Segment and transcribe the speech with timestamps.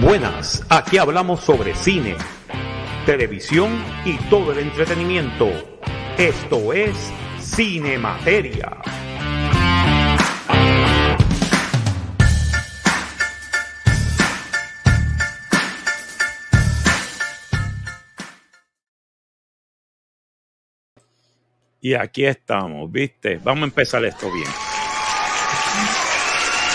[0.00, 2.16] Buenas, aquí hablamos sobre cine,
[3.04, 5.50] televisión y todo el entretenimiento.
[6.16, 8.78] Esto es Cine Materia.
[21.82, 23.38] Y aquí estamos, ¿viste?
[23.44, 24.69] Vamos a empezar esto bien.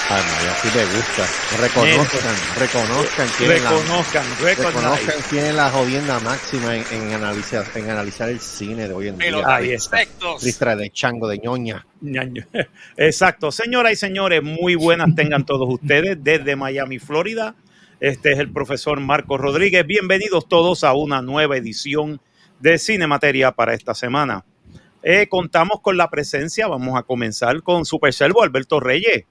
[0.07, 1.25] Ay, María, así me gusta.
[1.59, 7.65] Reconozcan, reconozcan quién es la, Reconozcan, reconozcan quién es la jodienda máxima en, en analizar,
[7.73, 9.55] en analizar el cine de hoy en Pero día.
[9.55, 9.97] Ahí está.
[10.39, 11.87] Tristra de chango de ñoña.
[12.97, 13.51] Exacto.
[13.51, 17.55] Señoras y señores, muy buenas tengan todos ustedes desde Miami, Florida.
[17.99, 19.87] Este es el profesor Marcos Rodríguez.
[19.87, 22.21] Bienvenidos todos a una nueva edición
[22.59, 24.45] de Cine Materia para esta semana.
[25.01, 29.25] Eh, contamos con la presencia, vamos a comenzar con Super Servo Alberto Reyes.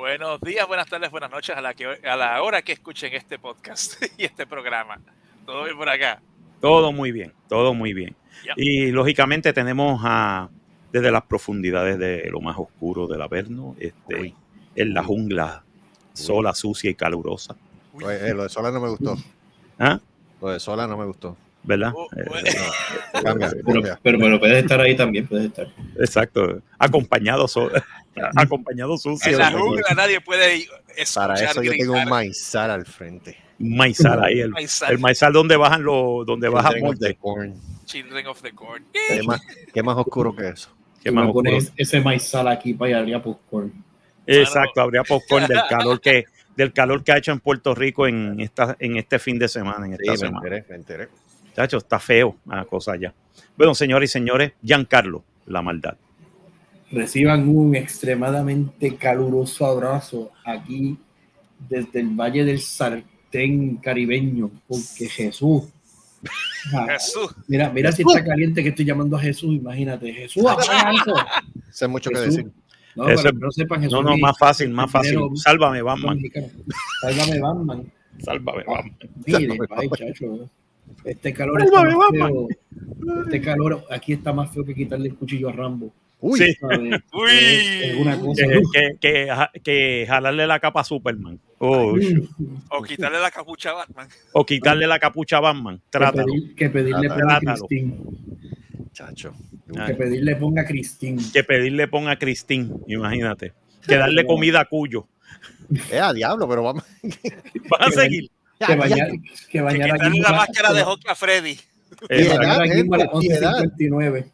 [0.00, 3.38] Buenos días, buenas tardes, buenas noches a la, que, a la hora que escuchen este
[3.38, 4.98] podcast y este programa.
[5.44, 6.22] Todo bien por acá.
[6.58, 8.16] Todo muy bien, todo muy bien.
[8.56, 10.48] Y lógicamente tenemos a
[10.90, 14.34] desde las profundidades de lo más oscuro del Averno, este, Uy.
[14.74, 15.64] en la jungla
[16.14, 17.54] sola, sucia y calurosa.
[17.92, 18.04] Uy.
[18.04, 19.18] Oye, eh, lo de Sola no me gustó.
[19.78, 20.00] ¿Ah?
[20.40, 21.36] Lo de Sola no me gustó.
[21.62, 21.92] ¿Verdad?
[21.94, 22.48] Oh, Eh, bueno.
[23.22, 25.66] Cambia, Pero, pero, pero puedes estar ahí también, puedes estar.
[25.98, 26.62] Exacto.
[26.78, 27.70] Acompañado, so-
[28.36, 29.32] acompañado sucio.
[29.32, 30.66] en la jungla nadie puede
[30.96, 33.36] escuchar Para eso yo tengo un maizal al frente.
[33.58, 34.40] Maizal ahí.
[34.40, 37.14] El, Maizal, el maizal donde bajan los, donde baja Children of the.
[37.16, 37.54] Corn.
[37.84, 38.84] Children of the Corn.
[38.92, 39.40] ¿Qué más,
[39.74, 40.70] qué más oscuro que eso?
[41.02, 41.50] Qué más me oscuro.
[41.76, 43.72] ese maizal aquí para allá habría popcorn.
[44.26, 46.24] Exacto, habría popcorn del calor que
[46.56, 49.86] del calor que ha hecho en Puerto Rico en esta en este fin de semana,
[49.86, 50.38] en Sí, esta me semana.
[50.46, 51.08] enteré, me enteré.
[51.60, 53.12] Chacho, está feo la cosa ya.
[53.54, 55.94] Bueno, señores y señores, Giancarlo, la maldad.
[56.90, 60.96] Reciban un extremadamente caluroso abrazo aquí
[61.68, 65.64] desde el Valle del Sartén caribeño, porque Jesús.
[66.74, 67.34] Ah, Jesús.
[67.48, 70.12] Mira, mira si está caliente que estoy llamando a Jesús, imagínate.
[70.12, 71.14] Jesús, eso.
[71.70, 72.50] Sé mucho que decir.
[72.94, 73.92] No, Eso- para que no sepan Jesús.
[73.94, 75.12] No, no, más fácil, más fácil.
[75.14, 76.18] primero- Sálvame, Batman.
[77.00, 77.92] Sálvame, Batman.
[78.18, 78.96] Sálvame, Batman.
[79.26, 80.50] Mire, ay, chacho.
[81.04, 82.48] Este calor está más feo.
[83.24, 85.92] Este calor aquí está más feo que quitarle el cuchillo a Rambo.
[86.22, 86.56] Uy, Sí.
[87.12, 87.30] Uy.
[87.30, 88.42] Es, es una cosa.
[88.46, 91.40] Que, que, que, ja- que jalarle la capa a Superman.
[91.58, 91.94] Oh.
[92.70, 94.08] O quitarle la capucha a Batman.
[94.32, 95.78] o quitarle la capucha a Batman.
[95.78, 96.26] que, Trátalo.
[96.32, 97.20] pedir- que pedirle Trátalo.
[97.20, 97.66] ponga a Trátalo.
[97.66, 97.96] Cristín.
[98.92, 99.32] chacho.
[99.86, 101.18] Que pedirle ponga a Cristín.
[101.32, 103.52] Que pedirle ponga a Cristín, imagínate.
[103.86, 105.06] Que darle comida a Cuyo.
[105.90, 106.84] Eh, a diablo, pero vamos.
[107.70, 108.28] Van a seguir.
[108.66, 109.18] Que bañar, que
[109.50, 111.58] Que bañar Gimbo la máscara de hockey a Freddy.
[112.08, 113.52] que bañar a Gizmo a las gente, piedad.
[113.62, 114.30] 11.59.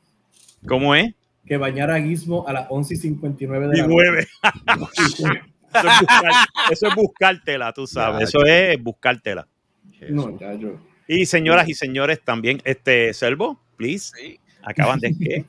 [0.66, 1.14] ¿Cómo es?
[1.46, 4.26] Que bañar a Gizmo a las 11.59 de Y la nueve.
[4.76, 5.02] noche.
[5.06, 8.18] Eso es, buscar- eso es buscártela, tú sabes.
[8.18, 9.46] Ya, Eso es buscártela.
[10.08, 10.80] No, chacho.
[11.06, 14.40] Y señoras y señores, también, este, Servo, please, Sí.
[14.62, 15.44] acaban de qué?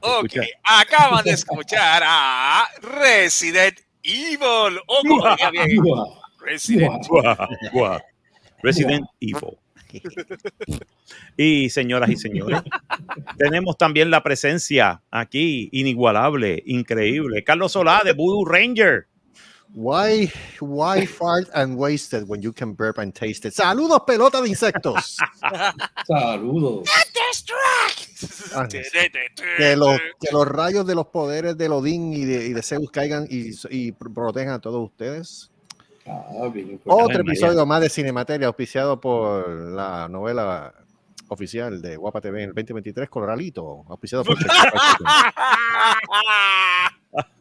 [0.00, 4.78] Ok, acaban de escuchar a Resident Evil.
[4.86, 7.06] O como diga bien, Guau, Resident
[7.72, 7.98] guau.
[8.64, 9.58] Resident Evil.
[11.36, 12.62] Y señoras y señores,
[13.38, 17.44] tenemos también la presencia aquí, inigualable, increíble.
[17.44, 19.06] Carlos Solá de Voodoo Ranger.
[19.72, 23.54] Why, why fart and wasted when you can burp and taste it?
[23.54, 25.16] Saludos, pelota de insectos.
[26.06, 26.88] Saludos.
[28.54, 32.62] Ah, que, los, que los rayos de los poderes de Odín y de, y de
[32.62, 35.50] Zeus caigan y, y protejan a todos ustedes.
[36.06, 37.20] Ah, bien, Otro María.
[37.32, 40.74] episodio más de Cinemateria auspiciado por la novela
[41.28, 44.36] oficial de Guapa TV en el 2023, Coloralito, auspiciado por.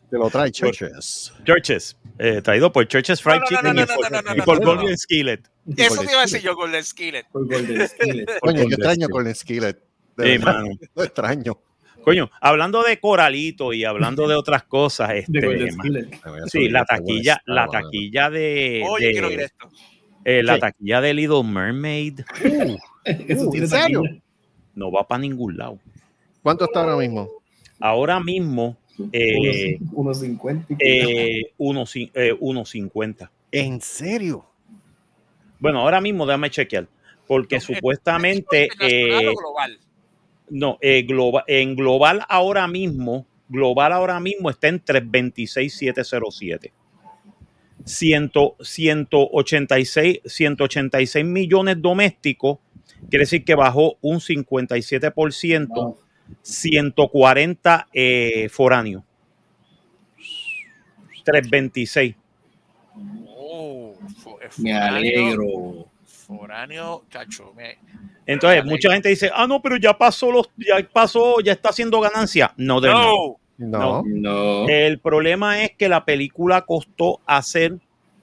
[0.09, 1.33] Te lo trae Churches.
[1.43, 4.21] Churches, eh, traído por Churches Fried No, no, Chicken no, y no, por- no, no,
[4.29, 4.97] no, y no, por no, Golden no.
[4.97, 5.41] Skillet.
[5.75, 7.25] Eso te iba a decir yo con el Skillet.
[7.31, 8.25] Por Golden Skillet.
[8.39, 9.77] Coño, Golden yo extraño el Skillet.
[10.15, 10.67] De Sí, verdad, mano.
[10.93, 11.57] lo extraño.
[12.03, 16.19] Coño, hablando de Coralito y hablando de otras cosas, De este, Skillet.
[16.47, 19.69] sí, la taquilla, la taquilla de, Oye, de- quiero oír esto.
[20.25, 20.59] eh, la Sí.
[20.61, 22.21] taquilla de Little Mermaid
[23.05, 24.03] Eso Uh, tiene ¿en serio?
[24.75, 25.79] no va para ningún lado.
[26.41, 27.29] ¿Cuánto está ahora mismo?
[27.79, 28.77] Ahora mismo,
[29.11, 30.75] eh, Unos- unos 50.
[30.79, 33.29] eh, uno cin- eh, 1.50.
[33.51, 34.45] ¿En serio?
[35.59, 36.87] Bueno, ahora mismo déjame chequear,
[37.27, 39.79] porque No, supuestamente ¿Internacional eh, global?
[40.49, 41.05] No, eh,
[41.47, 46.73] en global ahora mismo, global ahora mismo está en 326,707.
[47.85, 48.31] 100,
[48.61, 52.59] 186, 186 millones domésticos,
[53.09, 55.97] quiere decir que bajó un 57%, No,
[56.41, 59.03] 140 eh, foráneos.
[61.25, 62.15] 326.
[63.27, 63.95] Oh.
[64.57, 65.87] Me alegro.
[66.23, 67.53] Foráneo, cacho.
[68.25, 71.99] Entonces, mucha gente dice, ah, no, pero ya pasó, los, ya pasó, ya está haciendo
[71.99, 72.53] ganancia.
[72.57, 73.37] No, de no.
[73.57, 74.03] No.
[74.05, 74.67] no.
[74.67, 77.77] El problema es que la película costó hacer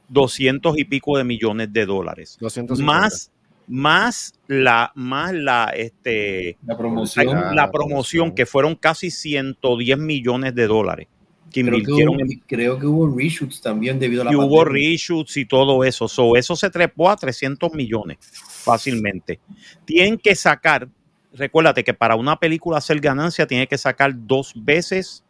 [0.09, 2.39] 200 y pico de millones de dólares.
[2.79, 3.31] Más
[3.71, 10.67] más la más la este la promoción, la, promoción que fueron casi 110 millones de
[10.67, 11.07] dólares
[11.51, 14.65] que creo invirtieron que hubo, creo que hubo reshoots también debido a la y hubo
[14.65, 16.07] reshoots y todo eso
[16.37, 19.41] eso se trepó a 300 millones fácilmente
[19.85, 20.89] tienen que sacar
[21.33, 25.25] recuérdate que para una película hacer ganancia tiene que sacar dos veces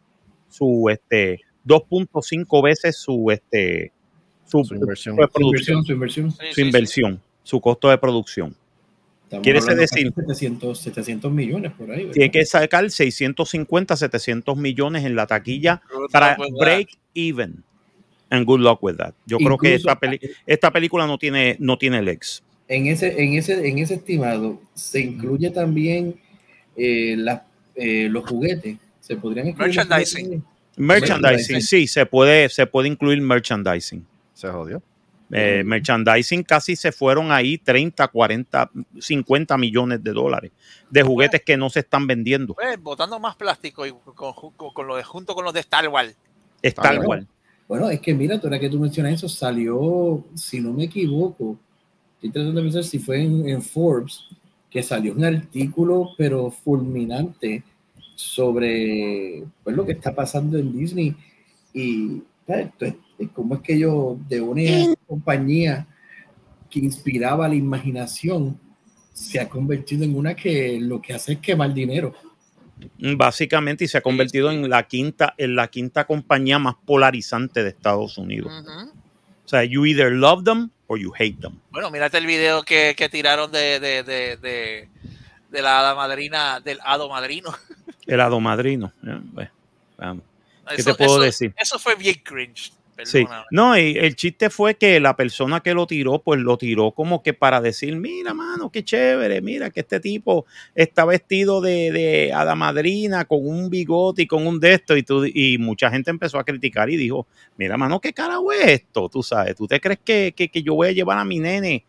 [0.49, 3.91] su este 2.5 veces su este
[4.45, 5.15] su, inversión.
[5.15, 6.31] Su inversión, su inversión.
[6.31, 8.55] su inversión su costo de producción.
[9.39, 12.09] Quiere decir 700, 700 millones por ahí.
[12.11, 15.81] Tiene que sacar 650, 700 millones en la taquilla
[16.11, 17.63] para break even.
[18.29, 19.13] And good luck with that.
[19.25, 19.99] Yo creo que esta,
[20.45, 22.43] esta película no tiene, no tiene legs.
[22.67, 26.15] En ese, en ese, en ese estimado se incluye también
[26.75, 27.17] eh,
[27.75, 28.77] eh, los juguetes.
[29.01, 30.43] Se podrían incluir merchandising.
[30.77, 31.61] merchandising.
[31.61, 34.05] sí, se puede, se puede incluir merchandising.
[34.33, 34.81] Se jodió.
[35.33, 40.51] Eh, merchandising casi se fueron ahí 30, 40, 50 millones de dólares
[40.89, 42.53] de juguetes que no se están vendiendo.
[42.53, 46.15] Pues, botando más plástico y con, lo de, junto con los de Star Wars.
[46.61, 47.25] Star Wars.
[47.67, 51.57] Bueno, es que mira, ahora que tú mencionas eso, salió, si no me equivoco,
[52.15, 54.25] estoy tratando de pensar si fue en, Forbes,
[54.69, 57.63] que salió un artículo, pero fulminante,
[58.15, 61.15] sobre pues, lo que está pasando en Disney.
[61.73, 62.21] Y
[63.33, 65.87] cómo es que yo, de una compañía
[66.69, 68.59] que inspiraba la imaginación,
[69.13, 72.13] se ha convertido en una que lo que hace es quemar dinero.
[72.97, 77.69] Básicamente, y se ha convertido en la quinta, en la quinta compañía más polarizante de
[77.69, 78.51] Estados Unidos.
[79.45, 81.59] O sea, you either love them or you hate them.
[81.71, 84.87] Bueno, mírate el video que, tiraron de, de, de,
[85.51, 87.51] de, la hada madrina, del hado madrino.
[88.07, 88.91] El hado madrino.
[90.75, 91.53] ¿Qué te puedo decir?
[91.57, 92.73] Eso fue bien cringe.
[93.03, 96.91] Sí, no, y el chiste fue que la persona que lo tiró, pues lo tiró
[96.91, 101.91] como que para decir, mira, mano, qué chévere, mira que este tipo está vestido de,
[101.91, 105.89] de hada madrina con un bigote y con un de esto, y, tú, y mucha
[105.89, 109.67] gente empezó a criticar y dijo, mira, mano, qué carajo es esto, tú sabes, ¿tú
[109.67, 111.85] te crees que, que, que yo voy a llevar a mi nene?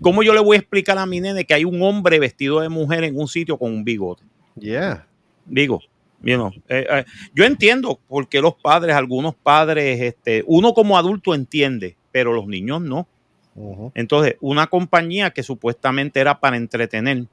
[0.00, 2.68] ¿Cómo yo le voy a explicar a mi nene que hay un hombre vestido de
[2.68, 4.24] mujer en un sitio con un bigote?
[4.56, 5.06] Yeah.
[5.46, 5.80] Digo,
[6.22, 11.96] eh, eh, yo entiendo por qué los padres, algunos padres, este, uno como adulto entiende,
[12.12, 13.08] pero los niños no.
[13.94, 17.26] Entonces, una compañía que supuestamente era para entretener,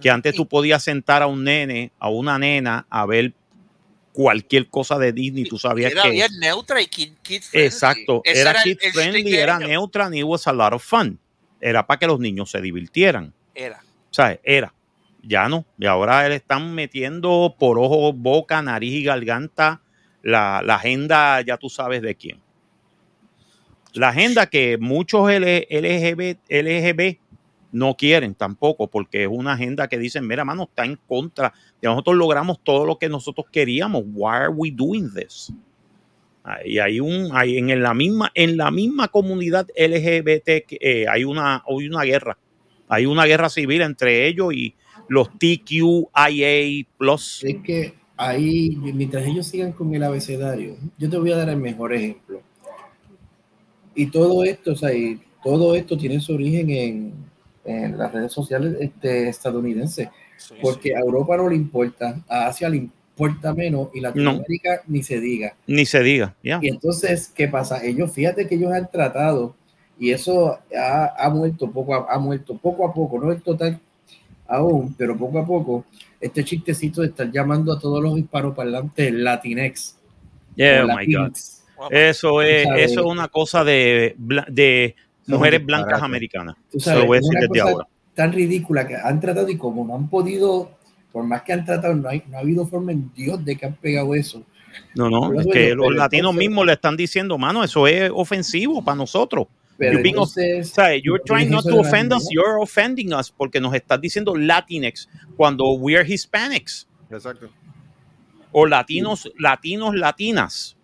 [0.00, 3.32] que antes tú podías sentar a un nene, a una nena, a ver
[4.12, 6.16] cualquier cosa de Disney, tú sabías era que...
[6.16, 7.66] Era neutra y kid, friendly.
[7.66, 11.18] Exacto, era, kid friendly, era neutra y was a lot of fun.
[11.60, 13.32] Era para que los niños se divirtieran.
[13.54, 13.82] Era.
[14.10, 14.38] ¿Sabes?
[14.44, 14.72] Era
[15.22, 15.64] ya no.
[15.78, 19.82] Y ahora le están metiendo por ojo, boca, nariz y garganta
[20.22, 22.40] la, agenda, ya tú sabes de quién.
[23.94, 27.18] La agenda que muchos LGB, LGB
[27.72, 31.52] no quieren tampoco, porque es una agenda que dicen, mira, mano, está en contra.
[31.80, 34.04] Y nosotros logramos todo lo que nosotros queríamos.
[34.12, 35.52] Why are we doing this?
[36.64, 40.48] Y hay un, hay en la misma, en la misma comunidad LGBT
[40.80, 42.38] eh, hay una, hay una guerra.
[42.88, 44.74] Hay una guerra civil entre ellos y,
[45.08, 47.42] los TQIA Plus.
[47.44, 51.56] Es que ahí, mientras ellos sigan con el abecedario, yo te voy a dar el
[51.56, 52.42] mejor ejemplo.
[53.94, 54.90] Y todo esto, o sea,
[55.42, 57.12] todo esto tiene su origen en,
[57.64, 60.08] en las redes sociales este, estadounidenses,
[60.60, 65.20] porque a Europa no le importa, a Asia le importa menos y Latinoamérica ni se
[65.20, 65.56] diga.
[65.66, 67.84] Ni se diga, Y entonces, ¿qué pasa?
[67.84, 69.54] Ellos, fíjate que ellos han tratado,
[69.98, 73.80] y eso ha, ha muerto poco a, ha muerto poco a poco, no el total
[74.48, 75.84] aún, pero poco a poco,
[76.20, 79.96] este chistecito de estar llamando a todos los hispanoparlantes Latinex.
[80.56, 81.32] Yeah, oh my God.
[81.90, 84.16] Eso es, eso es una cosa de,
[84.48, 86.56] de mujeres blancas americanas.
[86.72, 87.86] voy a decir desde ahora.
[88.14, 90.72] Tan ridícula que han tratado y como no han podido,
[91.12, 93.66] por más que han tratado, no, hay, no ha habido forma en Dios de que
[93.66, 94.42] han pegado eso.
[94.94, 98.96] No, no, es que los latinos mismos le están diciendo, mano, eso es ofensivo para
[98.96, 99.46] nosotros.
[99.78, 104.00] Pero you're, entonces, you're trying not to offend us, you're offending us porque nos estás
[104.00, 106.88] diciendo Latinx cuando we're Hispanics.
[107.08, 107.48] Exacto.
[108.50, 110.76] O latinos, latinos, latinas.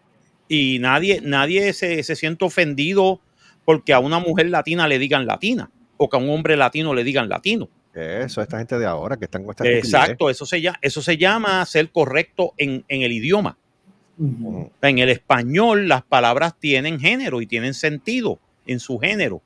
[0.48, 3.20] Y nadie, nadie se, se siente ofendido
[3.64, 7.02] porque a una mujer latina le digan latina o que a un hombre latino le
[7.02, 7.68] digan latino.
[7.94, 11.16] Eso, esta gente de ahora que están con esta Exacto, eso se, llama, eso se
[11.16, 13.56] llama ser correcto en, en el idioma.
[14.18, 19.42] En el español las palabras tienen género y tienen sentido en su género.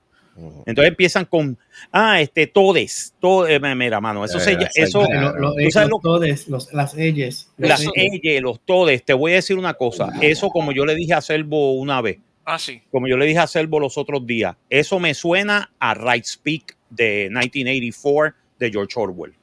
[0.66, 1.58] Entonces empiezan con,
[1.90, 6.96] ah, este, todes, todo, eh, mira, mano, eso se llama, eso, los todes, los, las
[6.96, 7.50] ellas.
[7.56, 11.14] Las ellas, los todes, te voy a decir una cosa, eso como yo le dije
[11.14, 12.82] a Selvo una vez, ah, sí.
[12.92, 16.76] como yo le dije a Selvo los otros días, eso me suena a Right Speak
[16.88, 19.34] de 1984 de George Orwell.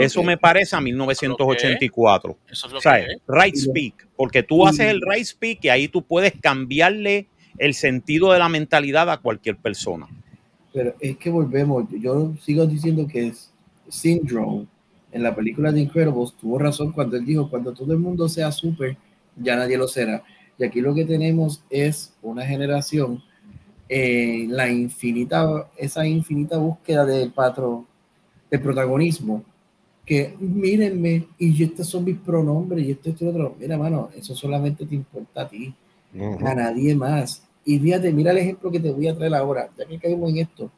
[0.00, 2.38] eso, me parece a 1984.
[2.50, 6.02] Eso es lo que right speak, porque tú haces el right speak y ahí tú
[6.02, 10.06] puedes cambiarle el sentido de la mentalidad a cualquier persona.
[10.72, 13.50] Pero es que volvemos, yo sigo diciendo que es
[13.88, 14.66] Syndrome
[15.16, 18.52] en la película de Incredibles tuvo razón cuando él dijo, cuando todo el mundo sea
[18.52, 18.98] súper,
[19.34, 20.22] ya nadie lo será.
[20.58, 23.22] Y aquí lo que tenemos es una generación,
[23.88, 27.86] eh, la infinita, esa infinita búsqueda del patrón,
[28.50, 29.42] de protagonismo,
[30.04, 33.56] que mírenme, y estos son mis pronombres, y esto, esto, otro.
[33.58, 35.74] Mira, mano, eso solamente te importa a ti,
[36.44, 37.45] a nadie más.
[37.68, 40.38] Y fíjate, mira el ejemplo que te voy a traer ahora, ya que caímos en
[40.38, 40.70] esto.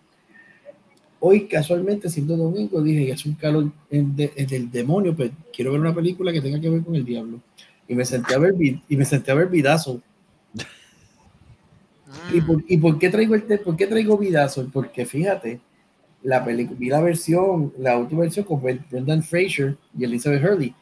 [1.21, 5.83] Hoy, casualmente, siendo domingo, dije, ya es un calor del demonio, pero pues, quiero ver
[5.83, 7.41] una película que tenga que ver con el diablo.
[7.87, 10.01] Y me senté a ver, y me senté a ver Vidazo.
[12.33, 14.67] ¿Y, por, ¿Y por, qué traigo el por qué traigo Vidazo?
[14.73, 15.61] Porque fíjate,
[16.23, 20.75] la película, vi la versión, la última versión con Brendan Fraser y Elizabeth Hurley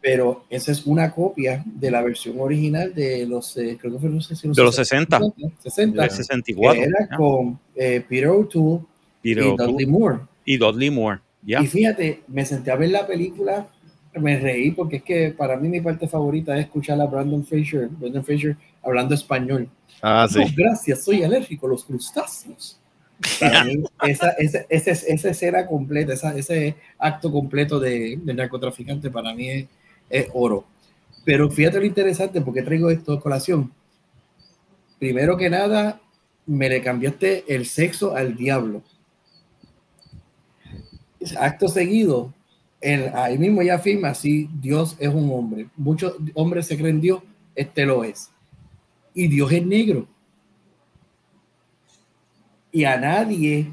[0.00, 4.08] pero esa es una copia de la versión original de los, eh, creo que fue,
[4.08, 5.20] de los 60,
[5.62, 6.82] 60, 64.
[6.82, 8.84] era con eh, Peter O'Toole
[9.22, 10.18] y Dudley Moore.
[10.44, 13.68] Y Dudley Moore, Y fíjate, me senté a ver la película,
[14.14, 17.88] me reí porque es que para mí mi parte favorita es escuchar a Brandon Fraser,
[17.88, 19.68] Brandon Fraser hablando español.
[20.02, 20.40] Ah, sí.
[20.56, 22.78] gracias, soy alérgico a los crustáceos.
[23.40, 29.68] Para mí, esa, esa, esa, esa, escena completa, ese acto completo de, narcotraficante para mí
[30.10, 30.64] es, oro.
[31.24, 33.72] Pero fíjate lo interesante, porque traigo esto a colación.
[34.98, 36.00] Primero que nada,
[36.46, 38.82] me le cambiaste el sexo al diablo.
[41.38, 42.32] Acto seguido,
[42.80, 45.68] el, ahí mismo ya afirma si Dios es un hombre.
[45.76, 47.22] Muchos hombres se creen Dios,
[47.54, 48.30] este lo es.
[49.14, 50.06] Y Dios es negro
[52.76, 53.72] y a nadie,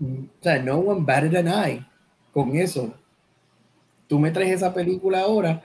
[0.00, 1.84] o sea, no one batted an eye
[2.32, 2.94] con eso.
[4.06, 5.60] Tú me traes esa película ahora,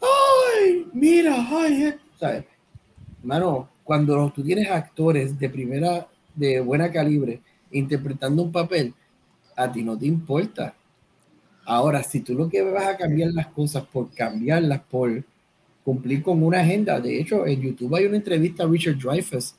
[0.00, 2.44] ay, mira, ay, ¿sabes?
[3.24, 7.40] Mano, cuando tú tienes actores de primera, de buena calibre,
[7.72, 8.94] interpretando un papel,
[9.56, 10.76] a ti no te importa.
[11.64, 15.24] Ahora, si tú lo que vas a cambiar las cosas por cambiarlas, por
[15.82, 19.56] cumplir con una agenda, de hecho, en YouTube hay una entrevista a Richard Dreyfuss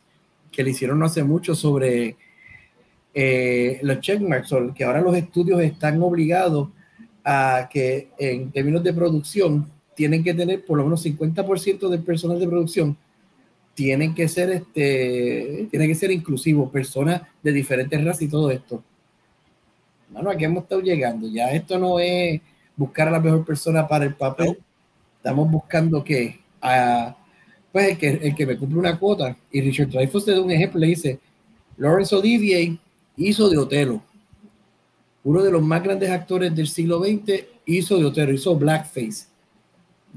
[0.50, 2.16] que le hicieron no hace mucho sobre
[3.20, 6.70] eh, los checkmarks, que ahora los estudios están obligados
[7.24, 12.40] a que en términos de producción tienen que tener por lo menos 50% del personal
[12.40, 12.96] de producción
[13.74, 18.84] tienen que ser este tiene que ser inclusivo, personas de diferentes razas y todo esto.
[20.12, 21.28] Bueno, aquí hemos estado llegando.
[21.28, 22.40] Ya esto no es
[22.76, 24.60] buscar a la mejor persona para el papel.
[25.18, 27.18] Estamos buscando que a,
[27.72, 29.36] pues el que, el que me cumple una cuota.
[29.52, 31.20] Y Richard Dreyfuss te da un ejemplo, le dice,
[31.78, 32.78] Lawrence Olivier
[33.18, 34.02] hizo de Otelo.
[35.24, 39.26] Uno de los más grandes actores del siglo XX hizo de Otelo, hizo blackface.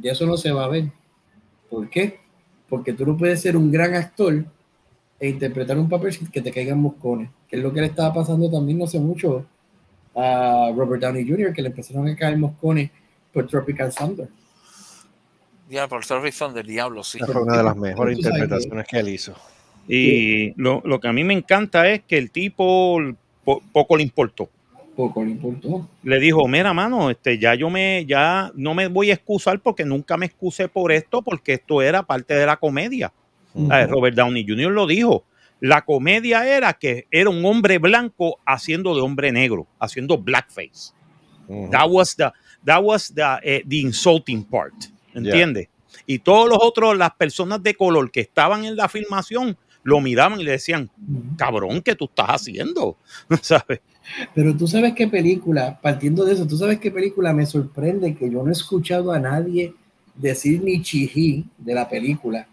[0.00, 0.92] Y eso no se va a ver.
[1.69, 2.21] ¿Por qué?
[2.69, 4.45] Porque tú no puedes ser un gran actor
[5.19, 8.50] e interpretar un papel que te caigan moscones, que es lo que le estaba pasando
[8.50, 9.45] también no hace mucho
[10.14, 12.90] a Robert Downey Jr., que le empezaron a caer moscones
[13.33, 14.28] por Tropical Thunder.
[15.69, 17.19] Ya, por Tropical Thunder, diablo, sí.
[17.19, 19.35] Fue una de las mejores interpretaciones que él hizo.
[19.89, 22.99] Y lo, lo, que a mí me encanta es que el tipo
[23.73, 24.49] poco le importó.
[24.95, 25.89] Poco le importó.
[26.03, 29.85] Le dijo, mira, mano, este, ya yo me, ya no me voy a excusar porque
[29.85, 33.13] nunca me excusé por esto, porque esto era parte de la comedia.
[33.55, 34.71] Robert Downey Jr.
[34.71, 35.25] lo dijo.
[35.61, 40.95] La comedia era que era un hombre blanco haciendo de hombre negro, haciendo blackface.
[41.71, 42.31] That was the,
[42.65, 44.75] that was the, eh, the insulting part.
[45.13, 45.69] ¿Entiendes?
[46.07, 50.41] Y todos los otros, las personas de color que estaban en la filmación, lo miraban
[50.41, 50.91] y le decían,
[51.37, 52.97] cabrón, ¿qué tú estás haciendo?
[53.43, 53.81] ¿Sabes?
[54.35, 58.31] Pero tú sabes qué película, partiendo de eso, tú sabes qué película me sorprende que
[58.31, 59.75] yo no he escuchado a nadie
[60.15, 62.47] decir ni chiji de la película.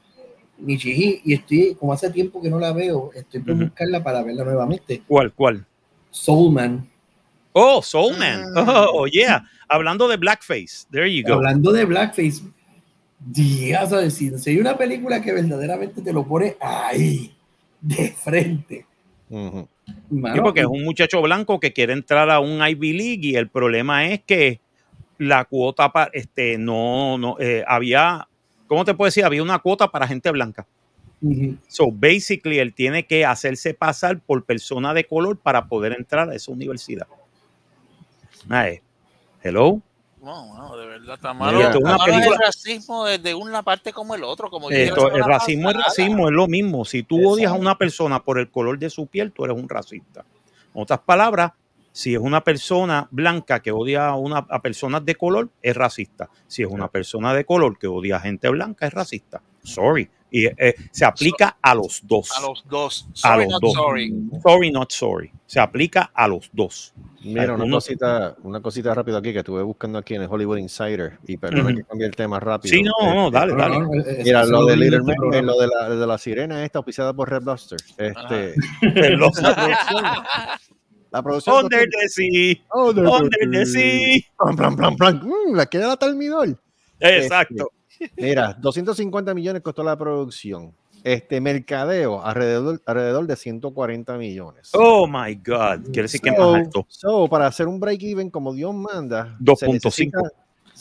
[0.59, 4.23] Ni chiji, y estoy, como hace tiempo que no la veo, estoy por buscarla para
[4.23, 5.03] verla nuevamente.
[5.07, 5.65] ¿Cuál, cuál?
[6.09, 6.87] Soulman.
[7.53, 8.43] Oh, Soulman.
[8.55, 8.87] Ah.
[8.91, 9.43] Oh, yeah.
[9.67, 10.87] Hablando de Blackface.
[10.91, 11.33] There you go.
[11.35, 12.41] Hablando de Blackface,
[13.19, 17.33] Días a decir, si hay una película que verdaderamente te lo pone ahí,
[17.81, 18.85] de frente.
[19.29, 24.05] porque es un muchacho blanco que quiere entrar a un Ivy League y el problema
[24.07, 24.59] es que
[25.17, 28.27] la cuota para este no no eh, había
[28.67, 29.25] ¿cómo te puedo decir?
[29.25, 30.65] Había una cuota para gente blanca.
[31.67, 36.35] So, basically, él tiene que hacerse pasar por persona de color para poder entrar a
[36.35, 37.07] esa universidad.
[38.47, 38.81] Ay,
[39.41, 39.81] hello.
[40.27, 41.61] No, no, de verdad está malo.
[41.61, 42.35] Esto es una película...
[42.35, 44.49] el racismo desde una parte como el otro.
[44.49, 46.83] Como Esto, el racismo es racismo, es lo mismo.
[46.83, 49.69] Si tú odias a una persona por el color de su piel, tú eres un
[49.69, 50.25] racista.
[50.75, 51.53] En otras palabras,
[51.93, 56.29] si es una persona blanca que odia a, una, a personas de color, es racista.
[56.45, 59.41] Si es una persona de color que odia a gente blanca, es racista.
[59.63, 60.09] Sorry.
[60.29, 62.31] Y eh, se aplica a los dos.
[62.37, 63.07] A los dos.
[63.13, 63.73] Sorry, a los not dos.
[63.73, 64.13] Sorry.
[64.43, 65.31] sorry, not sorry.
[65.45, 66.93] Se aplica a los dos.
[67.23, 71.19] Mira, una cosita, una cosita rápido aquí que estuve buscando aquí en el Hollywood Insider
[71.25, 72.73] y perdón que cambie el tema rápido.
[72.75, 73.79] Sí, no, no, dale, dale.
[74.23, 77.43] Mira, lo de Little Mermaid, lo de la, de la sirena esta auspiciada por Red
[77.43, 77.79] Buster.
[77.97, 78.55] Este,
[81.11, 81.63] la producción.
[81.63, 82.55] Under the sea.
[82.73, 84.21] Under, the sea.
[84.37, 85.21] Plan, plan, plan, plan.
[85.23, 86.57] Mm, la queda la terminal.
[86.99, 87.71] Exacto.
[88.17, 90.73] Mira, 250 millones costó la producción.
[91.03, 94.69] Este mercadeo alrededor, alrededor de 140 millones.
[94.73, 95.83] Oh my God.
[95.85, 96.85] Quiere decir que es más alto.
[96.89, 100.31] So, para hacer un break even como Dios manda, 2.5.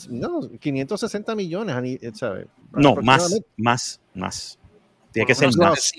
[0.09, 2.47] No, 560 millones, ¿sabes?
[2.71, 4.59] No, más, más, más.
[5.11, 5.91] Tiene que ser más.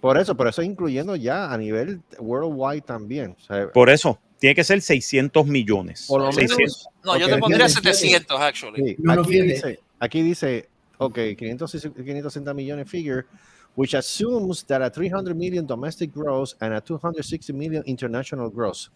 [0.00, 3.36] Por eso, por eso incluyendo ya a nivel worldwide también.
[3.72, 6.06] por eso, tiene que ser 600 millones.
[6.06, 8.84] Por lo menos, no, yo te pondría 700, actually.
[8.84, 13.26] Sí, aquí, dice, aquí dice, ok, 560 millones figure,
[13.74, 18.90] which assumes that a 300 million domestic gross and a 260 million international gross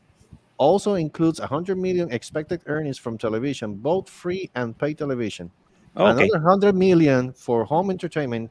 [0.61, 5.50] also includes 100 million expected earnings from television, both free and paid television.
[5.97, 6.28] Okay.
[6.28, 8.50] Another 100 million for home entertainment,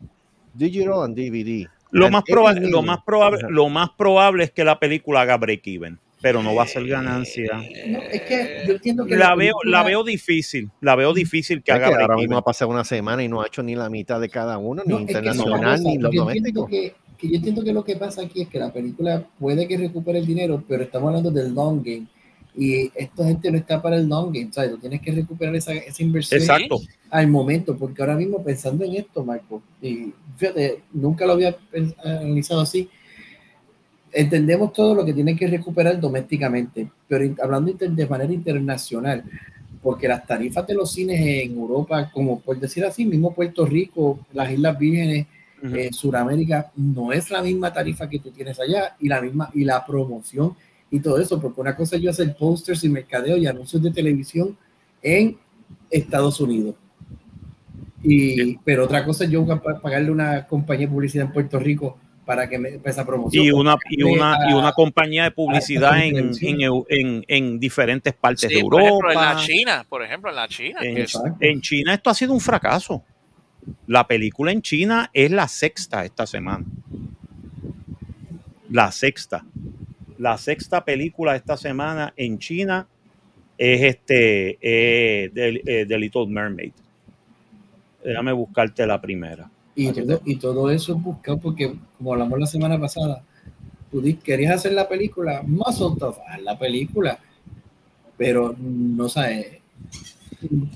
[0.57, 1.67] digital and DVD.
[1.91, 5.67] Lo más, probable, lo, más probable, lo más probable es que la película haga break
[5.67, 7.61] even, pero no va a ser ganancia.
[7.87, 11.71] No, es que yo entiendo que la, veo, la veo difícil, la veo difícil que
[11.71, 14.19] haga que Ahora mismo ha pasado una semana y no ha hecho ni la mitad
[14.19, 16.67] de cada uno, ni internacional, ni lo doméstico.
[16.67, 19.77] Que, que yo entiendo que lo que pasa aquí es que la película puede que
[19.77, 22.07] recupere el dinero, pero estamos hablando del long game
[22.55, 24.71] y esta gente no está para el long game, ¿sabes?
[24.71, 26.79] Tú tienes que recuperar esa, esa inversión Exacto.
[27.09, 31.55] al momento, porque ahora mismo pensando en esto, Marco, y fíjate, nunca lo había
[32.03, 32.89] analizado así,
[34.11, 39.23] entendemos todo lo que tienen que recuperar domésticamente, pero hablando de manera internacional,
[39.81, 44.25] porque las tarifas de los cines en Europa, como por decir así, mismo Puerto Rico,
[44.33, 45.27] las Islas Vírgenes,
[45.61, 49.65] en Sudamérica, no es la misma tarifa que tú tienes allá y la misma y
[49.65, 50.55] la promoción
[50.89, 53.91] y todo eso, porque una cosa es yo hacer posters y mercadeo y anuncios de
[53.91, 54.57] televisión
[55.01, 55.37] en
[55.89, 56.75] Estados Unidos.
[58.01, 59.45] Y, pero otra cosa es yo
[59.81, 61.97] pagarle una compañía de publicidad en Puerto Rico
[62.29, 63.43] para que me esa promoción.
[63.43, 68.59] Y una, y una, y una compañía de publicidad en, en, en, diferentes partes de
[68.59, 69.11] Europa.
[69.11, 70.79] en la China, por ejemplo, en la China.
[71.39, 73.03] En, China esto ha sido un fracaso.
[73.87, 76.65] La película en China es la sexta esta semana.
[78.69, 79.43] La sexta
[80.19, 82.87] la sexta película esta semana en China
[83.57, 86.73] es este eh, eh, The, Little Mermaid.
[88.03, 89.49] Déjame buscarte la primera.
[89.81, 93.23] Y todo, y todo eso es buscado porque, como hablamos la semana pasada,
[93.91, 97.19] tú querías hacer la película, más o menos, la película,
[98.17, 99.59] pero no sabes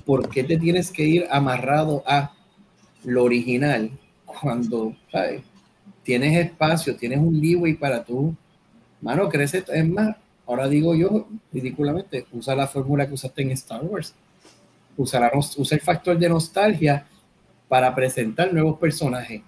[0.04, 2.32] por qué te tienes que ir amarrado a
[3.04, 3.90] lo original
[4.24, 5.42] cuando ¿sabes?
[6.02, 8.34] tienes espacio, tienes un leeway para tú
[9.04, 13.84] mano, crece, es más, ahora digo yo, ridículamente, usa la fórmula que usaste en Star
[13.84, 14.14] Wars.
[14.96, 17.06] Usa, usa el factor de nostalgia
[17.68, 19.42] para presentar nuevos personajes.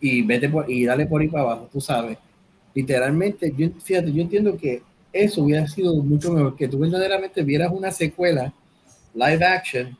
[0.00, 2.16] Y vete por, y dale por ahí para abajo, tú sabes.
[2.74, 7.72] Literalmente, yo, fíjate, yo entiendo que eso hubiera sido mucho mejor, que tú verdaderamente vieras
[7.72, 8.52] una secuela
[9.14, 9.96] live action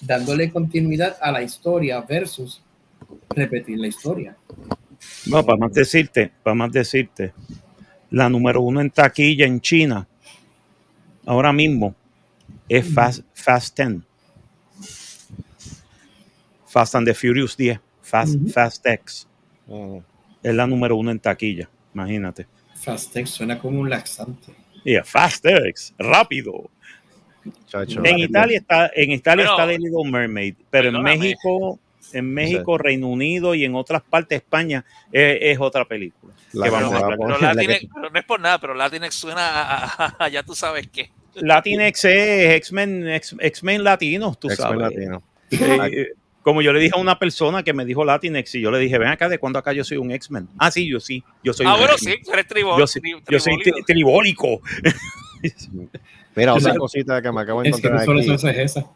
[0.00, 2.62] dándole continuidad a la historia versus
[3.30, 4.36] repetir la historia.
[5.26, 7.32] No, para más decirte, para más decirte,
[8.10, 10.06] la número uno en taquilla en China
[11.24, 11.94] ahora mismo
[12.68, 14.02] es Fast, Fast 10.
[16.72, 17.78] Fast and the Furious 10.
[18.00, 19.28] Fast, Fast X.
[20.42, 22.46] Es la número uno en taquilla, imagínate.
[22.74, 24.54] Fast X suena como un laxante.
[24.82, 26.70] Yeah, Fast X, rápido.
[27.44, 31.78] en, Italia está, en Italia está The Little Mermaid, pero en México
[32.12, 36.34] en México, Reino Unido y en otras partes de España es, otra película.
[36.52, 39.84] pero, no es por nada, pero Latinx suena
[40.18, 41.10] a, ya tú sabes qué.
[41.34, 44.78] Latinx es X-Men X, men latinos, tú sabes.
[44.78, 45.22] Latino.
[45.50, 48.78] Eh, como yo le dije a una persona que me dijo Latinx y yo le
[48.78, 50.48] dije, ven acá, ¿de cuándo acá yo soy un X-Men?
[50.58, 52.78] Ah, sí, yo sí, yo soy Ah, bueno, sí, eres tribólico.
[53.30, 54.60] Yo, soy, tribólico.
[56.36, 58.48] Mira, otra cosita que me acabo de Es que encontrar no solo aquí.
[58.48, 58.86] es esa.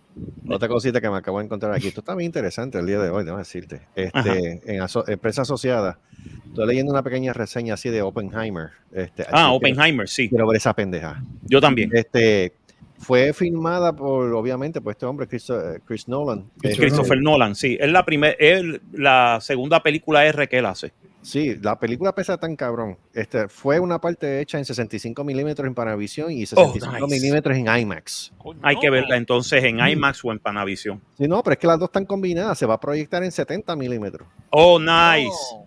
[0.48, 1.88] Otra cosita que me acabo de encontrar aquí.
[1.88, 3.82] Esto está bien interesante el día de hoy, déjame decirte.
[3.94, 5.98] Este, en aso- empresa asociada,
[6.46, 8.70] estoy leyendo una pequeña reseña así de Oppenheimer.
[8.92, 10.28] Este, Ah, quiero- Oppenheimer, sí.
[10.28, 11.22] Quiero ver esa pendeja.
[11.42, 11.90] Yo también.
[11.92, 12.52] Este,
[12.98, 16.50] fue filmada por, obviamente, por este hombre, Chris, eh, Chris Nolan.
[16.58, 17.76] Chris Este, Christopher Nolan, sí.
[17.80, 20.92] Es la primera, es la segunda película R que él hace.
[21.26, 22.96] Sí, la película pesa tan cabrón.
[23.12, 27.20] Este, fue una parte hecha en 65 milímetros en Panavisión y 65 nice.
[27.20, 28.32] milímetros en IMAX.
[28.62, 31.02] Hay que verla entonces en IMAX o en Panavision.
[31.18, 32.56] Sí, no, pero es que las dos están combinadas.
[32.56, 34.28] Se va a proyectar en 70 milímetros.
[34.50, 35.65] Oh, nice.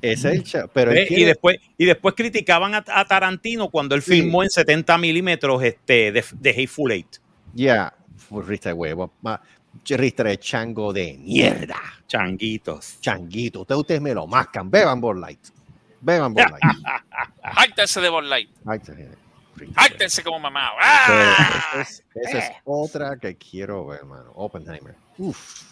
[0.00, 4.12] Es el cha- pero Y después, y después criticaban a, a Tarantino cuando él Sí.
[4.22, 7.16] filmó en 70 milímetros este, de, de Hateful Eight.
[7.54, 9.12] Ya, fue rista de huevo.
[9.22, 9.40] ma-
[9.84, 11.76] Rista de chango de mierda.
[12.06, 13.00] Changuitos.
[13.00, 13.60] Changuito.
[13.62, 14.70] Ustedes, ustedes me lo mascan.
[14.70, 15.38] Beban Bud Light.
[16.00, 16.62] Beban Bud Light.
[17.42, 18.50] Jártense de Bud Light.
[18.66, 18.94] Ay, se-
[19.56, 19.80] rista.
[19.80, 20.70] Jártense como mamá.
[20.80, 21.60] ¡Ah!
[21.72, 24.30] esa es, esa es otra que quiero ver, hermano.
[24.34, 24.94] Oppenheimer.
[25.18, 25.62] Uf.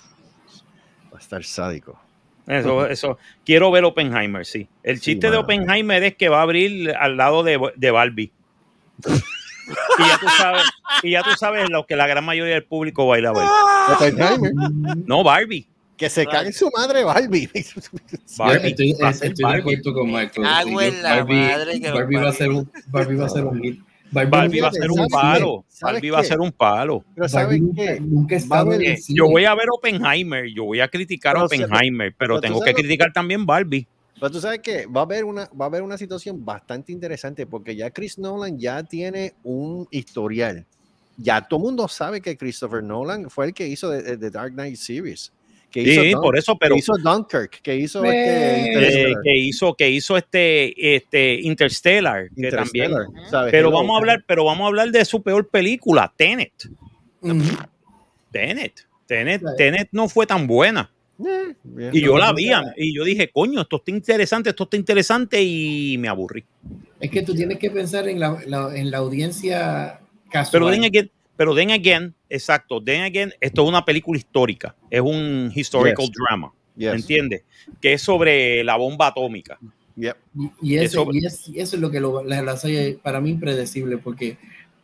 [1.13, 1.99] Va a estar sádico.
[2.47, 3.19] Eso, eso.
[3.45, 4.69] Quiero ver Oppenheimer, sí.
[4.83, 5.37] El Sí, chiste de.
[5.37, 8.33] Oppenheimer es que va a abrir al lado de, de Barbie.
[9.99, 10.63] y ya tú sabes,
[11.03, 13.33] y ya tú sabes lo que la gran mayoría del público va a ir a
[13.33, 13.45] ver.
[13.95, 14.53] Oppenheimer.
[15.07, 15.67] No, Barbie.
[15.97, 17.49] Que se cague su madre, Barbie.
[18.39, 18.69] Barbie.
[18.69, 19.61] Estoy, estoy de Barbie.
[19.61, 20.43] acuerdo con Michael.
[20.47, 23.45] Cago en la madre que lo Barbie va a ser un Barbie va a ser
[23.45, 23.81] un hit.
[24.11, 25.65] Barbie va a ser un palo.
[25.69, 27.05] ¿Sabes Barbie va a ser un palo.
[27.15, 28.01] Pero Barbie ¿saben nunca, qué?
[28.01, 28.99] nunca cine.
[29.09, 32.75] Yo voy a ver Oppenheimer, yo voy a criticar Pero, Oppenheimer, pero pero tengo que
[32.75, 33.87] criticar también Barbie.
[34.19, 37.47] Pero tú sabes que va a haber una, va a haber una situación bastante interesante
[37.47, 40.65] porque ya Chris Nolan ya tiene un historial.
[41.19, 44.53] Ya todo el mundo sabe que Christopher Nolan fue el que hizo The, The Dark
[44.53, 45.33] Knight Series.
[45.71, 49.23] Que hizo, Sí, Dun- por eso, pero que hizo Dunkirk, que hizo este, eh, Interstellar,
[49.23, 52.93] que hizo, que hizo este, este Interstellar, que también.
[53.51, 53.71] Pero Hello.
[53.73, 56.53] vamos a hablar, pero vamos a hablar de su peor película, Tenet.
[57.21, 57.43] Mm.
[58.33, 58.87] Tenet.
[59.07, 59.43] Tenet.
[59.57, 60.91] Tenet no fue tan buena.
[61.19, 61.91] Eh, bien.
[61.95, 65.43] Y yo No, la vi y yo dije, coño, esto está interesante, esto está interesante
[65.43, 66.45] y me aburrí.
[67.01, 70.01] Es que tú tienes que pensar en la, la- en la audiencia
[70.31, 70.51] casual.
[70.53, 75.01] Pero then again, pero then again, exacto, then again, esto es una película histórica, es
[75.01, 76.15] un historical Yes.
[76.17, 76.95] drama, Yes.
[76.95, 77.45] ¿entiendes?
[77.81, 79.59] Que es sobre la bomba atómica.
[79.97, 80.17] Yep.
[80.35, 82.99] Y, y ese- Eso- y es- y eso es lo que lo, la, la hace
[83.03, 84.37] para mí impredecible, porque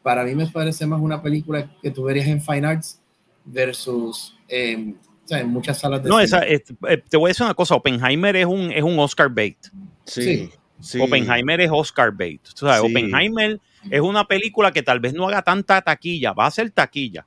[0.02, 3.00] para mí me parece más una película que tú verías en Fine Arts
[3.44, 6.24] versus eh, o sea, en muchas salas de No, cine.
[6.24, 9.28] esa, es- eh, te voy a decir una cosa, Oppenheimer es un, es un Oscar
[9.30, 9.56] bait.
[10.04, 10.50] Sí.
[10.80, 10.98] sí.
[11.00, 12.42] Oppenheimer es Oscar bait.
[12.42, 12.86] Tú sabes, Sí.
[12.90, 17.26] Oppenheimer es una película que tal vez no haga tanta taquilla, va a ser taquilla.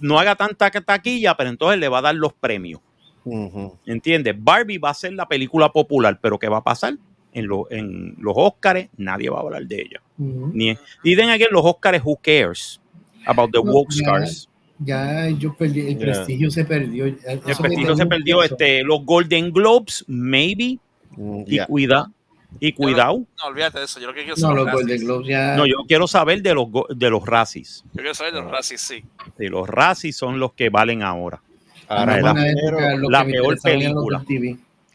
[0.00, 2.80] No haga tanta taquilla, pero entonces le va a dar los premios.
[3.86, 4.34] ¿Entiendes?
[4.38, 6.94] Barbie va a ser la película popular, pero ¿qué va a pasar?
[7.32, 10.00] En, lo- en los Oscars nadie va a hablar de ella.
[10.16, 12.80] Ni, y den aquí en los Oscars, who cares
[13.26, 14.48] about the No, woke ya- stars?
[14.78, 15.98] Ya yo perdí, el Yeah.
[15.98, 17.06] prestigio se perdió.
[17.06, 18.42] El prestigio se perdió.
[18.42, 20.78] Este, los Golden Globes, maybe.
[21.16, 22.10] Mm, Y cuida,
[22.60, 23.18] y cuidado.
[23.42, 24.00] No, olvídate de eso.
[24.00, 25.00] Yo lo que quiero No, saber los los Golden.
[25.00, 25.56] Globes ya.
[25.56, 27.82] No, yo quiero saber de los, go- de los Razzies.
[27.92, 29.04] Yo quiero saber de los Razzies, sí.
[29.38, 31.40] Sí, los Razzies son los que valen ahora.
[31.88, 32.34] Ahora en la-
[33.24, 34.22] peor película.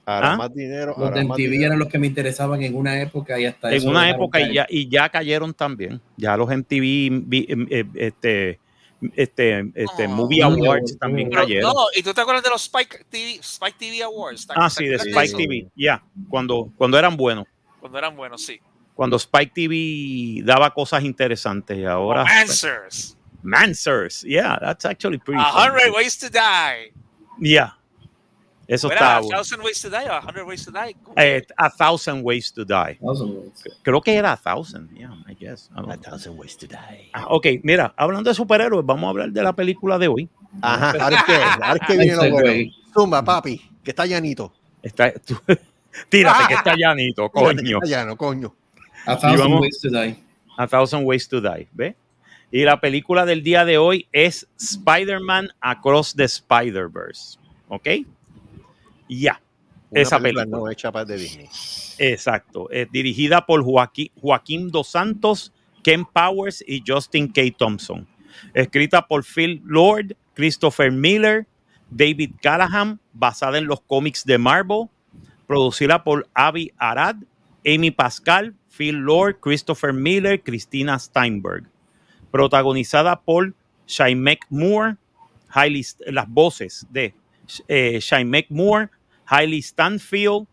[0.06, 0.38] ahora ¿Ah?
[0.38, 0.88] más dinero.
[0.88, 1.68] Los ahora del más TV dinero.
[1.68, 4.54] eran los que me interesaban en una época y hasta En eso una época y
[4.56, 6.02] ya, y ya cayeron también.
[6.18, 8.60] Ya los MTV, vi- eh, este,
[9.16, 10.10] este, este, Oh.
[10.10, 11.74] Movie Awards también Pero, cayeron.
[11.74, 14.46] no, ¿y tú te acuerdas de los Spike TV, Spike TV Awards?
[14.48, 15.38] ¿Te- Ah, sí, de Spike eso?
[15.38, 17.46] TV, ya, cuando, cuando eran buenos.
[17.80, 18.60] Cuando eran buenos, sí.
[18.94, 22.24] Cuando Spike TV daba cosas interesantes y ahora...
[22.42, 23.16] Answers.
[23.42, 26.92] Mansers, yeah, that's actually pretty A hundred ways to die.
[27.40, 27.78] Yeah,
[28.72, 29.36] eso ¿Era está a bueno.
[29.38, 30.96] thousand ways to die o a hundred ways to die?
[31.18, 32.96] Eh, a thousand ways to die.
[33.02, 33.64] Thousand Ways.
[33.84, 35.70] Creo que era a thousand, yeah, I guess.
[35.76, 37.10] I A thousand ways to die.
[37.14, 40.30] Ah, ok, mira, hablando de superhéroes, vamos a hablar de la película de hoy.
[40.62, 42.40] Ajá, ahora es que, ahora es que viene lo bueno.
[42.42, 42.74] güey.
[42.94, 44.54] Zumba, papi, que está llanito.
[44.84, 45.40] Está, tú-
[46.10, 47.80] tírate, que está llanito, coño.
[47.84, 48.54] Está llano, coño.
[49.06, 50.24] A Thousand vamos- Ways to Die.
[50.58, 51.96] A Thousand Ways to Die, ¿ve?
[52.52, 57.88] Y la película del día de hoy es Spider-Man Across the Spider-Verse, ¿ok?
[59.10, 59.42] Ya,
[59.90, 60.64] Una Esa película película.
[60.66, 61.50] no hecha para de Disney.
[61.98, 62.70] exacto.
[62.70, 65.52] Es dirigida por Joaquín, Joaquín Dos Santos,
[65.84, 67.42] Ken Powers y Justin K.
[67.58, 68.08] Thompson.
[68.54, 71.48] Escrita por Phil Lord, Christopher Miller,
[71.90, 74.88] David Callahan, basada en los cómics de Marvel.
[75.48, 77.16] Producida por Avi Arad,
[77.66, 81.66] Amy Pascal, Phil Lord, Christopher Miller, Christina Steinberg.
[82.32, 83.56] Protagonizada por
[83.88, 84.98] Shaimek Moore,
[85.50, 87.16] Hailey, las voces de
[87.68, 88.90] eh, Shaimek Moore,
[89.30, 90.48] Hailey Stanfield,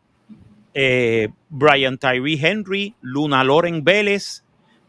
[0.74, 4.42] eh, Brian Tyree Henry, Luna Loren Vélez,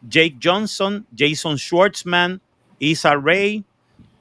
[0.07, 2.41] Jake Johnson, Jason Schwartzman,
[2.79, 3.63] Isa Ray,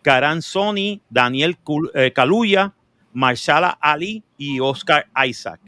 [0.02, 1.56] Karan Sony, Daniel
[1.94, 2.72] eh, Kaluuya,
[3.12, 5.60] Marshala Ali y Oscar Isaac.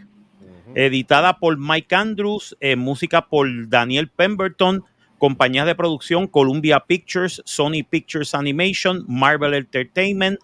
[0.74, 4.84] Editada por Mike Andrews, eh, música por Daniel Pemberton,
[5.18, 10.38] compañías de producción Columbia Pictures, Sony Pictures Animation, Marvel Entertainment,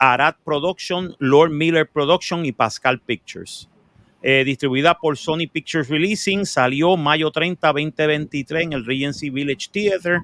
[0.00, 3.68] Arad Production, Lord Miller Production y Pascal Pictures.
[4.22, 10.20] Eh, distribuida por Sony Pictures Releasing, salió mayo 30, 2023 en el Regency Village Theater,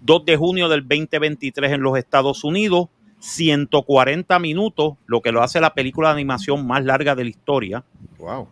[0.00, 2.88] 2 de junio del 2023 en los Estados Unidos,
[3.20, 7.84] 140 minutos, lo que lo hace la película de animación más larga de la historia
[8.18, 8.48] Wow.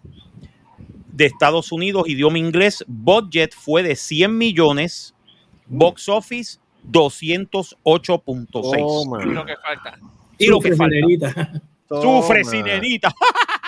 [1.13, 2.85] de Estados Unidos, idioma inglés.
[2.87, 5.15] Budget fue de 100 millones.
[5.67, 6.59] Box office
[6.91, 8.51] 208.6.
[8.51, 9.23] Toma.
[9.25, 9.99] Y lo que falta.
[10.39, 10.95] Y lo que Sufre, falta.
[10.95, 11.63] sirenita.
[11.89, 13.15] Sufre, sirenita.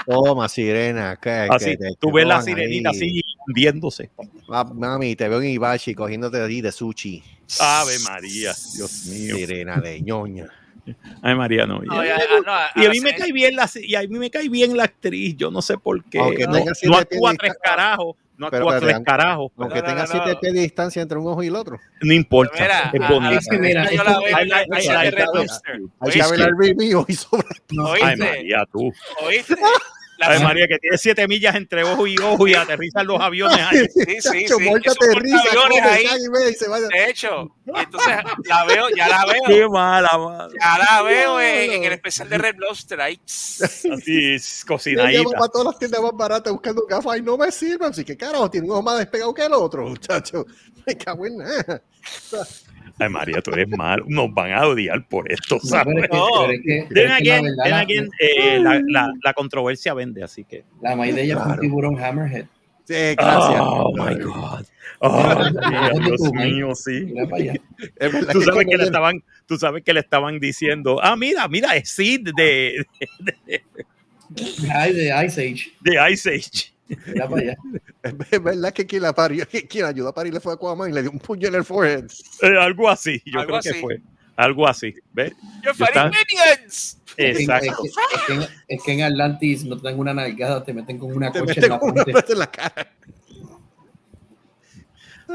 [0.06, 1.16] Toma, sirena.
[1.20, 2.96] que- Así, que te- tú ves la sirenita ahí.
[2.96, 4.10] así hundiéndose.
[4.48, 7.22] Ma- Mami, te veo en Ibashi cogiéndote ahí de sushi.
[7.60, 9.36] Ave María, Dios mío.
[9.36, 10.46] Sirena de ñoña.
[11.20, 11.80] Ay, María, no.
[11.80, 13.94] No, Y, ya, a- no, a- y a a mí me cae bien la y
[13.94, 16.18] a mí me cae bien la actriz, yo no sé por qué.
[16.18, 16.56] Aunque no,
[16.96, 20.32] actúa tres carajos, no Pero actúa espérate, tres carajos, pero Aunque no, tenga no, siete
[20.32, 20.40] no.
[20.40, 21.78] pies de distancia entre un ojo y el otro.
[22.00, 22.52] no importa.
[22.58, 23.30] Mira, es a- a bonita.
[23.32, 24.34] la Es que mira, yo la veo que
[26.30, 27.46] ver el review y sobre.
[27.78, 28.06] ¿Oíste?
[28.06, 28.92] Ay, María, tú.
[29.26, 29.56] ¿Oíste?
[30.18, 33.56] La- Ay, María, que tiene siete millas entre ojo y ojo y aterrizan los aviones
[33.60, 33.86] ahí.
[33.88, 34.66] Sí, sí, Chacho, sí.
[34.68, 36.06] portaaviones come, ahí.
[36.50, 36.88] y se vaya.
[36.88, 38.16] De hecho, y entonces
[38.48, 39.42] la veo, ya la veo.
[39.46, 40.48] Qué mala, mala.
[40.60, 43.20] Ya la veo en, en el especial de Red Lobster ahí.
[43.26, 45.30] Así, es, Yo llevo cocinadita.
[45.38, 47.90] para todas las tiendas más baratas buscando gafas y no me sirven.
[47.90, 50.44] Así que carajo, tiene un ojo más despegado que el otro, muchacho.
[50.86, 51.82] Me cago en nada.
[52.98, 54.02] Ay, María, tú eres mal.
[54.06, 55.94] Nos van a odiar por esto, No, ¿sabes?
[55.94, 56.26] pero es que- No.
[56.40, 59.94] pero es que- pero Then es que la la- again, eh, la, la- la controversia
[59.94, 60.64] vende, así que.
[60.82, 61.60] La maíz de ella fue un Claro.
[61.62, 62.46] tiburón hammerhead.
[62.84, 63.60] Sí, gracias.
[63.60, 64.64] Oh my God.
[65.00, 65.44] Oh,
[66.06, 67.12] Dios mío, sí.
[68.32, 71.90] Tú sabes que le estaban, tú sabes que le estaban diciendo, ah, mira, mira, es
[71.90, 72.84] Sid de,
[74.74, 75.72] Ay, de Ice Age.
[75.80, 76.72] de Ice Age.
[77.06, 77.56] Mira para allá.
[78.30, 80.90] Es verdad que quien la parió, que quien ayudó a parir le fue a Aquaman
[80.90, 82.04] y le dio un puño en el forehead.
[82.42, 83.80] Eh, algo así, yo Algo creo que así.
[83.80, 84.00] fue.
[84.36, 84.94] Algo así.
[85.12, 85.32] ¿Ves?
[85.64, 86.98] Yo minions.
[87.16, 87.82] Es que- Exacto.
[87.84, 90.72] Es que, es que en, es que en Atlantis no te dan una nalgada, te
[90.72, 92.92] meten con una Te cocha en la una en la cara.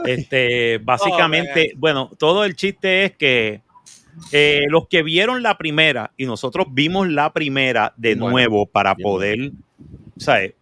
[0.06, 3.62] Este, básicamente, bueno, todo el chiste es que
[4.32, 8.94] eh, los que vieron la primera y nosotros vimos la primera de Bueno, nuevo para
[8.96, 9.52] bien poder,
[10.18, 10.54] ¿sabes?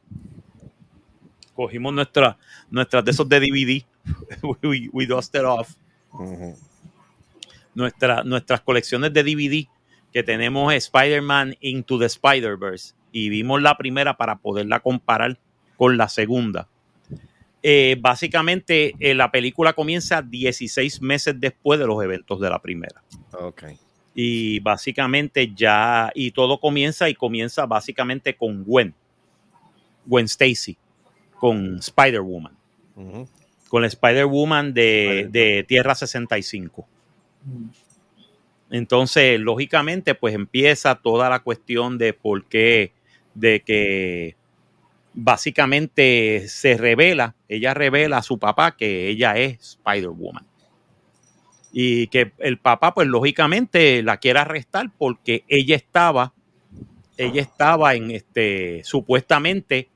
[1.61, 2.39] Cogimos nuestra,
[2.71, 3.85] nuestras de esos de DVD,
[4.63, 5.75] we, we dusted off,
[7.75, 9.67] nuestra, nuestras colecciones de DVD
[10.11, 15.37] que tenemos Spider-Man Into the Spider-Verse y vimos la primera para poderla comparar
[15.77, 16.67] con la segunda.
[17.61, 23.03] Eh, básicamente, eh, la película comienza 16 meses después de los eventos de la primera.
[23.33, 23.65] Ok.
[24.15, 28.95] Y básicamente ya, y todo comienza y comienza básicamente con Gwen,
[30.07, 30.75] Gwen Stacy,
[31.41, 32.55] con Spider-Woman,
[33.67, 36.87] con la Spider-Woman de, de Tierra 65.
[38.69, 42.91] Entonces, lógicamente, pues empieza toda la cuestión de por qué,
[43.33, 44.35] de que
[45.15, 50.45] básicamente se revela, ella revela a su papá que ella es Spider-Woman.
[51.73, 56.33] Y que el papá, pues lógicamente la quiere arrestar porque ella estaba,
[57.17, 59.89] ella estaba en este, supuestamente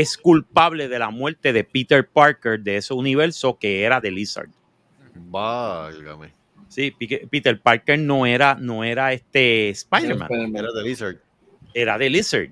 [0.00, 4.50] es culpable de la muerte de Peter Parker de ese universo que era de Lizard.
[5.14, 6.34] Válgame.
[6.68, 6.92] Sí,
[7.30, 11.16] Peter Parker no era, no era este Spider-Man, Era de Lizard.
[11.72, 12.50] era de Lizard.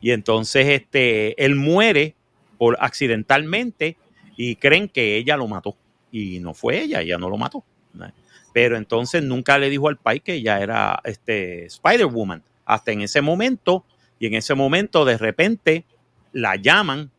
[0.00, 2.14] Y entonces este, él muere
[2.58, 3.96] por accidentalmente
[4.36, 5.76] y creen que ella lo mató.
[6.12, 7.64] Y no fue ella, ella no lo mató.
[8.52, 12.44] Pero entonces nunca le dijo al pai que ella era este, Spider-Woman.
[12.64, 13.84] Hasta en ese momento,
[14.20, 15.84] y en ese momento de repente
[16.34, 17.10] la llaman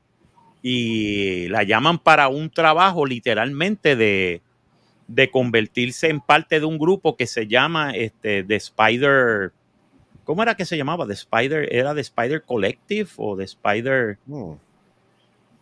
[0.62, 4.42] y la llaman para un trabajo literalmente de,
[5.08, 9.52] de convertirse en parte de un grupo que se llama este, The Spider.
[10.24, 11.08] ¿Cómo era que se llamaba?
[11.08, 14.18] The Spider, ¿era The Spider Collective o The Spider?
[14.26, 14.54] Mm.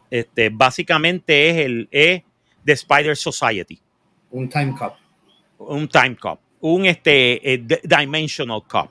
[0.10, 2.24] Este, básicamente es el es
[2.66, 3.80] The Spider Society,
[4.32, 4.94] Un time cup.
[5.58, 8.90] un time cup, un este, eh, dimensional cup.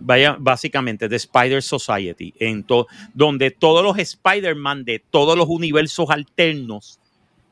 [0.00, 6.08] Vaya, básicamente The Spider Society, en to- donde todos los Spider-Man de todos los universos
[6.10, 6.98] alternos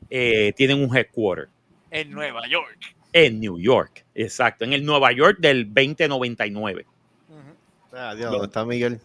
[0.09, 1.47] eh, tienen un headquarter.
[1.91, 2.95] En Nueva York.
[3.13, 6.85] En New York, exacto, en el Nueva York del 2099,
[7.29, 7.39] Ujú.
[7.93, 8.99] Ah, Dios, ¿dónde está Miguel?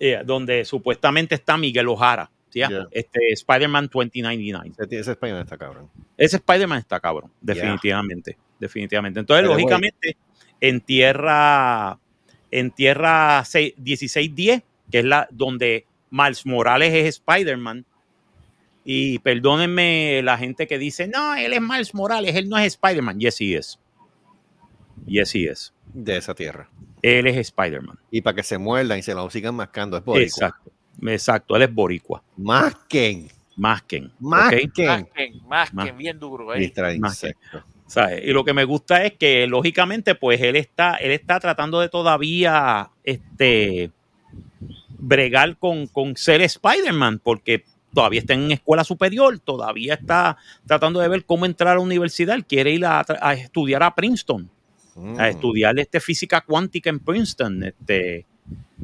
[0.00, 2.88] eh, donde supuestamente está Miguel Ojara, yeah, Yeah.
[2.92, 4.72] este Spider-Man 2099.
[4.78, 5.90] Ese, ese Spider-Man está cabrón.
[6.16, 7.54] Ese Spider-Man está cabrón, Yeah.
[7.54, 9.18] definitivamente, definitivamente.
[9.20, 10.16] Entonces, Pero, lógicamente,
[10.60, 11.98] en tierra,
[12.50, 17.84] en tierra 6 1610, que es la donde Miles Morales es Spider-Man,
[18.84, 23.20] y perdónenme la gente que dice, no, él es Miles Morales, él no es Spider-Man.
[23.20, 23.78] Yes, he is.
[25.06, 25.74] Yes, he is.
[25.92, 26.70] De esa tierra.
[27.02, 27.98] Él es Spider-Man.
[28.10, 29.98] Y para que se muerdan y se lo sigan mascando.
[29.98, 30.24] Es boricua.
[30.24, 30.72] Exacto.
[31.02, 32.22] Exacto, él es boricua.
[32.36, 33.28] Masquen.
[33.56, 34.12] Masquen.
[34.18, 34.90] Más que,
[35.46, 37.34] más Más- que bien duro de Masquen.
[38.22, 41.88] Y lo que me gusta es que, lógicamente, pues él está, él está tratando de
[41.88, 43.90] todavía este,
[44.98, 51.08] bregar con, con ser Spider-Man, porque todavía está en escuela superior, todavía está tratando de
[51.08, 52.34] ver cómo entrar a la universidad.
[52.36, 54.50] Él quiere ir a, a estudiar a Princeton,
[54.94, 55.20] Mm.
[55.20, 57.62] a estudiar este, física cuántica en Princeton.
[57.62, 58.26] Este,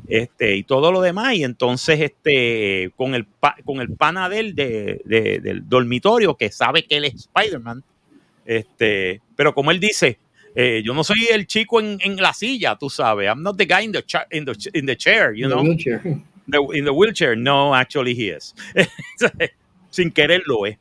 [0.07, 1.35] este, y todo lo demás.
[1.35, 3.27] Y entonces, este, con el,
[3.65, 7.83] con el pana de él de- de- del dormitorio, que sabe que él es Spider-Man,
[8.47, 10.19] este, pero como él dice,
[10.55, 13.27] eh, yo no soy el chico en, en la silla, tú sabes.
[13.29, 15.63] I'm not the guy in the, cha- in the, in the chair, you The know,
[15.65, 16.01] wheelchair.
[16.03, 17.37] the- in the wheelchair.
[17.37, 18.55] No, actually he is.
[19.91, 20.77] Sin querer lo es.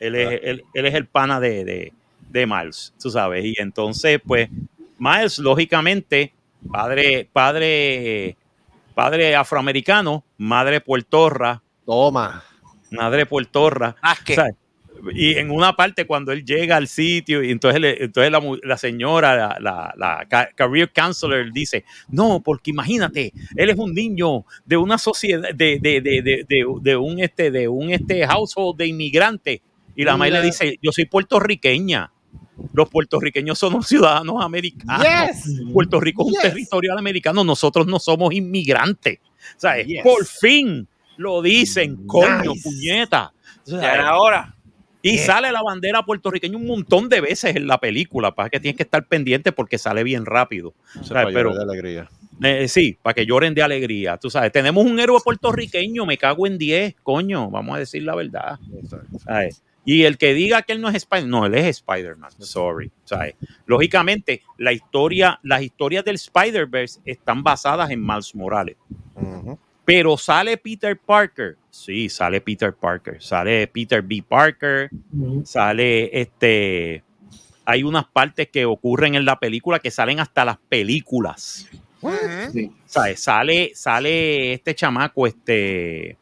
[0.00, 1.92] Él es, él, él es el pana de, de,
[2.30, 3.44] de Miles, tú sabes.
[3.44, 4.48] Y entonces, pues,
[4.98, 6.32] Miles, lógicamente,
[6.70, 8.36] padre, padre,
[8.94, 12.44] padre afroamericano, madre puertorra, Toma.
[12.90, 13.96] madre puertorra.
[14.02, 14.34] Más que.
[14.36, 14.54] ¿sabes?
[15.14, 18.58] Y en una parte cuando él llega al sitio y entonces, le- entonces la, mu-
[18.62, 23.94] la señora, la, la- la ca- career counselor dice, no, porque imagínate, él es un
[23.94, 28.26] niño de una sociedad, de, de, de, de, de- de un este, de un este
[28.26, 29.60] household de inmigrantes.
[29.96, 32.12] Y la madre le dice, yo soy puertorriqueña.
[32.72, 35.04] Los puertorriqueños somos ciudadanos americanos.
[35.72, 39.18] Puerto Rico es un territorio americano, nosotros no somos inmigrantes.
[39.56, 39.86] ¿Sabes?
[39.86, 40.02] Yes.
[40.02, 42.62] Por fin lo dicen, coño, Nice.
[42.68, 43.32] puñeta.
[43.64, 44.54] Ya era hora.
[45.02, 48.76] Y sale la bandera puertorriqueña un montón de veces en la película, para que tienes
[48.76, 50.74] que estar pendiente porque sale bien rápido.
[51.00, 51.24] Es ¿sabes?
[51.24, 52.08] para Pero de alegría.
[52.42, 54.16] eh, sí, para que lloren de alegría.
[54.16, 58.14] Tú sabes, tenemos un héroe puertorriqueño, me cago en 10, coño, vamos a decir la
[58.16, 58.58] verdad.
[59.84, 62.90] Y el que diga que él no es Spider-Man, no, él es Spider-Man, sorry.
[63.04, 63.36] ¿sabes?
[63.64, 68.76] Lógicamente, la historia, las historias del Spider-Verse están basadas en Miles Morales.
[69.86, 71.56] Pero sale Peter Parker.
[71.78, 73.22] Sí, sale Peter Parker.
[73.22, 74.24] Sale Peter B.
[74.26, 74.90] Parker.
[75.44, 77.04] Sale este.
[77.64, 81.68] Hay unas partes que ocurren en la película que salen hasta las películas.
[82.52, 82.72] Sí.
[82.84, 83.20] ¿Sabes?
[83.22, 86.16] Sale, sale este chamaco, este.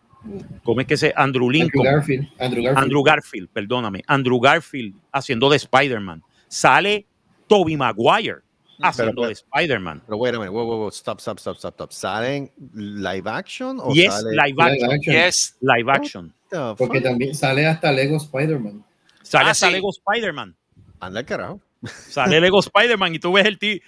[0.62, 1.14] ¿Cómo es que se?
[1.16, 1.84] Andrew Andrew Lincoln.
[1.84, 2.28] Garfield.
[2.38, 2.84] Andrew Garfield.
[2.84, 4.02] Andrew Garfield, perdóname.
[4.06, 6.22] Andrew Garfield haciendo de Spider-Man.
[6.48, 7.06] Sale
[7.46, 8.45] Toby Maguire
[8.82, 10.02] haciendo Pero- de Spider-Man.
[10.06, 11.92] Pero wait a minute, wow, wow, wow, stop, stop, stop, stop, stop.
[11.92, 15.00] ¿Salen live action o Y es sale live action.
[15.02, 15.56] Yes.
[15.60, 16.34] Live action.
[16.76, 18.84] Porque también sale hasta Lego Spider-Man.
[19.22, 19.72] Sale Ah, hasta sí.
[19.72, 20.54] Lego Spider-Man.
[21.00, 21.60] Anda el carajo.
[21.84, 23.78] Sale Lego Spider-Man y tú ves el tío.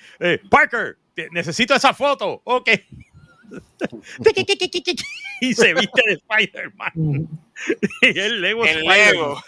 [0.50, 2.40] Parker, te- necesito esa foto.
[2.44, 2.70] Ok.
[5.40, 7.28] y se viste de Spider-Man.
[8.02, 9.12] Y el Lego El Spider-Man.
[9.12, 9.42] Lego.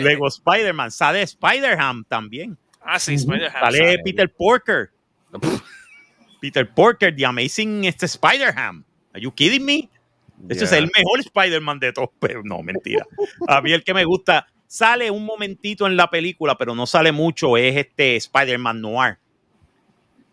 [0.00, 0.90] Lego Spider-Man.
[0.90, 2.58] Sale Spider-Ham también.
[2.84, 3.32] Ah, sí, Ujú.
[3.32, 3.62] Spider-Man.
[3.72, 3.98] Sale.
[4.04, 4.90] Peter Porker.
[6.40, 8.84] Peter Porker, The Amazing este Spider-Ham.
[9.14, 9.88] Are you kidding me?
[10.48, 10.78] Ese es Yeah.
[10.80, 13.06] el mejor Spider-Man de todos, pero no, mentira.
[13.48, 17.12] A mí el que me gusta, sale un momentito en la película, pero no sale
[17.12, 19.18] mucho, es este Spider-Man Noir,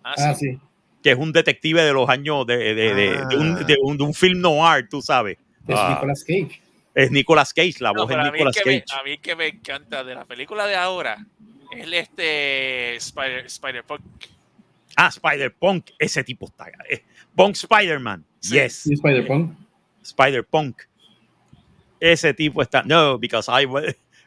[0.04, 0.60] Ah, Ah, sí.
[1.04, 3.98] que es un detective de los años de, de- de- de- de un, de un-
[3.98, 5.38] de un film noir, tú sabes.
[5.68, 6.62] Es Ah, Nicolas Cage.
[6.96, 9.00] es Nicolas Cage, la No, voz es mí, Nicolas me, Cage.
[9.00, 11.26] a mí que me encanta de la película de ahora es
[11.72, 14.02] el este Spider, Spider-Punk.
[14.96, 16.68] Ah, Spider-Punk, ese tipo está.
[16.90, 17.04] eh,
[17.36, 18.56] Punk Spider-Man, Sí.
[18.56, 18.76] yes.
[18.84, 19.56] Sí, Spider-Punk.
[20.04, 20.82] Spider-Punk.
[22.00, 22.84] Ese tipo está.
[22.84, 23.68] No, because I.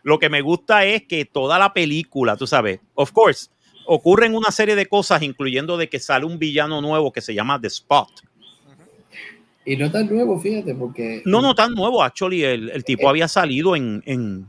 [0.02, 3.48] Lo que me gusta es que toda la película, tú sabes, of course,
[3.86, 7.58] ocurren una serie de cosas, incluyendo de que sale un villano nuevo que se llama
[7.60, 8.10] The Spot.
[9.64, 11.22] Y no tan nuevo, fíjate, porque.
[11.24, 14.46] No, no tan nuevo, actually, el, el tipo había salido en, en.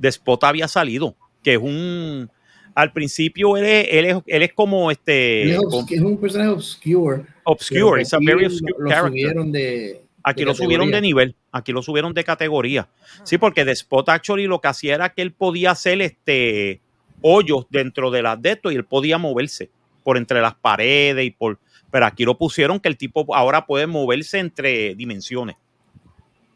[0.00, 2.30] The Spot había salido, que es un.
[2.74, 5.42] Al principio él es, él es, él es como este.
[5.42, 7.22] Él es, como obs- es un personaje obscure.
[7.44, 9.10] obscure, it's a very obscure lo character.
[9.10, 10.02] subieron de.
[10.24, 12.88] Aquí de lo subieron de nivel, aquí lo subieron de categoría.
[13.24, 16.80] Sí, porque The Spot actually lo que hacía era que él podía hacer este
[17.20, 19.68] hoyos dentro de las de esto y él podía moverse
[20.04, 21.58] por entre las paredes y por
[21.90, 25.56] pero aquí lo pusieron que el tipo ahora puede moverse entre dimensiones.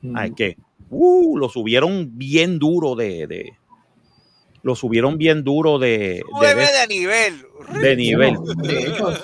[0.03, 0.12] Ujú.
[0.16, 0.57] Ay, que
[0.91, 3.53] uh, lo subieron bien duro de, de-
[4.67, 7.35] lo subieron bien duro de, de, de nivel.
[7.81, 8.35] de nivel.
[8.57, 9.14] De hecho,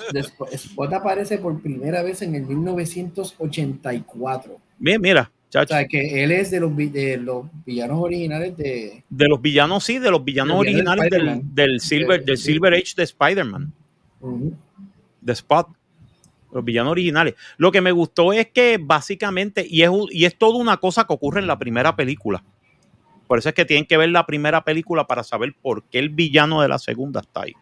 [0.53, 4.57] Spot aparece por primera vez en el 1984.
[4.79, 9.03] Mira, mira, O sea, que él es de los, de los villanos originales de...
[9.09, 13.03] De los villanos, sí, de los villanos originales del, del, Silver, del Silver Age de
[13.03, 13.73] Spider-Man.
[15.19, 15.67] De Spot.
[16.53, 17.33] Los villanos originales.
[17.57, 21.11] Lo que me gustó es que básicamente, y es, y es toda una cosa que
[21.11, 22.45] ocurre en la primera película.
[23.33, 26.09] Por eso es que tienen que ver la primera película para saber por qué el
[26.09, 27.53] villano de la segunda está ahí.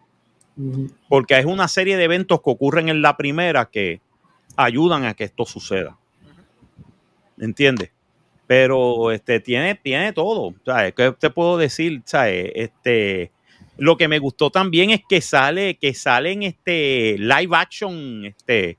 [1.08, 4.02] Porque es una serie de eventos que ocurren en la primera que
[4.58, 5.98] ayudan a que esto suceda.
[7.40, 7.90] ¿entiendes?
[8.48, 10.54] Pero este, tiene, tiene todo.
[10.66, 10.94] ¿sabes?
[10.94, 12.02] ¿Qué te puedo decir?
[12.04, 12.52] ¿sabes?
[12.54, 13.32] Este,
[13.78, 18.78] lo que me gustó también es que sale, que sale en este live action, este,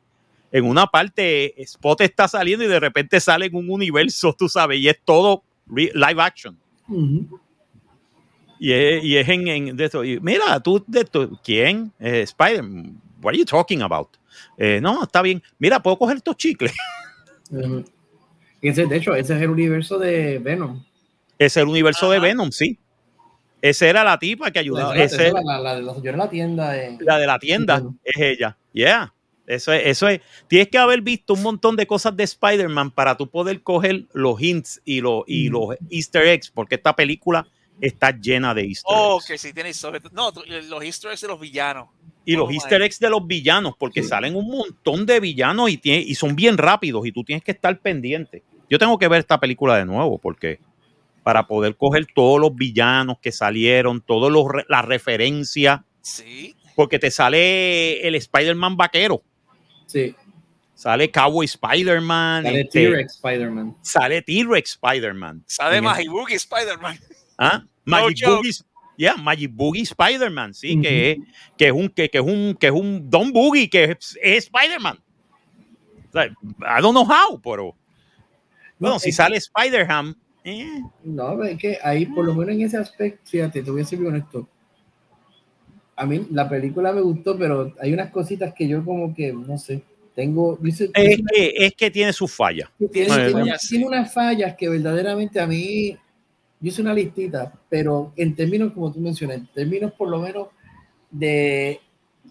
[0.51, 4.78] en una parte Spot está saliendo y de repente sale en un universo, tú sabes,
[4.78, 6.62] y es todo live action.
[8.59, 10.03] Y, es, y es, en, de esto.
[10.20, 11.93] mira, tú, de esto, ¿quién?
[11.99, 12.64] Eh, Spider,
[13.22, 14.09] what are you talking about?
[14.57, 15.43] Eh, no, está bien.
[15.59, 16.72] Mira, puedo coger estos chicles.
[18.62, 20.85] Ese, de hecho, ese es el universo de Venom.
[21.37, 22.78] Es el universo de Venom, sí.
[23.61, 24.95] Esa era la tipa que ayudaba.
[24.95, 26.72] la, la, de los, la tienda.
[27.01, 28.57] La de la tienda es ella.
[28.72, 29.12] Yeah.
[29.47, 30.20] Eso es, eso es.
[30.49, 34.40] Tienes que haber visto un montón de cosas de Spider-Man para tú poder coger los
[34.40, 37.47] hints y, los, y los Easter eggs, porque esta película
[37.80, 39.24] está llena de Easter oh, eggs.
[39.24, 39.72] Oh, que sí, tiene
[40.12, 40.32] No,
[40.68, 41.88] los Easter eggs de los villanos.
[42.24, 45.76] Y los oh, Easter eggs de los villanos, porque salen un montón de villanos y,
[45.76, 48.43] tiene, y son bien rápidos y tú tienes que estar pendiente.
[48.70, 50.61] Yo tengo que ver esta película de nuevo porque
[51.22, 54.32] para poder coger todos los villanos que salieron, todas
[54.68, 55.80] las referencias.
[56.01, 56.55] Sí.
[56.74, 59.22] Porque te sale el Spider-Man vaquero.
[59.93, 60.14] Sí.
[60.74, 62.45] Sale Cowboy Spider-Man.
[62.45, 63.76] Sale este, T-Rex Spider-Man.
[63.82, 65.45] Sale T-Rex Spider-Man.
[65.47, 66.99] Sale Magic Boogie Spider-Man.
[67.38, 67.62] ¿Ah?
[67.84, 68.53] Magic Boogie.
[68.97, 71.18] Yeah, Magic Boogie Spider-Man, sí, que, es,
[71.57, 74.99] que, es un, que, que, es un, que es un Don Boogie, que es, Spider-Man.
[76.14, 77.74] I don't know how, pero
[78.78, 80.14] bueno, si sale Spider-Ham.
[80.45, 80.82] Eh.
[81.05, 83.99] No, es que ahí, por lo menos en ese aspecto, fíjate, te voy a ser
[84.01, 84.49] honesto.
[85.97, 89.59] A mí la película me gustó, pero hay unas cositas que yo como que, no
[89.59, 89.82] sé,
[90.14, 90.59] tengo...
[90.62, 92.68] es, que, es que tiene sus fallas.
[92.93, 93.32] Tiene,
[93.68, 95.97] tiene, unas fallas que verdaderamente a mí,
[96.61, 100.49] yo hice una listita, pero en términos, como tú mencionas, en términos por lo menos
[101.11, 101.80] de,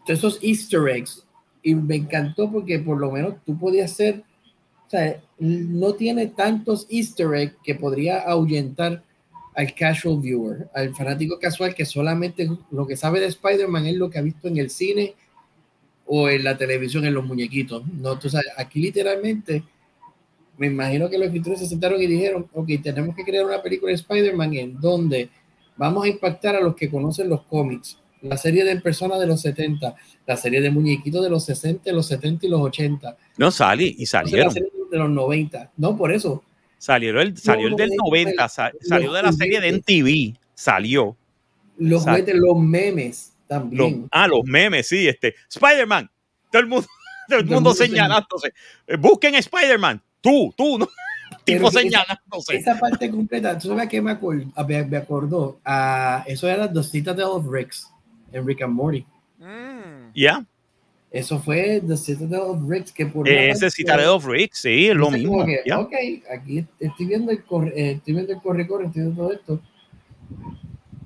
[0.07, 1.25] de esos easter eggs,
[1.63, 4.23] y me encantó porque por lo menos tú podías ser
[4.85, 9.01] o sea, no tiene tantos easter eggs que podría ahuyentar
[9.55, 14.09] al casual viewer, al fanático casual que solamente lo que sabe de Spider-Man es lo
[14.09, 15.15] que ha visto en el cine
[16.05, 17.85] o en la televisión, en los muñequitos.
[17.87, 19.63] No, tú sabes, aquí literalmente
[20.57, 23.89] me imagino que los escritores se sentaron y dijeron, ok, tenemos que crear una película
[23.89, 25.29] de Spider-Man en donde
[25.75, 29.41] vamos a impactar a los que conocen los cómics, la serie de personas de los
[29.41, 29.95] 70,
[30.27, 33.17] la serie de muñequitos de los 60, los 70 y los 80.
[33.37, 35.71] No, salí y salieron de los 90.
[35.77, 36.43] No, por eso.
[36.81, 41.15] Salió el, salió el del 90, salió de la serie de MTV, salió.
[41.77, 44.07] Los los memes también.
[44.11, 45.35] ah, los memes, sí, este.
[45.47, 46.09] Spider-Man,
[46.51, 46.87] todo el mundo,
[47.29, 48.51] todo el mundo señalándose.
[48.87, 50.87] Eh, busquen Spider-Man, tú, tú, ¿no?
[51.45, 52.55] tipo señalándose.
[52.55, 54.17] Esa, parte completa, ¿tú sabes qué me,
[54.65, 55.59] me, acordó?
[55.63, 57.91] a eso era dos citas de of Ricks
[58.31, 59.05] en Rick and Morty.
[59.37, 60.13] Mm.
[60.15, 60.43] Ya.
[61.11, 65.11] Eso fue The Citadel of Ricks, que por Ese Citadel of Ricks, sí, es lo
[65.11, 65.41] mismo.
[65.41, 65.93] Ok,
[66.33, 69.61] aquí estoy viendo el corre, eh, estoy viendo el corre, corre, estoy viendo todo esto.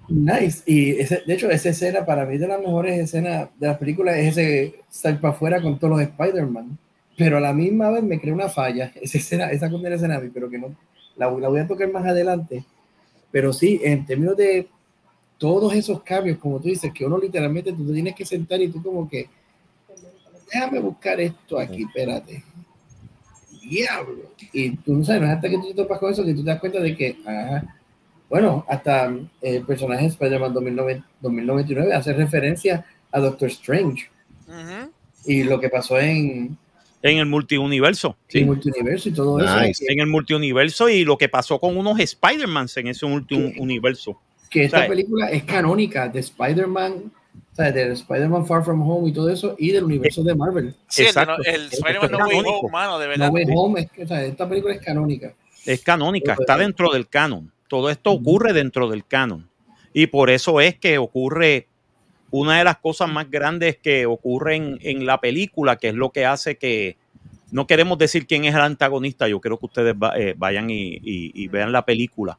[0.07, 0.61] Nice.
[0.67, 4.15] Y ese, de hecho, esa escena, para mí, de las mejores escenas de la película
[4.15, 6.77] es ese salir para afuera con todos los Spider-Man.
[7.17, 8.91] Pero a la misma vez me crea una falla.
[9.01, 10.75] Esa escena, esa condena escena, pero que no,
[11.15, 12.63] la, la voy a tocar más adelante.
[13.31, 14.67] Pero sí, en términos de
[15.39, 18.67] todos esos cambios, como tú dices, que uno literalmente tú te tienes que sentar y
[18.67, 19.27] tú como que
[20.55, 22.43] déjame buscar esto aquí, espérate.
[23.61, 24.31] Diablo.
[24.53, 26.43] Y tú no sabes, no es hasta que tú te topas con eso que tú
[26.43, 27.75] te das cuenta de que, ajá,
[28.29, 34.09] bueno, hasta el personaje de Spider-Man 2099 hace referencia a Doctor Strange.
[35.25, 36.57] Y lo que pasó en...
[37.01, 38.17] En el multiuniverso.
[38.27, 38.39] Sí.
[38.39, 39.83] En el multiuniverso y todo eso.
[39.87, 44.19] En el multiuniverso y lo que pasó con unos Spider-Mans en ese multiuniverso.
[44.49, 47.11] Que esta película es canónica de Spider-Man
[47.55, 50.75] o sea, del Spider-Man Far From Home y todo eso, y del universo de Marvel.
[50.89, 51.37] Sí, Exacto.
[51.45, 53.27] el, Spider-Man No Way Home, mano, de verdad.
[53.27, 55.33] No Way Home, es que, o sea, esta película es canónica.
[55.65, 57.53] Es canónica, está dentro del canon.
[57.69, 59.49] Todo esto ocurre dentro del canon.
[59.93, 61.69] Y por eso es que ocurre
[62.29, 66.25] una de las cosas más grandes que ocurren en la película, que es lo que
[66.25, 66.97] hace que
[67.51, 69.29] no queremos decir quién es el antagonista.
[69.29, 72.37] Yo quiero que ustedes eh, vayan y, y, vean la película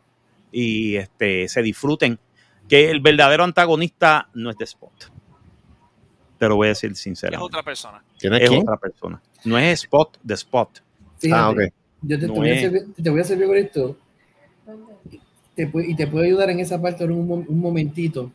[0.53, 2.19] y este, se disfruten
[2.69, 4.93] que el verdadero antagonista no es The Spot.
[6.39, 7.43] Te lo voy a decir sinceramente.
[7.43, 8.05] Es otra persona.
[8.21, 9.23] es otra persona.
[9.45, 10.83] No es Spot, The Spot.
[11.33, 11.69] ah, okay.
[12.03, 12.61] Yo te, voy, a es.
[12.61, 13.97] servir, te voy a servir con esto.
[15.55, 18.31] Te puede- y te puedo ayudar en esa parte en un, un momentito.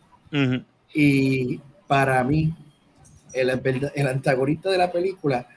[0.93, 2.53] Y para mí,
[3.33, 3.49] el,
[3.95, 5.47] el antagonista de la película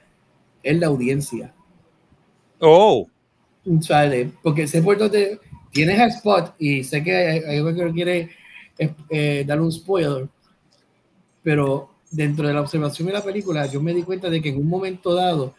[0.63, 1.53] es la audiencia.
[2.61, 3.09] Oh,
[3.81, 4.29] ¿sabes?
[4.43, 5.41] Porque sé por dónde
[5.73, 8.31] tienes a Spot y sé que hay hay algo que no quiere
[8.79, 10.29] eh, dar un spoiler,
[11.43, 14.59] pero dentro de la observación de la película yo me di cuenta de que en
[14.59, 15.55] un momento dado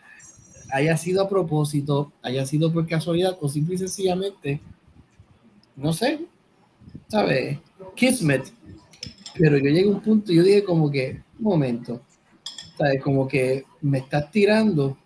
[0.72, 4.60] haya sido a propósito, haya sido por casualidad o simple y sencillamente,
[5.76, 6.22] no sé,
[7.08, 7.60] ¿sabes?
[7.96, 8.52] Kismet.
[9.38, 12.02] Pero yo llegué a un punto y yo dije como que, un momento,
[12.78, 13.02] ¿sabes?
[13.02, 14.98] Como que me estás tirando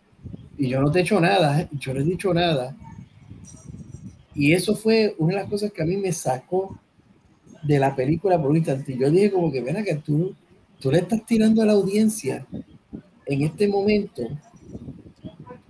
[0.57, 2.75] y yo no te he hecho nada, yo no he dicho nada.
[4.35, 6.79] Y eso fue una de las cosas que a mí me sacó
[7.63, 8.93] de la película por un instante.
[8.93, 10.35] Y yo dije como que, ven que tú,
[10.79, 12.45] tú le estás tirando a la audiencia
[13.25, 14.23] en este momento.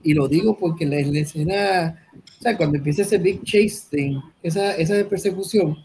[0.03, 2.07] Y lo digo porque la, la escena,
[2.39, 5.77] o sea, cuando empieza ese big chase thing, esa, esa persecución,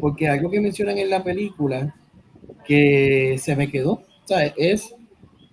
[0.00, 1.94] porque algo que mencionan en la película
[2.64, 4.94] que se me quedó, o sea, es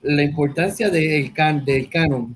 [0.01, 2.35] la importancia del, can, del canon.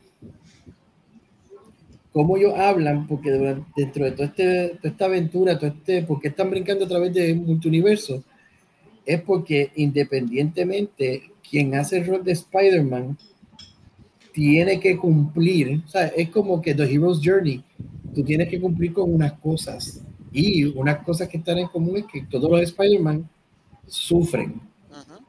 [2.13, 6.27] Cómo ellos hablan, porque durante- dentro de todo este, toda esta aventura, todo este, porque
[6.27, 8.23] están brincando a través de multiuniverso,
[9.05, 13.17] es porque independientemente quien hace el rol de Spider-Man
[14.33, 17.63] tiene que cumplir, o sea, es como que The Hero's Journey,
[18.15, 20.01] tú tienes que cumplir con unas cosas
[20.31, 23.27] y unas cosas que están en común es que todos los Spider-Man
[23.87, 24.61] sufren.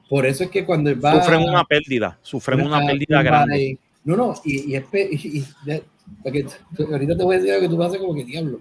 [0.09, 3.57] Por eso es que cuando va sufren una pérdida, sufren una pérdida grande.
[3.59, 5.83] de- No, no, y, y, y- y de-
[6.23, 6.47] porque
[6.91, 8.61] ahorita te voy a decir algo que tú vas a hacer como que diablo.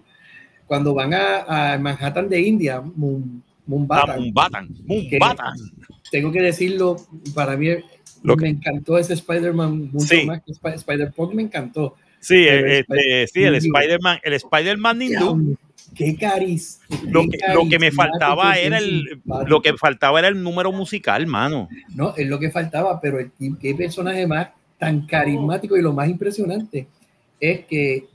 [0.68, 5.54] Cuando van a, a Manhattan de India, Moonbatan, Mumbatan, Mumbatan.
[6.12, 6.96] tengo que decirlo,
[7.34, 7.68] para mí
[8.24, 10.26] Lo que- me encantó ese Spider-Man mucho Sí.
[10.26, 11.96] más que Sp- Spider-Punk me encantó.
[12.20, 15.58] Sí, Pero eh, este, sí, el Spider-Man, el Spider-Man hindú.
[15.96, 16.80] Qué cariz.
[17.10, 19.50] Lo que, lo que me faltaba era el, simpático.
[19.50, 21.68] lo que faltaba era el número musical, mano.
[21.96, 26.08] No, es lo que faltaba, pero el, qué personaje más tan carismático y lo más
[26.08, 26.88] impresionante
[27.42, 28.08] es que,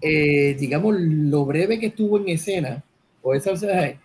[0.00, 2.82] eh, digamos, lo breve que estuvo en escena,
[3.20, 3.98] o esa, o sea,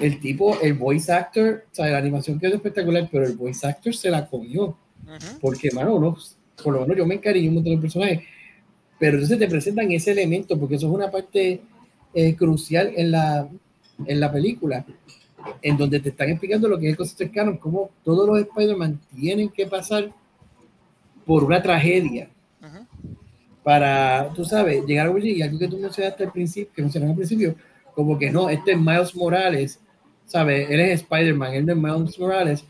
[0.00, 3.94] el tipo, el voice actor, o sea, la animación quedó espectacular, pero el voice actor
[3.94, 5.38] se la comió, Ujú.
[5.40, 6.16] porque, mano, no,
[6.62, 8.20] por lo menos yo me encariñé un montón de personajes,
[8.98, 11.60] pero entonces te presentan ese elemento, porque eso es una parte
[12.14, 13.48] eh, crucial en la,
[14.06, 14.86] en la película,
[15.60, 18.38] en donde te están explicando lo que es el concepto de canon, cómo todos los
[18.38, 20.12] Spider-Man tienen que pasar
[21.26, 22.30] por una tragedia.
[23.64, 27.10] Para, tú sabes, llegar a allí y algo que tú mencionaste al principio, que mencionaste
[27.10, 27.56] al principio,
[27.94, 29.80] como que no, este es Miles Morales,
[30.26, 30.68] ¿sabes?
[30.70, 32.64] Él es Spider-Man, él no es Miles Morales,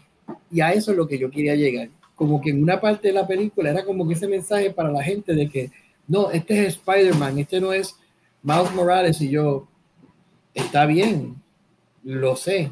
[0.51, 1.89] y a eso es lo que yo quería llegar.
[2.15, 5.03] Como que en una parte de la película era como que ese mensaje para la
[5.03, 5.73] gente de que,
[6.07, 7.97] no, este es Spider-Man, este no es
[8.43, 9.67] Miles Morales, y yo,
[10.55, 11.35] está bien,
[12.05, 12.71] lo sé,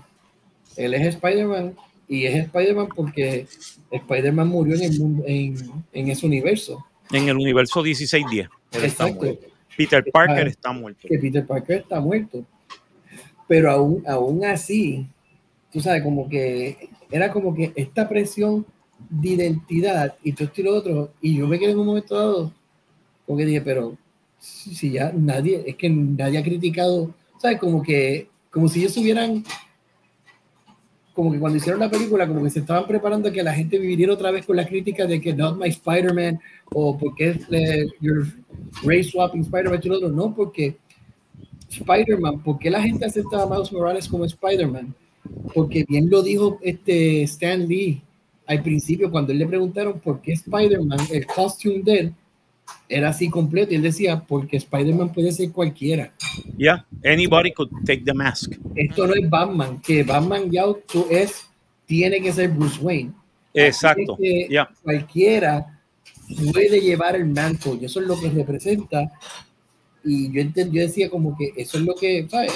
[0.77, 1.75] él es Spider-Man,
[2.07, 3.49] y es Spider-Man porque
[3.91, 5.57] Spider-Man murió en, el mundo, en,
[5.93, 6.85] en ese universo.
[7.13, 8.49] En el universo 1610.
[8.73, 9.47] Él está muerto.
[9.77, 11.09] Peter Parker está muerto.
[11.09, 12.45] que Peter Parker está muerto.
[13.49, 15.07] Pero aún, aún así,
[15.73, 18.65] tú sabes, como que era como que esta presión
[19.11, 22.17] de identidad y todo esto y lo otro, y yo me quedé en un momento
[22.17, 22.53] dado,
[23.27, 23.97] como que dije, pero
[24.39, 27.59] si si ya nadie, es que nadie ha criticado, ¿sabes?
[27.59, 29.45] Como que, como si ellos hubieran,
[31.13, 34.15] como que cuando hicieron la película, como que se estaban preparando que la gente viviera
[34.15, 36.41] otra vez con la crítica de que not my Spider-Man,
[36.73, 38.27] o porque es eh, your
[38.83, 40.77] race swapping Spider-Man y lo otro, no, porque
[41.69, 44.95] Spider-Man, ¿por qué la gente acepta a Miles Morales como Spider-Man?
[45.55, 48.03] Porque bien lo dijo este Stan Lee
[48.47, 52.15] al principio cuando él le preguntaron por qué Spider-Man, el costume de él,
[52.89, 56.13] era así completo y él decía, porque Spider-Man puede ser cualquiera.
[56.57, 58.53] Yeah, anybody could take the mask.
[58.75, 61.47] Esto no es Batman, que Batman ya tú es,
[61.87, 63.13] tiene que ser Bruce Wayne.
[63.55, 64.15] Exacto.
[64.15, 64.69] Así que Yeah.
[64.83, 65.81] cualquiera
[66.53, 69.11] puede llevar el manto y eso es lo que representa.
[70.05, 72.53] Y yo, enten- yo decía como que eso es lo que, ¿sabes?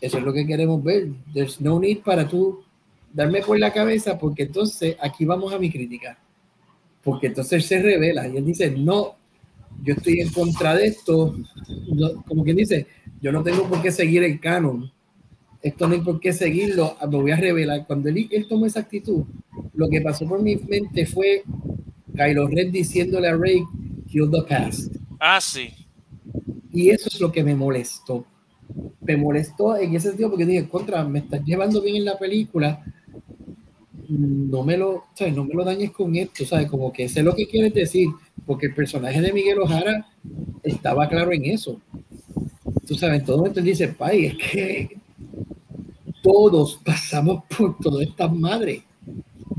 [0.00, 1.08] Eso es lo que queremos ver.
[1.32, 2.62] There's no need para tú
[3.12, 6.18] darme por la cabeza porque entonces aquí vamos a mi crítica.
[7.02, 9.14] Porque entonces se revela y él dice, no,
[9.82, 11.36] yo estoy en contra de esto.
[11.92, 12.86] No- como quien dice,
[13.20, 14.90] yo no tengo por qué seguir el canon.
[15.62, 17.84] Esto no hay por qué seguirlo, me voy a revelar.
[17.86, 19.24] Cuando él, él tomó esa actitud,
[19.74, 21.42] lo que pasó por mi mente fue
[22.14, 23.62] Kylo Ren diciéndole a Rey,
[24.06, 24.94] kill the past.
[25.18, 25.70] Ah, sí.
[26.72, 28.24] Y eso es lo que me molestó.
[29.00, 32.84] Me molestó en ese sentido porque dije, contra, me estás llevando bien en la película,
[34.08, 35.34] no me lo, ¿sabes?
[35.34, 36.70] No me lo dañes con esto, ¿sabes?
[36.70, 38.08] Como que sé lo que quieres decir,
[38.46, 40.06] porque el personaje de Miguel Ojara
[40.62, 41.80] estaba claro en eso.
[42.86, 44.98] Tú sabes, en todo momento dice, Pai, es que
[46.22, 48.82] todos pasamos por todas estas madres.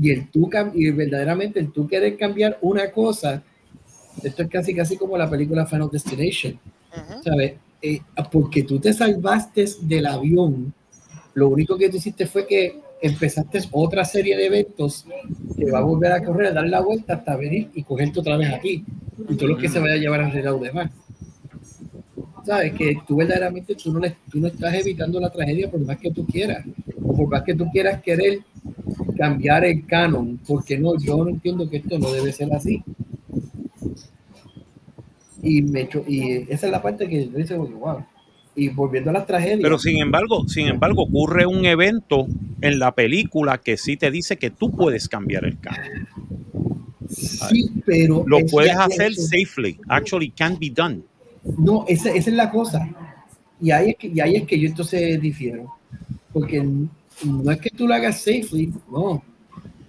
[0.00, 3.42] Y el tú, y verdaderamente el tú querer cambiar una cosa,
[4.22, 6.58] esto es casi casi como la película Final Destination,
[7.22, 7.54] ¿sabes?
[7.82, 8.00] Eh,
[8.32, 10.72] porque tú te salvaste del avión,
[11.34, 15.06] lo único que tú hiciste fue que empezaste otra serie de eventos
[15.56, 18.36] que va a volver a correr, a dar la vuelta hasta venir y cogerte otra
[18.36, 18.84] vez aquí.
[19.28, 20.90] Y todo lo que se vaya a llevar alrededor de más.
[22.44, 25.98] Sabes que tú verdaderamente tú no, le, tú no estás evitando la tragedia por más
[25.98, 26.64] que tú quieras,
[27.16, 28.40] por más que tú quieras querer
[29.16, 32.82] cambiar el canon, porque no, yo no entiendo que esto no debe ser así.
[35.42, 38.04] Y, me y esa es la parte que yo dice, wow,
[38.60, 39.60] y volviendo a las tragedias.
[39.62, 42.26] Pero sin embargo, sin embargo, ocurre un evento
[42.60, 46.06] en la película que sí te dice que tú puedes cambiar el canon.
[47.08, 49.80] Sí, pero lo puedes hacer safely.
[49.88, 51.02] Actually, can be done.
[51.56, 52.86] No, esa, esa, es la cosa.
[53.62, 55.74] Y ahí es que, y ahí es que yo entonces difiero.
[56.30, 59.22] Porque no es que tú lo hagas safely, no.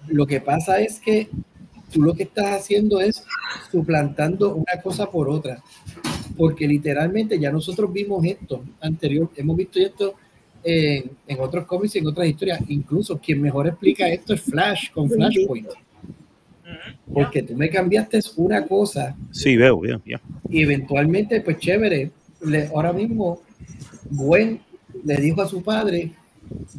[0.07, 1.29] Lo que pasa es que
[1.91, 3.23] tú lo que estás haciendo es
[3.71, 5.61] suplantando una cosa por otra
[6.41, 10.15] porque literalmente ya nosotros vimos esto anterior, hemos visto esto
[10.63, 12.59] en, en otros cómics y en otras historias.
[12.67, 15.69] Incluso quien mejor explica esto es Flash con Flashpoint.
[17.13, 19.15] Porque tú me cambiaste una cosa.
[19.31, 20.01] Sí, veo, bien,
[20.49, 22.11] Y eventualmente, pues chévere.
[22.43, 23.41] Le, ahora mismo,
[24.09, 24.61] Gwen
[25.03, 26.13] le dijo a su padre: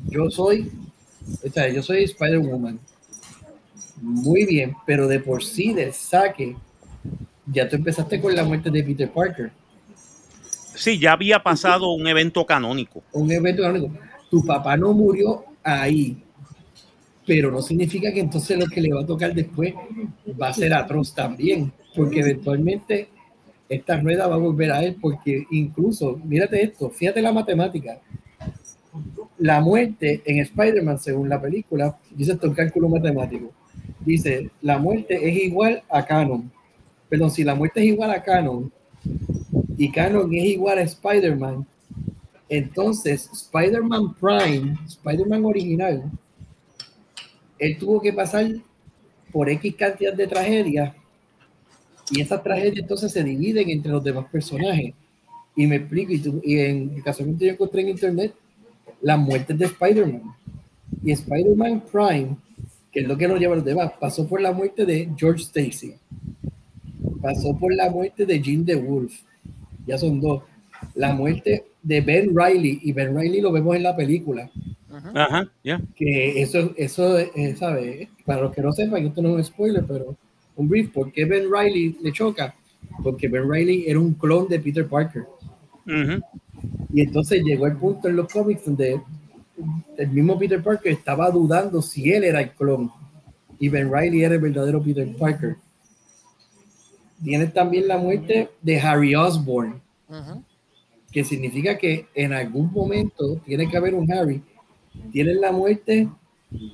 [0.08, 0.72] Yo soy,
[1.44, 2.80] o sea, yo soy Spider-Woman.
[4.02, 6.56] Muy bien, pero de por sí, del saque,
[7.46, 9.52] ya tú empezaste con la muerte de Peter Parker.
[10.74, 13.04] Sí, ya había pasado un evento canónico.
[13.12, 13.94] Un evento canónico.
[14.28, 16.20] Tu papá no murió ahí,
[17.24, 19.72] pero no significa que entonces lo que le va a tocar después
[20.40, 23.08] va a ser atroz también, porque eventualmente
[23.68, 28.00] esta rueda va a volver a él, porque incluso, mírate esto, fíjate la matemática.
[29.38, 33.52] La muerte en Spider-Man, según la película, dice esto un cálculo matemático.
[34.04, 36.50] Dice, la muerte es igual a canon
[37.12, 38.72] Perdón, si la muerte es igual a Canon
[39.76, 41.66] y Canon es igual a Spider-Man,
[42.48, 46.10] entonces Spider-Man Prime, Spider-Man original,
[47.58, 48.46] él tuvo que pasar
[49.30, 50.94] por X cantidad de tragedias
[52.10, 54.94] y esas tragedias entonces se dividen entre los demás personajes.
[55.54, 58.32] Y me explico, y, en el caso que yo encontré en internet
[59.02, 60.34] las muertes de Spider-Man.
[61.04, 62.36] Y Spider-Man Prime,
[62.92, 65.42] que es lo que nos lleva a los demás, pasó por la muerte de George
[65.42, 65.94] Stacy
[67.22, 69.14] pasó por la muerte de Jim the Wolf.
[69.86, 70.42] Ya son dos.
[70.94, 74.50] La muerte de Ben Riley, y Ben Riley lo vemos en la película.
[75.14, 75.80] Ajá, ya.
[75.94, 78.08] Que eso, eso eh, ¿sabe?
[78.26, 80.16] Para los que no sepan, esto no es un spoiler, pero
[80.56, 82.54] un brief, ¿por qué Ben Riley le choca?
[83.02, 85.24] Porque Ben Riley era un clon de Peter Parker.
[86.92, 89.00] Y entonces llegó el punto en los cómics donde
[89.96, 92.90] el mismo Peter Parker estaba dudando si él era el clon
[93.58, 95.56] y Ben Riley era el verdadero Peter Parker.
[97.22, 99.80] Tienes también la muerte de Harry Osborn,
[101.12, 104.42] que significa que en algún momento tiene que haber un Harry.
[105.12, 106.08] Tienes la muerte,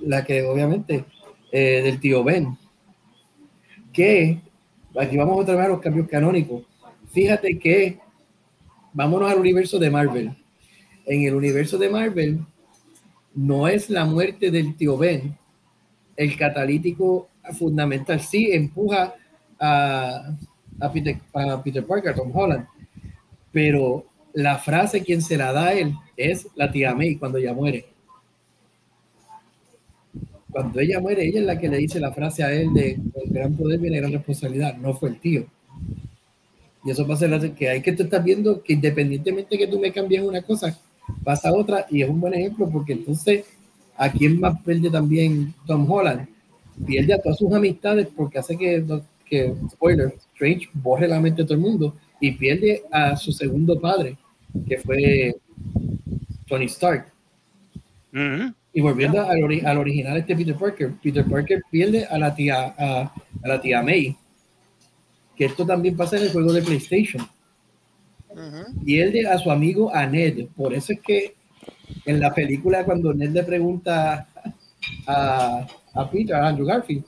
[0.00, 1.04] la que obviamente,
[1.52, 2.56] eh, del tío Ben.
[3.92, 4.40] Que,
[4.98, 6.62] aquí vamos otra vez a los cambios canónicos.
[7.12, 7.98] Fíjate que,
[8.94, 10.34] vámonos al universo de Marvel.
[11.04, 12.40] En el universo de Marvel,
[13.38, 15.36] no es la muerte del tío Ben
[16.16, 18.20] el catalítico fundamental.
[18.20, 19.14] Sí, empuja
[19.60, 20.36] a,
[20.92, 21.20] Peter,
[21.62, 22.66] Peter Parker, Tom Holland,
[23.52, 27.54] pero la frase quien se la da a él es la tía May cuando ella
[27.54, 27.86] muere.
[30.50, 33.30] Cuando ella muere, ella es la que le dice la frase a él de el
[33.30, 35.46] gran poder viene gran responsabilidad, no fue el tío.
[36.84, 39.92] Y eso pasa a que hay que tú estás viendo que independientemente que tú me
[39.92, 40.76] cambies una cosa,
[41.24, 43.44] pasa otra, y es un buen ejemplo porque entonces,
[43.96, 46.28] ¿a quién más pierde también Tom Holland?
[46.86, 48.84] Pierde a todas sus amistades porque hace que
[49.28, 53.78] que, spoiler, Strange borre la mente de todo el mundo y pierde a su segundo
[53.78, 54.16] padre,
[54.66, 55.36] que fue
[56.46, 57.12] Tony Stark.
[58.72, 63.12] Y volviendo al, al, original este Peter Parker, Peter Parker pierde a la tía, a,
[63.44, 64.16] la tía May,
[65.36, 67.26] que esto también pasa en el juego de PlayStation.
[68.84, 71.34] Pierde a su amigo a Ned, por eso es que
[72.04, 74.28] en la película cuando Ned le pregunta
[75.06, 77.04] a, a Peter, a Andrew Garfield,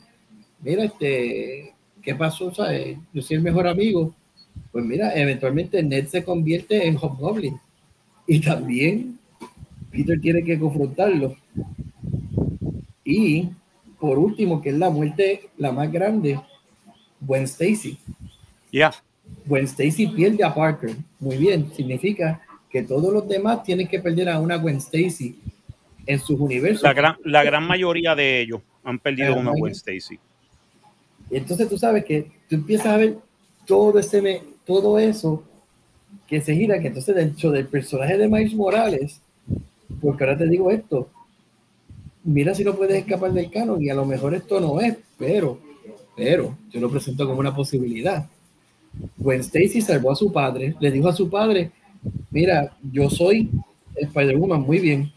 [0.60, 2.52] mira, este, ¿qué pasó?
[3.12, 4.14] Yo soy el mejor amigo.
[4.72, 7.58] Pues mira, eventualmente Ned se convierte en Hobgoblin.
[8.26, 9.18] Y también
[9.90, 11.36] Peter tiene que confrontarlo.
[13.04, 13.48] Y
[13.98, 16.40] por último, que es la muerte la más grande,
[17.20, 17.98] Gwen Stacy.
[18.72, 18.92] Ya.
[19.50, 20.94] Gwen Stacy pierde a Parker.
[21.18, 22.40] Muy bien, significa
[22.70, 25.36] que todos los demás tienen que perder a una Gwen Stacy
[26.06, 26.84] en sus universos.
[26.84, 30.20] La gran, la gran mayoría de ellos han perdido una Gwen Stacy.
[31.32, 33.16] Entonces tú sabes que tú empiezas a ver
[33.66, 35.42] todo ese todo eso
[36.28, 39.20] que se gira, que entonces dentro del personaje de Miles Morales,
[40.00, 41.08] porque ahora te digo esto,
[42.22, 45.58] mira si no puedes escapar del canon y a lo mejor esto no es, pero,
[46.16, 48.28] pero yo lo presento como una posibilidad.
[49.16, 51.70] Gwen Stacy salvó a su padre, le dijo a su padre,
[52.30, 53.50] mira, yo soy
[53.94, 55.12] Spider-Woman, muy bien,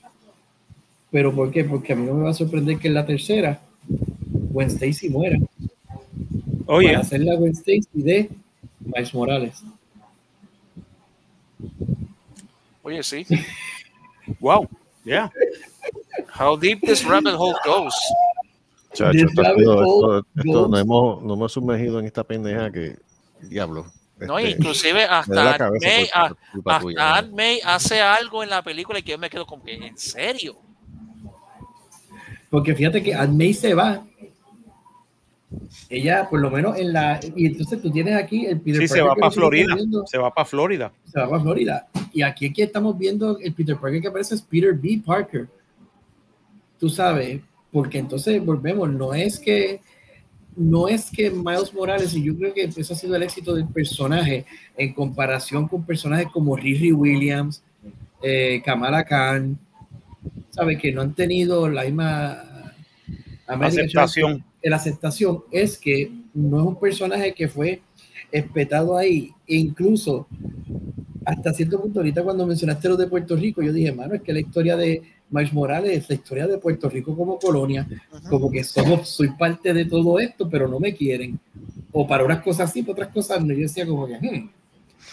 [1.12, 1.64] pero ¿por qué?
[1.64, 3.60] Porque a mí no me va a sorprender que en la tercera
[4.52, 5.38] Gwen Stacy muera
[6.66, 8.30] Oye, para hacer la Gwen Stacy de
[8.80, 9.64] Miles Morales.
[12.84, 13.26] Oye, sí.
[14.40, 14.68] wow.
[15.06, 15.30] Yeah.
[16.30, 17.94] How deep this rabbit hole goes.
[18.94, 22.98] Chacho, esto, esto- esto goes- nos, hemos, nos hemos sumergido en esta pendeja que,
[23.50, 23.91] diablo.
[24.20, 28.44] No, este, inclusive hasta Aunt May, por- a- por culpa tuya, hasta May hace algo
[28.44, 30.56] en la película y que yo me quedo como que, ¿en serio?
[32.50, 34.06] Porque fíjate que Aunt May se va.
[35.89, 37.20] Ella, por lo menos en la.
[37.36, 39.76] Y entonces tú tienes aquí el Peter Sí, se Parker va para Florida.
[39.76, 40.91] viendo, Se va para Florida.
[41.12, 41.88] se va para Florida.
[42.12, 45.02] Y aquí, aquí estamos viendo el Peter Parker que aparece es Peter B.
[45.06, 45.48] Parker.
[46.80, 47.39] Tú sabes,
[47.72, 49.82] porque entonces volvemos, no es que
[50.56, 53.68] no es que Miles Morales, y yo creo que ese ha sido el éxito del
[53.68, 54.45] personaje
[54.78, 57.64] en comparación con personajes como Riri Williams,
[58.22, 59.58] eh, Kamala Khan,
[60.49, 62.49] sabe que no han tenido la misma
[63.45, 64.43] Aceptación.
[64.64, 67.82] la aceptación es que no es un personaje que fue
[68.32, 70.28] espetado ahí, e incluso
[71.26, 74.34] hasta cierto punto, ahorita cuando mencionaste lo de Puerto Rico, yo dije, mano, es que
[74.34, 75.01] la historia de
[75.34, 77.88] Miles Morales es la historia de Puerto Rico como colonia,
[78.30, 81.40] como que somos, soy parte de todo esto, pero no me quieren.
[81.92, 83.52] O para unas cosas sí, para otras cosas no.
[83.54, 84.50] Yo decía como que, hmm,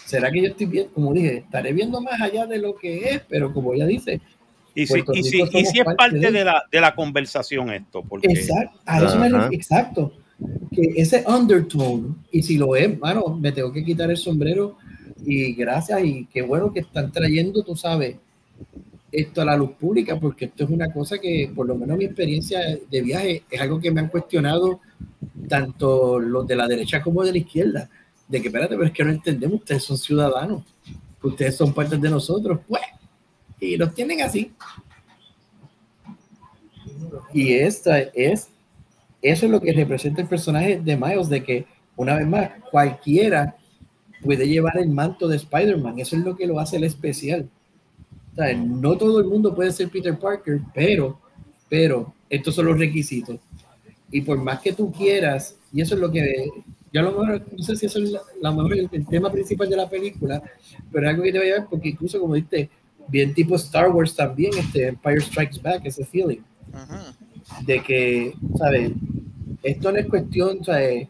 [0.05, 0.87] ¿será que yo estoy bien?
[0.93, 4.21] Como dije, estaré viendo más allá de lo que es, pero como ella dice,
[4.75, 7.71] Y si, y si, y si es parte parte de- de la, de la conversación
[7.71, 10.13] esto, porque Exacto, a eso me exacto.
[10.71, 14.77] Que ese undertone, y si lo es, mano, me tengo que quitar el sombrero
[15.25, 18.15] y gracias, y qué bueno que están trayendo, tú sabes,
[19.11, 22.05] esto a la luz pública, porque esto es una cosa que, por lo menos mi
[22.05, 22.59] experiencia
[22.89, 24.79] de viaje, es algo que me han cuestionado
[25.49, 27.89] tanto los de la derecha como de la izquierda,
[28.27, 30.63] de que, espérate, pero es que no entendemos, ustedes son ciudadanos,
[31.21, 32.83] ustedes son parte de nosotros, pues,
[33.59, 34.53] y los tienen así.
[37.33, 38.49] Y esta es,
[39.21, 41.65] eso es lo que representa el personaje de Miles, de que
[41.97, 43.57] una vez más, cualquiera
[44.23, 47.49] puede llevar el manto de Spider-Man, eso es lo que lo hace el especial.
[48.31, 51.19] O sea, no todo el mundo puede ser Peter Parker, pero,
[51.69, 53.39] pero estos son los requisitos.
[54.09, 56.49] Y por más que tú quieras, y eso es lo que,
[56.91, 59.31] yo a lo mejor, no sé si eso es la, la mejor, el, el tema
[59.31, 60.41] principal de la película,
[60.91, 62.69] pero es algo que te va a llevar, porque incluso como dijiste,
[63.07, 66.39] bien tipo Star Wars también, este Empire Strikes Back, ese feeling
[67.65, 68.91] de que, ¿sabes?
[69.63, 71.07] Esto no es cuestión, ¿sabes?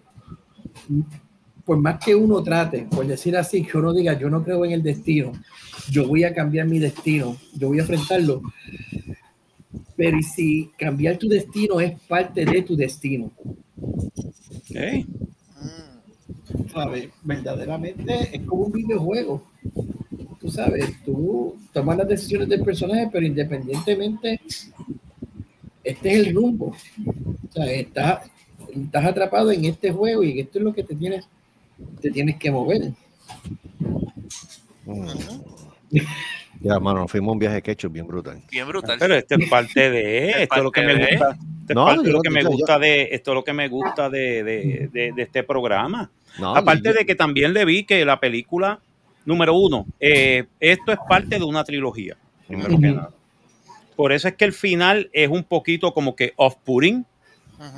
[1.71, 4.73] Por más que uno trate, por decir así, que uno diga, yo no creo en
[4.73, 5.31] el destino,
[5.89, 8.41] yo voy a cambiar mi destino, yo voy a enfrentarlo.
[9.95, 13.31] Pero ¿y si cambiar tu destino es parte de tu destino?
[13.77, 15.05] ok,
[15.61, 16.73] Mm.
[16.73, 17.07] ¿Sabes?
[17.23, 19.41] Verdaderamente es como un videojuego.
[20.41, 24.41] Tú sabes, tú tomas las decisiones del personaje, pero independientemente,
[25.85, 26.75] este es el rumbo.
[27.47, 28.29] O sea, estás,
[28.75, 31.25] estás atrapado en este juego y esto es lo que te tienes,
[32.01, 32.91] te tienes que mover.
[34.85, 35.07] Mm.
[36.61, 38.41] Ya, mano, nos fuimos un viaje de ketchup bien brutal.
[38.51, 38.97] Bien brutal.
[38.99, 41.13] pero esto es parte de Es esto es lo que me gusta.
[41.31, 41.35] Esto
[41.69, 43.53] es No, parte de yo lo que me yo- gusta de esto es lo que
[43.53, 46.11] me gusta de, de, de- de este programa.
[46.39, 48.79] No, Aparte de que también le vi que la película,
[49.25, 52.15] número uno, eh, esto es parte de una trilogía,
[52.47, 53.09] primero que nada.
[53.97, 57.05] Por eso es que el final es un poquito como que off-putting,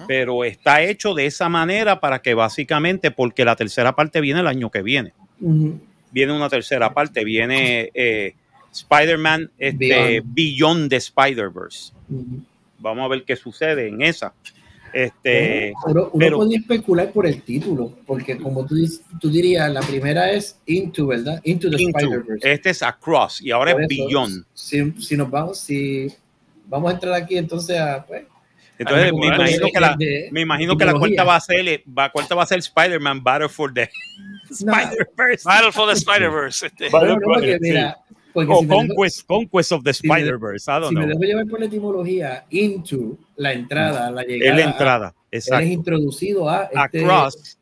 [0.07, 4.47] Pero está hecho de esa manera para que básicamente, porque la tercera parte viene el
[4.47, 5.13] año que viene.
[5.41, 5.79] Ujú.
[6.11, 8.35] Viene una tercera parte, viene eh,
[8.71, 9.77] Spider-Man este,
[10.21, 10.33] Beyond.
[10.35, 11.91] Beyond the Spider-Verse.
[12.09, 12.41] Ujú.
[12.79, 14.33] Vamos a ver qué sucede en esa.
[14.93, 18.75] Este, Pero uno pero- podría especular por el título, porque como tú,
[19.19, 21.41] tú dirías, la primera es Into, ¿verdad?
[21.43, 21.77] Into the.
[21.77, 22.51] Spider-Verse.
[22.53, 24.45] este es Across y ahora Por es eso, Beyond.
[24.53, 26.07] Si, si nos vamos, si
[26.67, 28.23] vamos a entrar aquí entonces a pues,
[28.79, 29.97] Entonces, me imagino que la,
[30.31, 33.49] me imagino que la cuarta va a ser, va, cuarta va a ser Spider-Man Battle
[33.49, 33.89] for the
[34.49, 35.43] Spider-Verse.
[35.45, 36.65] Battle for the Spider-Verse.
[36.67, 36.89] este.
[38.35, 40.65] O si dejo- Conquest, Conquest of the si Spider-Verse.
[40.71, 44.57] I don't si me dejo llevar por la etimología, into la entrada, la Es llegada,
[44.57, 45.15] la a- entrada.
[45.31, 45.65] Exacto.
[45.67, 47.57] introducido a este, Across.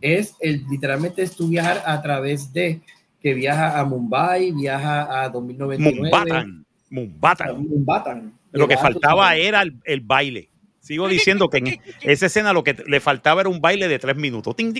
[0.00, 2.80] es el, literalmente es tu viajar a través de
[3.22, 6.00] que viaja a Mumbai, viaja a 2099.
[6.10, 6.64] Mumbatan.
[6.90, 7.68] Mumbatan.
[7.68, 8.32] Mumbatan.
[8.54, 10.48] Lo que faltaba era el, el baile.
[10.80, 14.16] Sigo diciendo que en esa escena lo que le faltaba era un baile de tres
[14.16, 14.54] minutos.
[14.54, 14.74] Ting,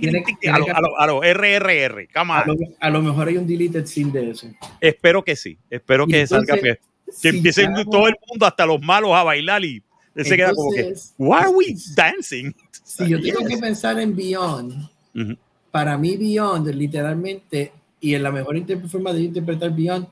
[0.52, 2.08] a lo, a lo- a lo RRR.
[2.14, 4.48] A lo, a lo mejor hay un deleted scene de eso.
[4.80, 5.56] Espero que sí.
[5.70, 6.62] Espero Y que entonces, salga.
[6.62, 9.82] Que, que si ya- todo el mundo, hasta los malos, a bailar y
[10.14, 12.54] se queda como que, why are we dancing?
[12.82, 15.36] Si yo tengo que pensar en Beyond, Ujú.
[15.70, 20.06] para mí Beyond, literalmente, y en la mejor forma de interpretar Beyond,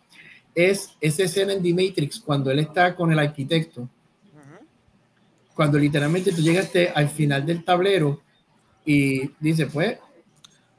[0.55, 3.88] es esa escena en The Matrix cuando él está con el arquitecto,
[5.55, 8.22] cuando literalmente tú llegaste al final del tablero
[8.84, 9.98] y dice, pues,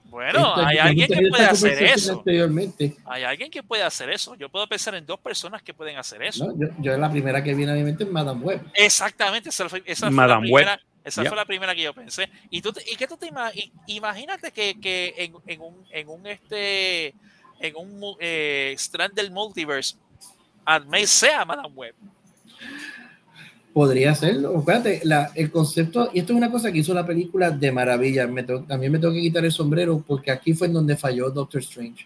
[0.06, 2.18] Bueno, hay alguien que puede hacer eso.
[2.20, 4.36] Anteriormente, Hay alguien que puede hacer eso.
[4.36, 6.48] Yo puedo pensar en dos personas que pueden hacer eso.
[6.48, 6.60] ¿no?
[6.60, 8.62] yo, yo la primera que viene a mi mente es Madame Web.
[8.74, 10.80] Exactamente, esa fue, esa fue la primera.
[11.04, 11.30] Esa Ya.
[11.30, 12.30] fue la primera que yo pensé.
[12.50, 13.30] ¿Y, tú, te- y qué tú te
[13.88, 17.14] Imagínate que, que en, en un, en un este
[17.64, 19.96] en un eh, strand del multiverse
[20.88, 21.96] May sea Madame Web.
[23.74, 24.60] Podría serlo.
[24.60, 28.28] Espérate, la- el concepto, y esto es una cosa que hizo la película de maravilla.
[28.28, 31.30] Me tengo- también me tengo que quitar el sombrero porque aquí fue en donde falló
[31.32, 32.06] Doctor Strange.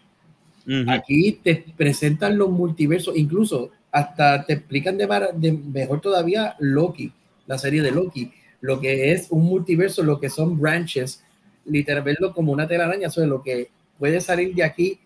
[0.89, 7.11] Aquí te presentan los multiversos, incluso hasta te explican de, de mejor todavía Loki,
[7.47, 8.31] la serie de Loki,
[8.61, 11.23] lo que es un multiverso, lo que son branches,
[11.65, 14.99] literal, verlo como una telaraña, sobre lo que puede salir de aquí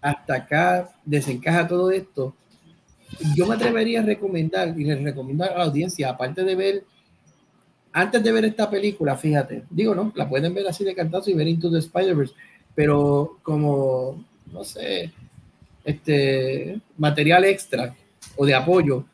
[0.00, 2.34] hasta acá, desencaja todo esto.
[3.34, 6.84] Yo me atrevería a recomendar, y les recomiendo a la audiencia, aparte de ver,
[7.92, 11.34] antes de ver esta película, fíjate, digo, no, la pueden ver así de cantazo y
[11.34, 12.34] ver Into the Spider-Verse,
[12.74, 15.12] pero como, no sé,
[15.84, 17.94] este material extra
[18.36, 19.04] o de apoyo,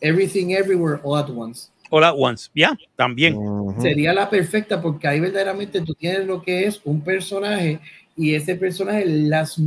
[0.00, 1.68] Everything Everywhere All at Once.
[1.90, 2.50] All at once.
[2.54, 3.36] Ya, también.
[3.36, 3.80] Ujú.
[3.82, 7.80] Sería la perfecta porque ahí verdaderamente tú tienes lo que es un personaje
[8.16, 9.60] y ese personaje, las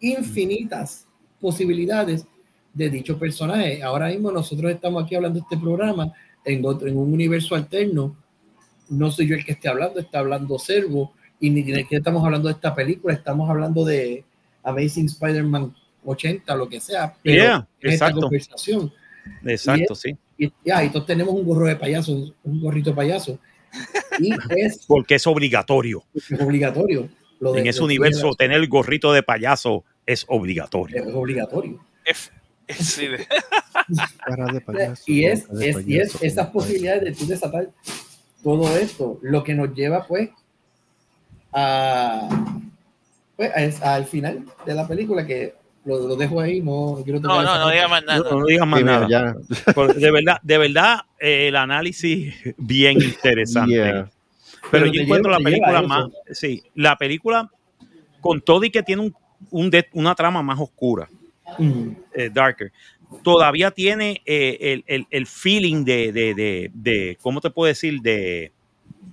[0.00, 1.06] infinitas
[1.40, 2.26] posibilidades
[2.74, 3.82] de dicho personaje.
[3.82, 6.12] Ahora mismo nosotros estamos aquí hablando de este programa
[6.44, 8.16] en, otro, en un universo alterno.
[8.88, 12.48] No soy yo el que esté hablando, está hablando Servo y ni que estamos hablando
[12.48, 14.24] de esta película, estamos hablando de
[14.62, 15.74] Amazing Spider-Man
[16.04, 18.20] 80, lo que sea, pero Yeah, en esta exacto.
[18.22, 18.92] conversación.
[19.44, 20.16] Exacto, sí.
[20.38, 23.38] Y ya, y todos tenemos un gorro de payaso, un gorrito de payaso.
[24.18, 26.02] Y es, Porque es obligatorio.
[26.14, 27.08] es obligatorio.
[27.38, 31.04] Lo de- En ese de- universo, tener el gorrito de payaso es obligatorio.
[31.04, 31.80] Es obligatorio.
[32.78, 33.26] Sí, de-
[34.64, 37.68] payaso, Y es, de es, y es payaso, esas posibilidades de tú desatar
[38.42, 40.30] todo esto, lo que nos lleva pues
[41.52, 42.28] a,
[43.36, 47.04] pues, a es- al final de la película que lo, lo dejo ahí, no, no
[47.04, 48.30] quiero No, no, no diga más No, nada.
[48.30, 49.08] no digas más Sí, nada.
[49.08, 49.34] ya.
[49.94, 53.72] De verdad, de verdad, eh, el análisis bien interesante.
[53.74, 54.10] Yeah.
[54.70, 57.50] Pero, Pero yo encuentro lleva- la película más, sí, la película
[58.20, 59.14] con todo y que tiene un,
[59.50, 61.08] un de- una trama más oscura,
[61.58, 61.88] Mm.
[62.14, 62.70] eh, darker,
[63.22, 68.00] todavía tiene eh, el, el- el feeling de, de, de, de- ¿cómo te puedo decir?
[68.00, 68.52] De,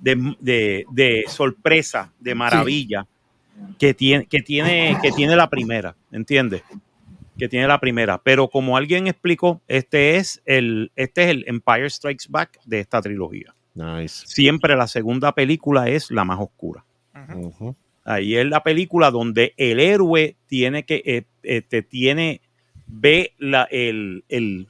[0.01, 3.07] de, de- de sorpresa, de maravilla
[3.79, 6.61] que, tiene, que, tiene, que tiene la primera, ¿entiendes?
[7.39, 8.19] Que tiene la primera.
[8.19, 13.01] Pero como alguien explicó, este es el, este es el Empire Strikes Back de esta
[13.01, 13.53] trilogía.
[13.73, 14.25] Nice.
[14.27, 16.83] Siempre la segunda película es la más oscura.
[18.07, 22.39] Ahí es la película donde el héroe tiene que, eh, este, tiene,
[22.85, 24.69] ve la, el, el,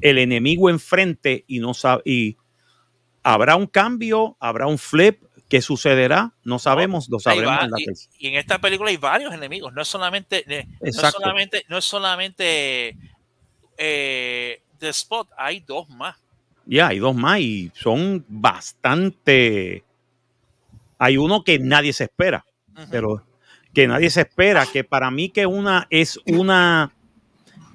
[0.00, 2.36] el enemigo enfrente y no sabe, y
[3.22, 6.32] habrá un cambio, habrá un flip, ¿qué sucederá?
[6.42, 7.84] No sabemos, lo Ahí sabremos va, en la y,
[8.18, 9.74] y en esta película hay varios enemigos.
[9.74, 12.96] No es solamente, eh, no es solamente, no es solamente
[13.76, 16.16] eh, The Spot, hay dos más.
[16.64, 19.84] Ya, hay dos más y son bastante.
[20.98, 22.44] Hay uno que nadie se espera.
[22.90, 23.22] Pero
[23.72, 26.92] que nadie se espera, que para mí que una es una,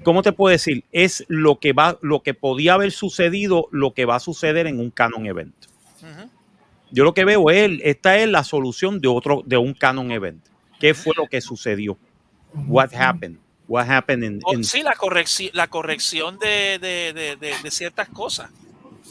[0.03, 0.83] ¿cómo te puedo decir?
[0.91, 4.79] Es lo que va, lo que podía haber sucedido, lo que va a suceder en
[4.79, 5.53] un canon event.
[6.91, 10.43] Yo lo que veo es, esta es la solución de otro, de un canon event.
[10.79, 11.97] ¿Qué fue lo que sucedió?
[12.67, 13.37] What happened?
[13.67, 17.71] What happened in, O- in- Oh, sí, la, correcci- la corrección de- de- de- de
[17.71, 18.49] ciertas cosas.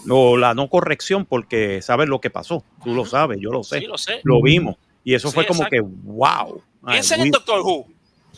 [0.09, 2.65] O la no corrección, porque sabes lo que pasó.
[2.83, 3.81] Tú lo sabes, yo lo sé.
[3.81, 4.21] Sí, lo sé.
[4.25, 4.77] Lo vimos.
[5.05, 5.77] Y eso Sí, fue como exacto.
[5.77, 6.63] que, wow.
[6.83, 7.87] We- en Doctor Who.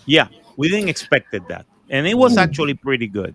[0.07, 1.67] Yeah, we didn't expect that.
[1.91, 3.35] And it was actually pretty good.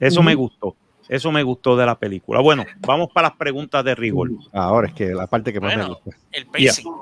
[0.00, 0.74] Eso me gustó.
[1.08, 2.40] Eso me gustó de la película.
[2.40, 4.30] Bueno, vamos para las preguntas de rigor.
[4.52, 6.10] Ahora es que la parte que más me gusta.
[6.32, 6.92] El pacing.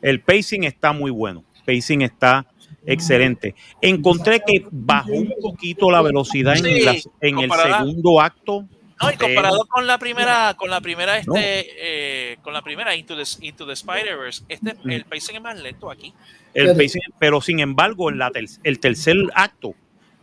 [0.00, 1.44] El pacing está muy bueno.
[1.66, 2.46] Pacing está
[2.86, 3.54] excelente.
[3.80, 8.64] Encontré que bajó un poquito la velocidad en, el segundo acto.
[9.00, 11.66] No, y comparado con la primera, con la primera, este,
[12.32, 15.90] eh, con la primera Into the, Into the Spider-Verse, este, el pacing es más lento
[15.90, 16.12] aquí.
[16.54, 18.32] El pacing, pero sin embargo, la
[18.64, 19.74] el tercer acto,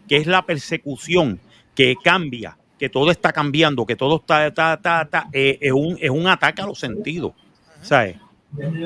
[0.07, 1.39] que es la persecución,
[1.73, 6.09] que cambia, que todo está cambiando, que todo está, está, está, eh, es, un, es
[6.09, 7.33] un ataque a los sentidos,
[7.81, 8.17] ¿sabes?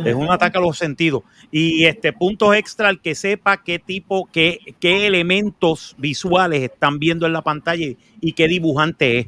[0.03, 1.23] Es un ataque a los sentidos.
[1.51, 7.25] Y este punto extra, el que sepa qué tipo, qué, qué elementos visuales están viendo
[7.27, 7.85] en la pantalla
[8.19, 9.27] y qué dibujante es.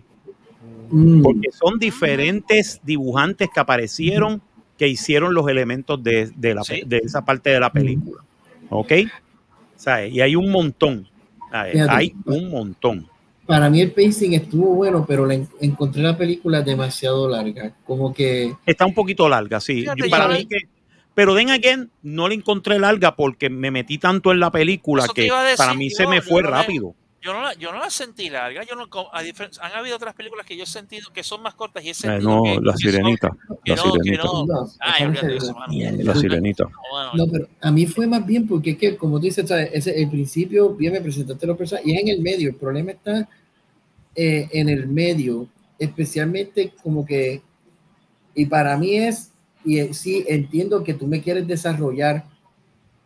[0.92, 1.22] Mm.
[1.22, 4.42] Porque son diferentes dibujantes que aparecieron
[4.78, 6.82] que hicieron los elementos de, de la, Sí.
[6.86, 8.24] de esa parte de la película.
[8.70, 8.92] ¿Ok?
[9.76, 10.12] ¿Sabes?
[10.14, 11.08] Y hay un montón.
[11.52, 13.08] Hay un montón.
[13.46, 17.76] Para mí el pacing estuvo bueno, pero la en- encontré la película demasiado larga.
[17.86, 19.82] Como que Está un poquito larga, sí.
[19.82, 20.58] Fíjate, Yo- para mí que,
[21.14, 25.14] pero Den Again no la encontré larga porque me metí tanto en la película Eso
[25.14, 26.96] que decir, para mí se me fue rápido.
[27.22, 28.64] Yo no, la, yo no la sentí larga.
[28.64, 31.84] Yo no, a han habido otras películas que yo he sentido que son más cortas
[31.84, 33.28] y he Eh, sentido no, que, la que sirenita.
[33.28, 34.24] son- que La no, que sirenita.
[34.24, 34.46] no.
[34.48, 35.56] No, Ay, no eso.
[36.04, 36.64] La sirenita.
[37.14, 40.74] No, pero a mí fue más bien porque es que, como tú dices, el principio,
[40.74, 42.50] bien me presentaste los personajes y es en el medio.
[42.50, 43.30] El problema está
[44.16, 45.48] eh, en el medio,
[45.78, 47.42] especialmente como que,
[48.34, 49.32] y para mí es,
[49.64, 52.26] y eh, sí entiendo que tú me quieres desarrollar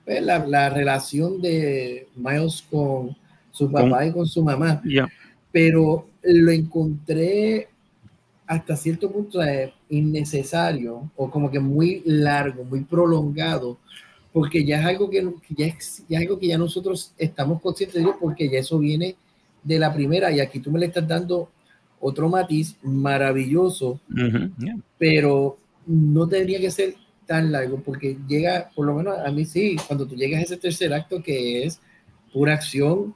[0.06, 3.16] pues, la, la relación de Miles con
[3.56, 4.82] su papá y con su mamá,
[5.52, 7.70] pero lo encontré
[8.46, 13.78] hasta cierto punto eh, innecesario o como que muy largo, muy prolongado,
[14.34, 15.26] porque ya es algo que,
[15.56, 18.78] ya, es, ya es algo que ya nosotros estamos conscientes de ello, porque ya eso
[18.78, 19.16] viene
[19.64, 21.50] de la primera y aquí tú me le estás dando
[22.00, 24.00] otro matiz maravilloso,
[24.98, 26.96] pero no tendría que ser
[27.26, 30.58] tan largo porque llega, por lo menos a mí sí, cuando tú llegas a ese
[30.58, 31.80] tercer acto que es
[32.32, 33.16] pura acción,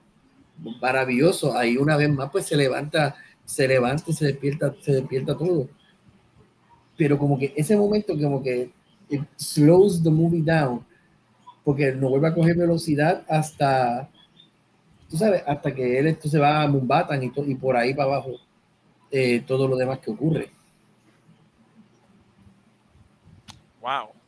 [0.81, 5.69] maravilloso, ahí una vez más pues se levanta, se levanta, se despierta, se despierta todo.
[6.97, 8.71] Pero como que ese momento como que
[9.09, 10.85] it slows the movie down,
[11.63, 14.09] porque no vuelve a coger velocidad hasta,
[15.09, 18.31] tú sabes, hasta que él entonces va a Mumbatan y, y por ahí para abajo
[19.11, 20.51] eh, todo lo demás que ocurre.
[23.81, 24.18] wow.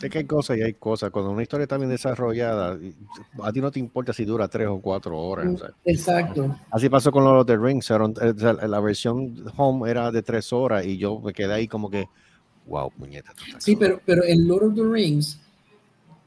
[0.00, 1.10] Es que hay cosas y hay cosas.
[1.10, 2.78] Cuando una historia está bien desarrollada,
[3.42, 5.60] a ti no te importa si dura tres o cuatro horas.
[5.84, 6.56] Exacto.
[6.70, 7.90] Así pasó con los de Rings.
[7.90, 8.34] eh,
[8.68, 12.06] la versión home era de tres horas y yo me quedé ahí como que,
[12.66, 13.32] wow, puñeta.
[13.58, 13.78] Sí, cabrón".
[13.78, 15.40] pero, pero en Lord of the Rings,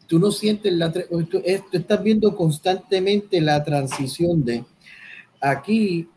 [0.08, 0.92] tú no sientes la...
[0.92, 1.02] Tú,
[1.46, 4.66] es- tú estás viendo constantemente la transición de...
[5.40, 6.10] Aquí,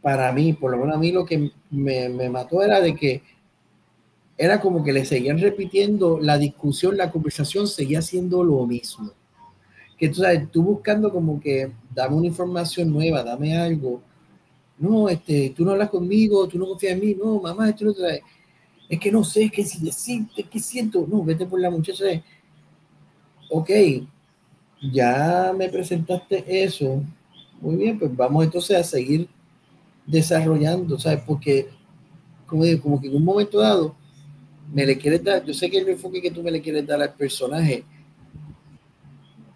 [0.00, 3.22] para mí, por lo menos a mí lo que me, me mató era de que
[4.38, 9.10] era como que le seguían repitiendo la discusión, la conversación seguía siendo lo mismo.
[9.98, 14.02] Que tú sabes, tú buscando como que dame una información nueva, dame algo.
[14.78, 17.94] No, este, tú no hablas conmigo, tú no confías en mí, no, mamá, esto no
[17.94, 18.22] trae
[18.88, 22.04] es que no sé, es que si decirte, siento, no, vete por la muchacha.
[23.50, 23.70] Ok,
[24.92, 27.02] ya me presentaste eso,
[27.60, 29.28] muy bien, pues vamos entonces a seguir
[30.06, 31.22] desarrollando, ¿sabes?
[31.26, 31.68] Porque,
[32.46, 33.94] como digo, como que en un momento dado,
[34.72, 37.00] me le quieres dar, yo sé que el enfoque que tú me le quieres dar
[37.00, 37.84] al personaje,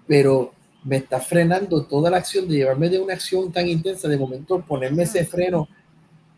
[0.06, 0.52] pero
[0.84, 4.60] me está frenando toda la acción de llevarme de una acción tan intensa, de momento
[4.66, 5.68] ponerme ese freno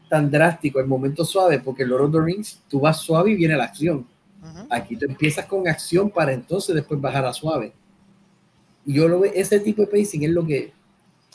[0.08, 3.34] tan drástico, el momento suave, porque en Lord of the Rings tú vas suave y
[3.34, 4.06] viene la acción.
[4.68, 7.72] Aquí tú empiezas con acción para entonces después bajar a suave.
[8.84, 10.72] Y yo lo veo, ese tipo de pacing es lo que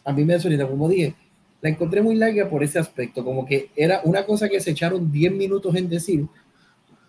[0.03, 1.15] a mí me desolita, como dije,
[1.61, 5.11] la encontré muy larga por ese aspecto, como que era una cosa que se echaron
[5.11, 6.27] 10 minutos en decir,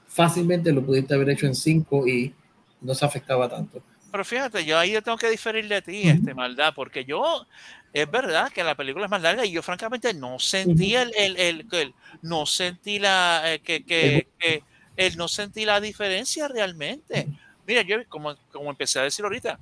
[0.09, 2.35] fácilmente lo pudiste haber hecho en 5 y
[2.81, 3.83] no se afectaba tanto.
[4.11, 6.11] Pero fíjate, yo ahí tengo que diferir de ti, Ujú.
[6.11, 7.47] este maldad, porque yo,
[7.93, 11.37] es verdad que la película es más larga y yo francamente no sentí el, el,
[11.37, 14.63] el- el- no sentí la, eh, que, que, que-
[14.97, 17.29] el no sentí la diferencia realmente.
[17.67, 19.61] Mira, yo como, como empecé a decir ahorita,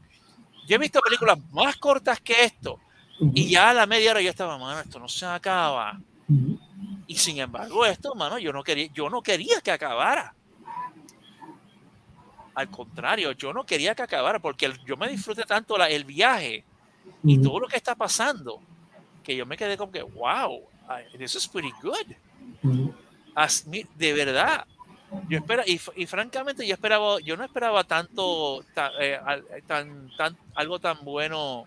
[0.67, 2.79] yo he visto películas más cortas que esto
[3.35, 6.01] y ya a la media hora yo estaba, mano, esto no se acaba.
[7.07, 10.35] Y sin embargo, esto, mano, yo no quería, yo no quería que acabara.
[12.55, 16.05] Al contrario, yo no quería que acabara porque el- yo me disfruté tanto la- el
[16.05, 16.65] viaje
[17.23, 18.61] y todo lo que está pasando
[19.23, 22.15] que yo me quedé como que, wow, I- this is pretty good.
[23.35, 24.65] As- de verdad.
[25.29, 29.21] Yo espera y, y francamente yo esperaba, yo no esperaba tanto, ta- eh,
[29.67, 31.65] tan, tan, algo tan bueno,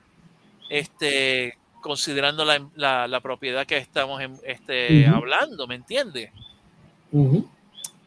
[0.69, 6.31] este, considerando la, la- la propiedad que estamos en- este, hablando, ¿me entiendes?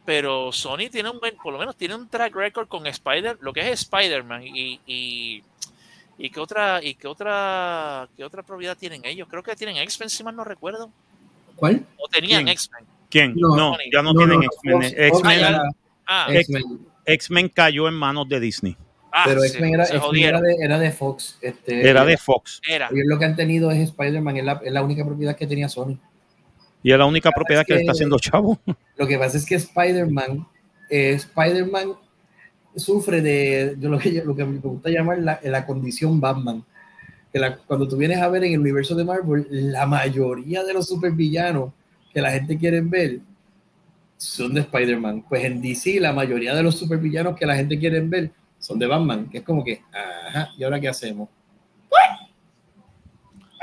[0.04, 3.52] Pero Sony tiene un buen- por lo menos tiene un track record con Spider, lo
[3.52, 5.42] que es Spider-Man y, y,
[6.18, 9.28] y qué otra y qué otra qué otra propiedad tienen ellos.
[9.30, 10.90] Creo que tienen X-Men si mal no recuerdo.
[11.56, 11.86] ¿Cuál?
[11.98, 12.48] O tenían.
[12.48, 12.84] X-Men.
[13.08, 13.34] ¿Quién?
[13.36, 14.44] No, No, ya no, No, tienen no,
[14.96, 15.60] X-Men.
[16.06, 16.26] Ah,
[17.06, 18.76] X-Men cayó en manos de Disney.
[19.12, 21.38] Ah, pero sí, X-Men era, era de, era de Fox.
[21.40, 22.60] Este, Era de Fox.
[22.68, 22.88] Era.
[22.90, 25.68] Ellos lo que han tenido es Spider-Man, es la, es la única propiedad que tenía
[25.68, 25.98] Sony.
[26.82, 28.58] Y es la única propiedad que le que- está haciendo chavo.
[28.96, 30.46] Lo que pasa es que Spider-Man,
[30.90, 31.92] eh, Spider-Man
[32.74, 36.64] sufre de, de lo, que, yo- lo que me gusta llamar la, la condición Batman.
[37.32, 40.72] Que la- cuando tú vienes a ver en el universo de Marvel, la mayoría de
[40.74, 41.72] los supervillanos
[42.12, 43.20] que la gente quiere ver
[44.16, 45.24] son de Spider-Man.
[45.28, 48.30] Pues en DC, la mayoría de los supervillanos que la gente quiere ver
[48.62, 49.28] son de Batman.
[49.28, 51.28] Que es como que, ajá, ¿y ahora qué hacemos?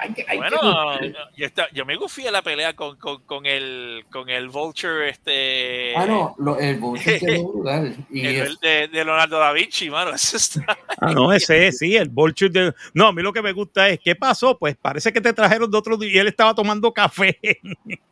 [0.02, 1.30] Hay que- hay que Bueno, buscar.
[1.36, 5.94] yo, está- yo me gufié la pelea con, con, con el con el Vulture este
[5.94, 7.98] Ah, no, lo- el Vulture quedó brutal.
[8.10, 10.12] Y el, es- de, de Leonardo da Vinci, mano.
[10.12, 10.78] Eso está.
[11.02, 12.74] Ah, no, ese es, sí, el Vulture de...
[12.94, 14.58] No, a mí lo que me gusta es, ¿qué pasó?
[14.58, 17.38] Pues parece que te trajeron de otro día y él estaba tomando café.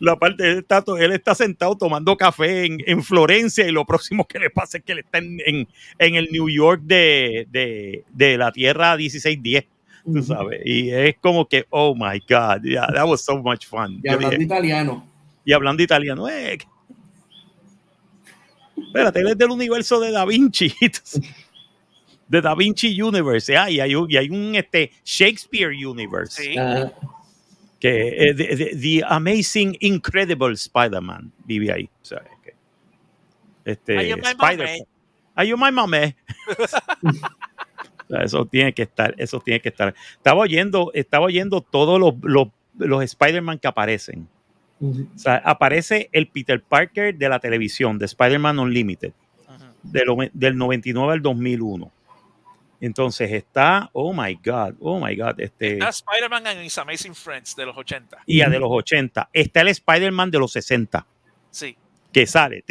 [0.00, 4.26] La parte, él está, él está sentado tomando café en, en Florencia y lo próximo
[4.26, 5.68] que le pasa es que él está en, en-
[5.98, 9.64] en el New York de, de- de la Tierra 1610,
[10.10, 10.62] tú sabes.
[10.64, 14.00] Y es como que, oh my God, yeah, that was so much fun.
[14.02, 15.06] Y hablando dije, italiano.
[15.44, 16.56] y hablando italiano, eh,
[18.78, 20.72] espérate, él es del universo de Da Vinci.
[22.28, 23.56] De Da Vinci Universe.
[23.56, 26.42] Ah, y hay un, y hay un este, Shakespeare Universe.
[26.42, 26.58] Sí.
[26.58, 26.92] Ajá.
[27.80, 31.90] Que eh, the, the- the Amazing Incredible Spider-Man vive ahí.
[32.02, 32.54] O sea, que,
[33.64, 34.16] este, Ay, yo
[35.58, 35.72] my
[38.22, 39.94] Eso tiene que estar, eso tiene que estar.
[40.16, 42.48] Estaba oyendo, estaba oyendo todos los, los,
[42.78, 44.28] los Spider-Man que aparecen.
[44.78, 45.08] Ujú.
[45.14, 49.12] O sea, aparece el Peter Parker de la televisión, de Spider-Man Unlimited,
[49.48, 49.64] Ujú.
[49.82, 51.92] de lo- del 99 al 2001.
[52.80, 57.56] Entonces está, oh my God, oh my God, este, Está Spider-Man and His Amazing Friends
[57.56, 58.18] de los 80.
[58.26, 59.30] y a de los 80.
[59.32, 61.06] Está el Spider-Man de los 60,
[61.50, 61.76] Sí.
[62.12, 62.64] que sale,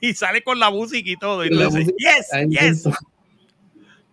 [0.00, 1.44] y sale con la música y todo.
[1.44, 2.88] Música yes, yes.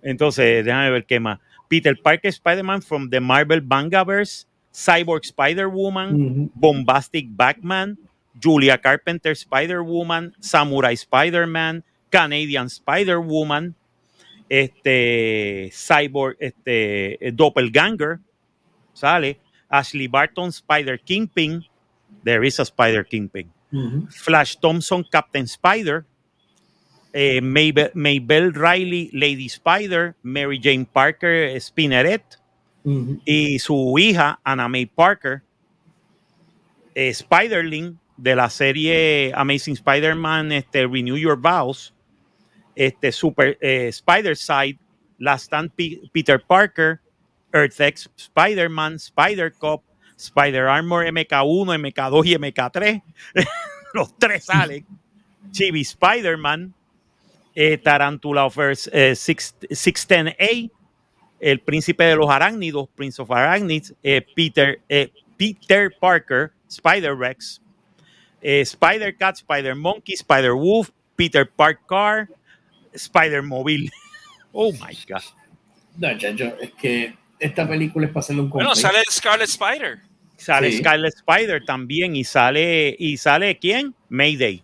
[0.02, 1.40] Entonces, déjame ver qué más.
[1.68, 6.52] Peter Parker Spider-Man from the Marvel Vangaverse, Cyborg Spider-Woman.
[6.54, 7.98] Bombastic Batman,
[8.42, 13.76] Julia Carpenter Spider-Woman, Samurai Spider-Man, Canadian Spider-Woman,
[14.50, 18.20] este Cyborg, este eh, Doppelganger,
[18.94, 19.40] sale,
[19.70, 21.64] Ashley Barton Spider Kingpin,
[22.24, 23.52] there is a Spider Kingpin.
[24.10, 26.04] Flash Thompson Captain Spider,
[27.14, 32.24] eh, Maybell, Maybell Riley Lady Spider, Mary Jane Parker Spinneret,
[33.26, 35.44] y su hija, Anna May Parker,
[36.96, 41.94] eh, Spiderling de la serie Amazing Spider-Man, este, Renew Your Vows,
[42.80, 44.80] este, Super eh, Spider-Side,
[45.18, 47.02] Last Stand Pe- Peter Parker,
[47.52, 49.84] Earth X Spider-Man, Spider-Cop,
[50.16, 53.04] Spider-Armor MK1, MK2 y MK3.
[53.94, 54.86] Los tres salen.
[55.52, 56.74] Chibi Spider-Man,
[57.54, 60.72] eh, Tarantula of Earth eh, 6- 610A,
[61.42, 64.80] el príncipe de los arácnidos, Prince of Arachnids, eh, Peter,
[65.38, 67.62] Peter Parker, Spider-Rex,
[68.42, 72.30] Spider-Cat, Spider-Monkey, Spider-Wolf, Peter Parker,
[72.94, 73.90] Spider-Mobile.
[74.52, 75.22] Oh my God.
[75.98, 80.00] No, chacho, es que esta película es para hacerle un Bueno, sale Scarlet Spider.
[80.38, 80.80] Sale Sí.
[80.80, 83.94] Scarlet Spider también y sale, y sale ¿quién?
[84.10, 84.64] Mayday.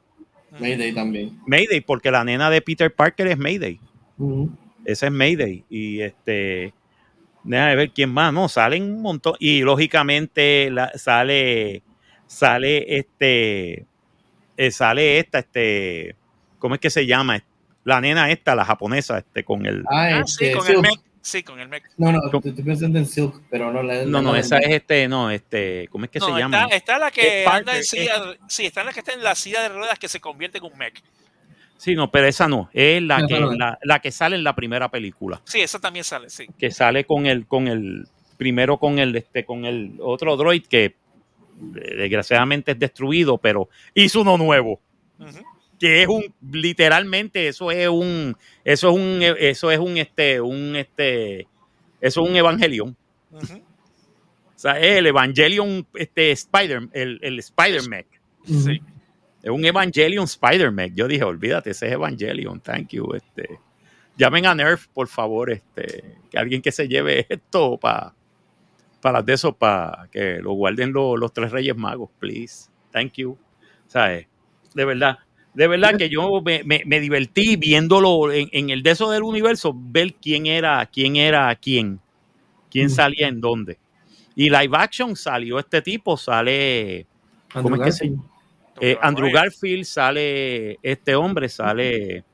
[0.60, 1.40] Mayday también.
[1.46, 3.80] Mayday, porque la nena de Peter Parker es Mayday.
[4.18, 4.50] Ujú.
[4.86, 5.64] Ese es Mayday.
[5.70, 6.74] Y este,
[7.44, 9.36] déjame ver quién más, no, salen un montón.
[9.40, 11.84] Y lógicamente la- sale,
[12.26, 13.86] sale este,
[14.58, 16.16] eh, sale esta, este,
[16.58, 17.44] ¿cómo es que se llama?
[17.86, 19.84] La nena esta, la japonesa, este, con el.
[19.90, 21.00] Ah, Ah, sí, este, con el mech.
[21.22, 21.84] Sí, con el mech.
[21.98, 24.04] No, no, te estoy pensando en Silk, pero no la.
[24.06, 26.40] No, la- no, la- esa es este, no, este, ¿cómo es que No, se está,
[26.40, 26.66] llama?
[26.66, 28.14] está la que Es anda Parker, en silla,
[28.48, 30.78] sí, está la que está en la silla de ruedas que se convierte en un
[30.78, 31.02] mech.
[31.78, 34.56] Sí, no, pero esa no, es la que, no la, la que sale en la
[34.56, 35.42] primera película.
[35.46, 36.48] Sí, esa también sale, sí.
[36.58, 38.08] que sale con el, con el,
[38.38, 40.96] primero con el, este, con el otro droid que eh,
[41.98, 44.80] desgraciadamente es destruido, pero hizo uno nuevo,
[45.20, 45.44] Ujú.
[45.86, 50.76] Que es un, literalmente, eso es un, eso es un, eso es un, este, un,
[50.76, 51.48] este,
[52.02, 52.96] eso es un Evangelion.
[53.32, 58.08] O sea, es el Evangelion, este, Spider, el, el Spider-Mech.
[58.48, 58.60] Ujú.
[58.62, 58.82] Sí.
[59.44, 60.94] Es un Evangelion Spider-Mech.
[60.96, 63.14] Yo dije, olvídate, ese es Evangelion, thank you.
[63.14, 63.60] Este,
[64.18, 68.14] llamen a Nerf, por favor, este, que alguien que se lleve esto para
[69.02, 72.70] para de eso, para que lo guarden lo- los tres Reyes Magos, please.
[72.92, 73.38] Thank you.
[73.86, 74.26] ¿Sabes?
[74.74, 75.20] De verdad,
[75.56, 79.24] de verdad que yo me, me- me divertí viéndolo en, en el de eso del
[79.24, 82.00] universo, ver quién era, quién era quién.
[82.70, 82.90] quién Mm.
[82.90, 83.78] salía en dónde.
[84.36, 87.06] Y live action salió este tipo, sale
[87.54, 88.30] ¿Cómo Andrew es que se- Garfield.
[88.82, 92.26] eh, Andrew Garfield, sale este hombre, sale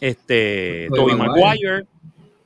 [0.00, 1.84] este Tobey Tobey Maguire.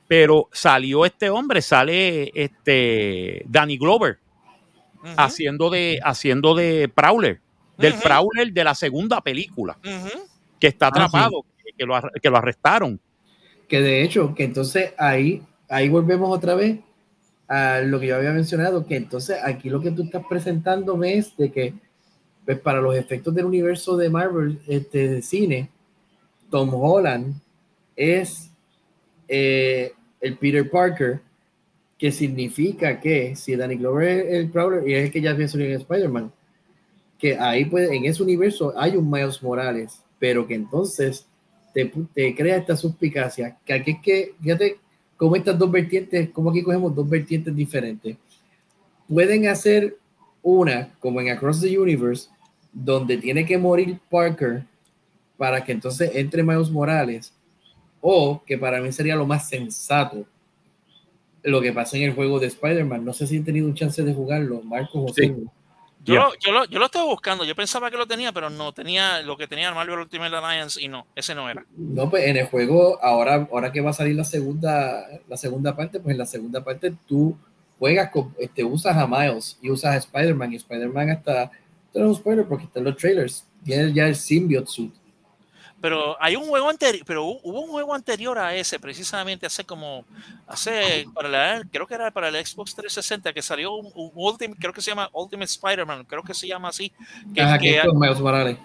[0.07, 4.17] Pero salió este hombre, sale este Danny Glover
[5.15, 7.39] haciendo de haciendo de Prowler,
[7.81, 7.93] del.
[7.95, 9.77] Prowler de la segunda película,
[10.59, 11.01] que está Ah, sí.
[11.01, 11.45] atrapado,
[11.77, 12.99] que, lo, que lo arrestaron.
[13.67, 16.79] Que de hecho, que entonces ahí, ahí volvemos otra vez
[17.47, 21.35] a lo que yo había mencionado, que entonces aquí lo que tú estás presentándome es
[21.37, 21.73] de que
[22.45, 25.69] pues para los efectos del universo de Marvel este, de cine,
[26.49, 27.35] Tom Holland
[27.95, 28.51] es
[29.27, 31.21] eh, el Peter Parker,
[31.97, 35.47] que significa que si Danny Glover es el Prowler y es el que ya había
[35.47, 36.31] salido en Spider-Man,
[37.21, 41.27] que ahí puede, en ese universo hay un Miles Morales, pero que entonces
[41.71, 44.79] te, te crea esta suspicacia, que aquí es que, fíjate
[45.15, 48.17] cómo estas dos vertientes, como aquí cogemos dos vertientes diferentes.
[49.07, 49.97] Pueden hacer
[50.41, 52.27] una, como en Across the Universe,
[52.73, 54.63] donde tiene que morir Parker
[55.37, 57.33] para que entonces entre Miles Morales,
[58.01, 60.25] o que para mí sería lo más sensato,
[61.43, 63.05] lo que pasa en el juego de Spider-Man.
[63.05, 65.35] No sé si han tenido un chance de jugarlo, Marcos José.
[66.03, 67.43] Yo, lo, yo, lo, yo lo estoy buscando.
[67.43, 70.87] Yo pensaba que lo tenía, pero no tenía lo que tenía Marvel Ultimate Alliance y
[70.87, 71.65] no, ese no era.
[71.77, 75.75] No, pues en el juego, ahora, ahora que va a salir la segunda, la segunda
[75.75, 77.37] parte, pues en la segunda parte tú
[77.77, 81.51] juegas con, este, usas a Miles y usas a Spider-Man, y Spider-Man hasta,
[81.93, 84.93] no spoiler porque están los trailers, tiene ya el symbiote suit.
[85.81, 89.63] Pero hay un juego anterior, pero hu- hubo un juego anterior a ese, precisamente hace
[89.65, 90.05] como,
[90.47, 94.59] hace, para la, creo que era para el Xbox 360, que salió un, un Ultimate,
[94.59, 96.91] creo que se llama Ultimate Spider-Man, creo que se llama así.
[97.33, 97.87] Que, Ajá, que que-
[98.21, 98.57] Morales.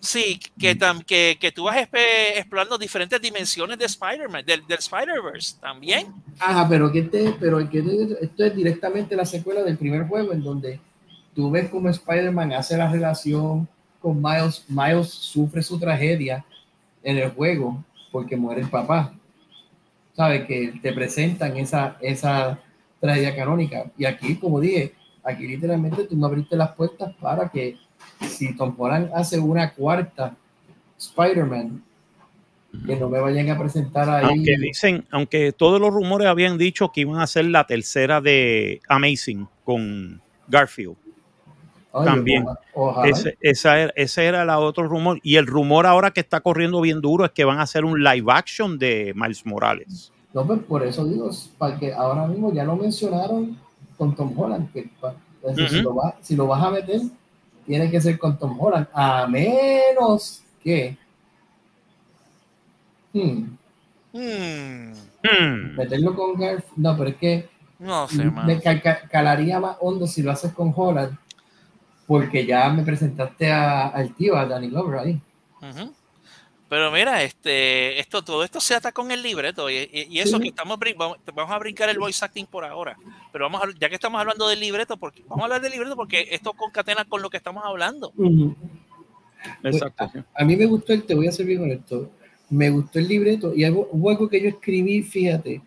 [0.00, 5.58] sí, que, tam- que, que tú vas explorando diferentes dimensiones de Spider-Man, del, del Spider-Verse
[5.60, 6.12] también.
[6.40, 10.32] Ajá, pero que este, pero que este- esto es directamente la secuela del primer juego
[10.32, 10.80] en donde
[11.32, 13.68] tú ves cómo Spider-Man hace la relación
[14.00, 16.44] con Miles, Miles sufre su tragedia
[17.06, 19.14] en el juego porque muere el papá.
[20.14, 20.46] ¿Sabes?
[20.46, 22.58] Que te presentan esa, esa
[23.00, 23.84] tragedia canónica.
[23.96, 24.92] Y aquí, como dije,
[25.22, 27.76] aquí literalmente tú me abriste las puertas para que
[28.20, 30.36] si Tom Holland hace una cuarta
[30.98, 31.82] Spider-Man,
[32.84, 34.24] que no me vayan a presentar ahí.
[34.24, 38.80] Aunque dicen, aunque todos los rumores habían dicho que iban a hacer la tercera de
[38.88, 40.96] Amazing con Garfield.
[41.96, 42.46] Ay, también.
[42.74, 43.08] ojalá.
[43.08, 45.18] Ese, esa era, ese era el otro rumor.
[45.22, 48.02] Y el rumor ahora que está corriendo bien duro es que van a hacer un
[48.02, 50.12] live action de Miles Morales.
[50.34, 53.58] No, pues por eso digo, para que ahora mismo ya lo mencionaron
[53.96, 57.00] con Tom Holland, que pa- es decir, si, lo vas, si lo vas a meter,
[57.64, 60.96] tiene que ser con Tom Holland, a menos que
[63.12, 63.44] hmm,
[64.12, 64.92] Hmm,
[65.22, 65.76] Hmm.
[65.76, 67.48] meterlo con Garfield, no, pero es que
[67.78, 68.46] no sé, man.
[68.46, 71.16] me ca- ca- calaría más hondo si lo haces con Holland,
[72.06, 75.20] porque ya me presentaste a- al tío, a Danny Glover ahí.
[75.62, 75.92] Ujú.
[76.68, 80.36] Pero mira, este, esto, todo esto se ata con el libreto y, y- y eso
[80.36, 80.42] Sí.
[80.42, 82.96] que estamos, vamos, vamos a brincar el voice acting por ahora.
[83.32, 85.94] Pero vamos a, ya que estamos hablando del libreto, porque vamos a hablar del libreto
[85.94, 88.12] porque esto concatena con lo que estamos hablando.
[89.62, 90.10] Exacto.
[90.12, 90.18] sí.
[90.34, 92.10] a mí me gustó el, te voy a ser bien honesto,
[92.50, 95.62] me gustó el libreto y algo, hubo algo que yo escribí, fíjate,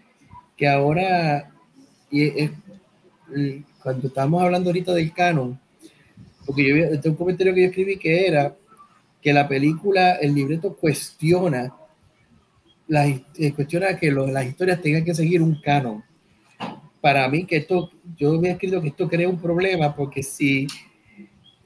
[0.57, 1.49] que ahora,
[2.11, 2.51] y es-
[3.81, 5.57] cuando estábamos hablando ahorita del canon,
[6.49, 8.55] porque yo vi este un comentario que yo escribí que era
[9.21, 11.71] que la película, el libreto cuestiona,
[12.87, 13.07] las,
[13.37, 16.03] eh, cuestiona que lo- las historias tengan que seguir un canon.
[17.01, 20.65] Para mí que esto, yo había escrito que esto crea un problema porque si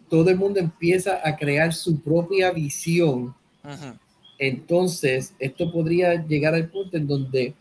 [0.10, 3.34] todo el mundo empieza a crear su propia visión,
[4.38, 7.53] entonces esto podría llegar al punto en donde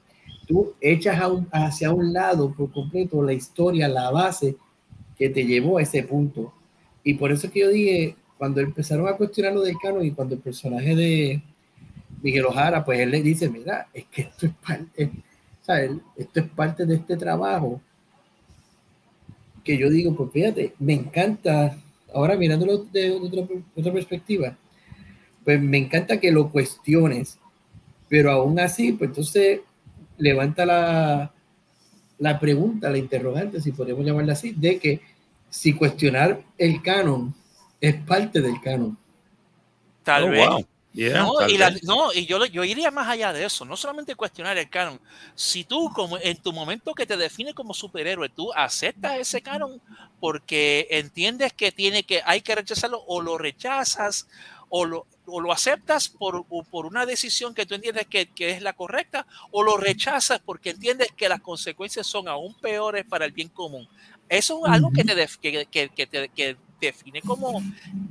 [0.49, 4.57] tú echas a un- hacia un lado por completo la historia, la base
[5.17, 6.53] que te llevó a ese punto.
[7.05, 10.11] Y por eso es que yo dije, cuando empezaron a cuestionar lo del canon y
[10.13, 11.43] cuando el personaje de
[12.23, 15.11] Miguel Ojara, pues él le dice, mira, es que esto es parte,
[15.69, 17.81] él- esto es parte de este trabajo.
[19.65, 21.77] Que yo digo, pues fíjate, me encanta,
[22.13, 24.57] ahora mirándolo de, otra, de otra perspectiva,
[25.45, 27.39] pues me encanta que lo cuestiones,
[28.09, 29.61] pero aún así, pues entonces
[30.19, 31.33] levanta la,
[32.19, 35.01] la pregunta, la interrogante, si podemos llamarla así, de que
[35.53, 37.35] si cuestionar el canon
[37.79, 38.97] es parte del canon.
[40.03, 40.49] Tal Oh, vez.
[40.49, 40.67] wow.
[40.95, 41.83] Yeah, no, tal y, la- vez.
[41.85, 45.01] no, y yo, yo iría más allá de eso, no solamente cuestionar el canon.
[45.35, 49.81] Si tú, como en tu momento que te define como superhéroe, tú aceptas ese canon
[50.21, 54.27] porque entiendes que tiene que, hay que rechazarlo, o lo rechazas,
[54.71, 58.51] o lo o lo aceptas por, o por una decisión que tú entiendes que, que
[58.51, 63.25] es la correcta, o lo rechazas porque entiendes que las consecuencias son aún peores para
[63.25, 63.89] el bien común.
[64.33, 67.63] Eso es algo que te, def- que, que- que te que define como,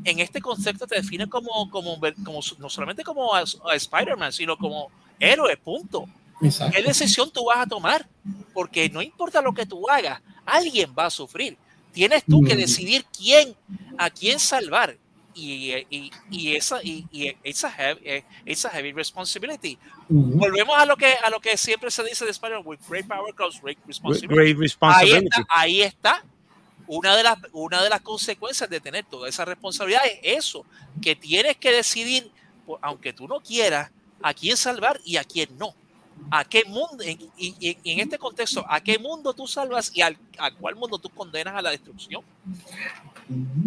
[0.03, 4.56] en este concepto te define como, como, como no solamente como a, a Spider-Man, sino
[4.57, 4.89] como
[5.19, 6.06] héroe, punto.
[6.41, 6.76] Exacto.
[6.76, 8.07] ¿Qué decisión tú vas a tomar?
[8.53, 11.57] Porque no importa lo que tú hagas, alguien va a sufrir.
[11.91, 12.57] Tienes tú que Mm.
[12.60, 13.53] decidir quién,
[13.98, 14.98] a quién salvar.
[15.34, 19.78] Y, y, y esa y, y it's, a heavy, eh, it's a heavy responsibility.
[20.10, 23.34] Volvemos a lo que a lo que siempre se dice de Spider-Man, with great power
[23.34, 24.36] comes great responsibility.
[24.36, 25.28] Great Ahí responsibility.
[25.28, 26.26] está, ahí está.
[26.88, 30.66] Una de, las, una de las consecuencias de tener toda esa responsabilidad es eso,
[31.02, 32.30] que tienes que decidir,
[32.82, 33.91] aunque tú no quieras,
[34.22, 35.74] a quién salvar y a quién no.
[36.30, 40.02] A qué mundo, y, y- y en este contexto, a qué mundo tú salvas y
[40.02, 42.22] al, a cuál mundo tú condenas a la destrucción.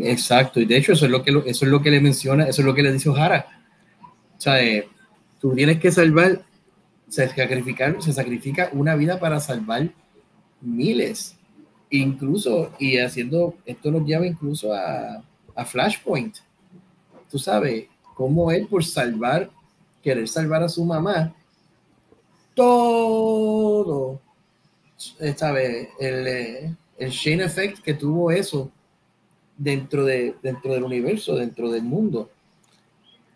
[0.00, 2.62] Exacto, y de hecho eso es lo que eso es lo que le menciona, eso
[2.62, 3.46] es lo que le dice O'Hara.
[4.36, 4.88] O sea, eh,
[5.40, 6.42] tú tienes que salvar,
[7.08, 9.90] se sacrificar, se sacrifica una vida para salvar
[10.60, 11.36] miles.
[11.90, 15.22] Incluso, y haciendo, esto nos lleva incluso a,
[15.54, 16.36] a Flashpoint.
[17.30, 19.50] Tú sabes, cómo él por salvar,
[20.02, 21.34] querer salvar a su mamá,
[22.54, 24.20] todo,
[25.20, 25.88] eh, ¿sabes?
[25.98, 28.70] El, eh, el chain effect que tuvo eso
[29.56, 32.30] dentro, de, dentro del universo, dentro del mundo.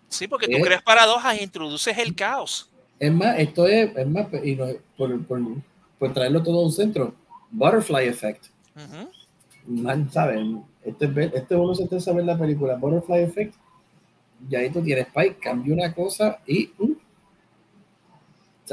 [0.09, 0.63] Sí, porque tú Eh.
[0.63, 2.71] creas paradojas e introduces el caos.
[2.99, 4.67] Es más, esto es, es más, y no-
[4.97, 5.41] por, por,
[5.99, 7.15] por traerlo todo a un centro,
[7.51, 8.47] butterfly effect.
[9.67, 10.65] Man, ¿saben?
[10.83, 13.55] Este, este uno se te sabe la película Butterfly Effect.
[14.49, 16.71] Y ahí tú tienes Spike, cambia una cosa y.
[16.79, 16.95] uh,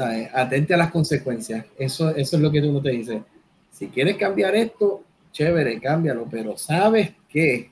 [0.00, 1.64] Atente a las consecuencias.
[1.78, 3.22] Eso, eso es lo que uno te dice.
[3.70, 5.02] Si quieres cambiar esto,
[5.32, 7.70] chévere, cámbialo, pero sabes que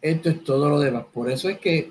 [0.00, 1.04] esto es todo lo demás.
[1.12, 1.90] Por eso es que,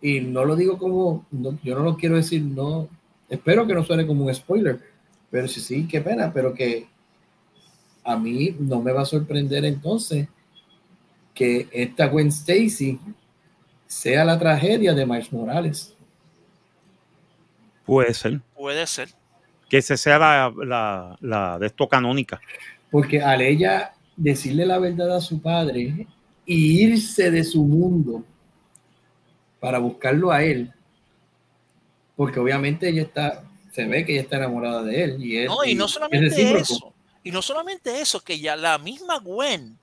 [0.00, 2.88] y no lo digo como, no- yo no lo quiero decir, no,
[3.28, 4.80] espero que no suene como un spoiler,
[5.30, 6.88] pero sí, sí, qué pena, pero que
[8.04, 10.28] a mí no me va a sorprender entonces
[11.34, 12.98] que esta Gwen Stacy
[13.86, 15.94] sea la tragedia de Miles Morales.
[17.92, 18.40] Puede ser.
[18.54, 19.10] Puede ser.
[19.68, 22.40] Que ese sea la, la, la de esto canónica.
[22.90, 26.06] Porque al ella decirle la verdad a su padre
[26.46, 28.24] y irse de su mundo
[29.60, 30.72] para buscarlo a él,
[32.16, 35.22] porque obviamente ella está, se ve que ella está enamorada de él.
[35.22, 36.94] Y, él, No, y no es solamente eso.
[37.22, 39.78] Y no solamente eso, que ya la misma Gwen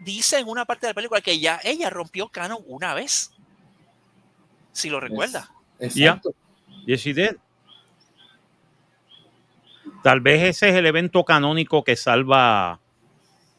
[0.00, 3.30] dice en una parte de la película que ya ella rompió canon una vez.
[4.72, 5.50] Si lo recuerda.
[5.78, 6.34] Exacto.
[6.86, 7.36] Yes, did.
[10.02, 12.78] Tal vez ese es el evento canónico que salva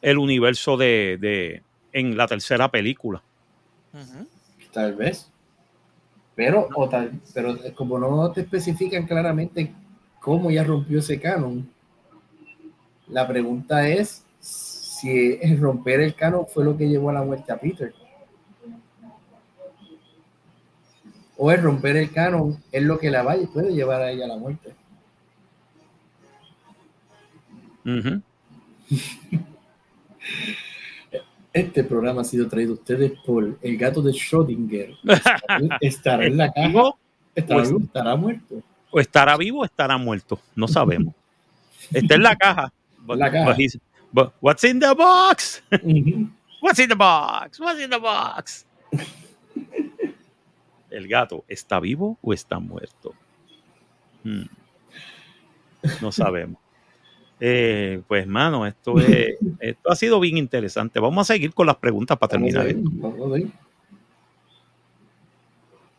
[0.00, 3.22] el universo de, de en la tercera película.
[4.72, 5.30] Tal vez.
[6.34, 9.74] Pero, o tal, pero como no te especifican claramente
[10.20, 11.68] cómo ya rompió ese canon,
[13.08, 17.52] la pregunta es si el romper el canon fue lo que llevó a la muerte
[17.52, 17.92] a Peter.
[21.40, 24.28] O el romper el canon es lo que la vaya puede llevar a ella a
[24.28, 24.74] la muerte.
[27.86, 28.20] Ujú.
[31.52, 34.96] Este programa ha sido traído a ustedes por el gato de Schrödinger.
[35.80, 36.94] Estará en la caja,
[37.34, 38.62] estará, vivo, estará muerto.
[38.90, 40.40] o estará vivo o estará muerto.
[40.56, 41.14] No sabemos.
[41.92, 42.72] Está en la caja.
[43.08, 43.56] En la caja.
[43.56, 43.80] But
[44.12, 45.62] but what's in the box?
[45.70, 46.30] Ujú.
[46.60, 47.60] What's in the box?
[47.60, 48.66] What's in the box?
[50.98, 53.14] El gato, ¿está vivo o está muerto?
[54.24, 54.42] Hmm.
[56.02, 56.58] No sabemos.
[57.40, 60.98] Eh, pues, mano, esto, es, esto ha sido bien interesante.
[60.98, 62.90] Vamos a seguir con las preguntas para Vamos a terminar.
[63.00, 63.46] vamos a ver.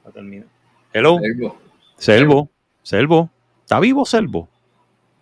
[0.04, 0.48] para terminar.
[0.92, 1.18] Hello.
[1.98, 2.50] Selvo,
[2.84, 3.30] Selvo,
[3.62, 4.50] ¿está vivo Selvo?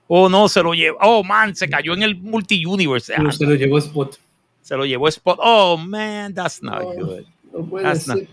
[0.08, 0.98] Oh, no, se lo llevó.
[1.02, 3.14] Oh, man, se cayó en el multi-universe.
[3.16, 4.18] Ah, se lo llevó Spot.
[4.64, 5.38] se lo llevó Spot.
[5.40, 7.06] Oh, man, that's not No.
[7.06, 7.26] good.
[7.54, 8.16] No puede That's ser.
[8.24, 8.28] not-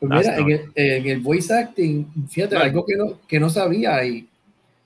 [0.00, 2.60] Pues mira, en el, en el voice acting, fíjate, No.
[2.62, 4.28] algo que no, que no sabía y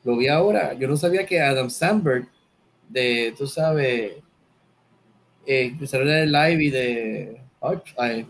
[0.04, 0.74] lo vi ahora.
[0.74, 2.26] Yo no sabía que Adam Sandberg,
[2.88, 4.12] de, tú sabes,
[5.46, 8.26] eh, el live y de Hot, ay,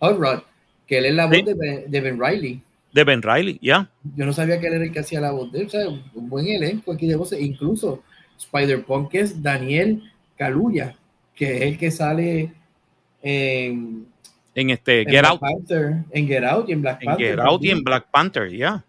[0.00, 0.40] Hot Rod,
[0.86, 1.36] que él es la Sí.
[1.36, 2.62] voz de Ben, de Ben Riley.
[2.92, 3.90] De Ben Riley, ya.
[4.16, 5.66] Yo no sabía que él era el que hacía la voz de él.
[5.66, 7.40] O sea, un buen elenco aquí de voces.
[7.40, 8.02] Incluso
[8.38, 10.02] Spider-Punk es Daniel
[10.36, 10.96] Kaluuya,
[11.34, 12.52] que es el que sale
[13.22, 14.06] en,
[14.54, 15.40] En este en Get Black Out.
[15.40, 17.26] Panther, en Get Out y en Black En Panther.
[17.30, 18.84] Get Out y en Black Panther, ya.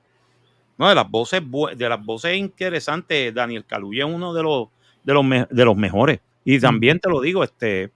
[0.78, 4.68] No, de las voces bu- de las voces interesantes, Daniel Kaluuya es uno de los
[5.04, 6.20] de los, me- de los mejores.
[6.44, 7.92] Y también te lo digo, este,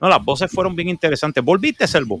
[0.00, 1.42] no, las voces fueron bien interesantes.
[1.44, 2.20] ¿Volviste, Selvo?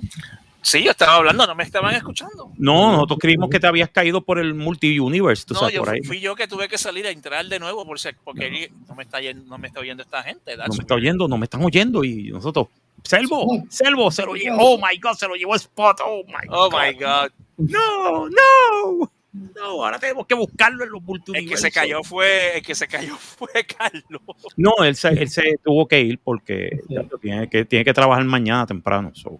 [0.62, 2.50] Sí, yo estaba hablando, no me estaban escuchando.
[2.56, 5.90] No, nosotros creímos que te habías caído por el multi-universe, tú No, sabes, yo, por
[5.94, 6.00] ahí.
[6.02, 9.02] fui yo que tuve que salir a entrar de nuevo por si- porque no me
[9.02, 10.52] está no me está oyendo esta gente.
[10.56, 12.68] No that's me está oyendo, no me están oyendo y nosotros.
[13.04, 14.56] Selvo, Selvo, se lo llevó.
[14.60, 15.98] Oh my God, se lo llevó Spot.
[16.04, 16.80] Oh my Oh God.
[16.80, 17.30] my God.
[17.58, 19.10] No, no.
[19.32, 21.50] No, ahora tenemos que buscarlo en los El multiversos.
[21.50, 24.22] que se cayó fue, el que se cayó fue Carlos.
[24.56, 26.94] No, él se, él se tuvo que ir porque Sí.
[27.20, 29.10] tiene, que, tiene que trabajar mañana temprano.
[29.14, 29.38] so,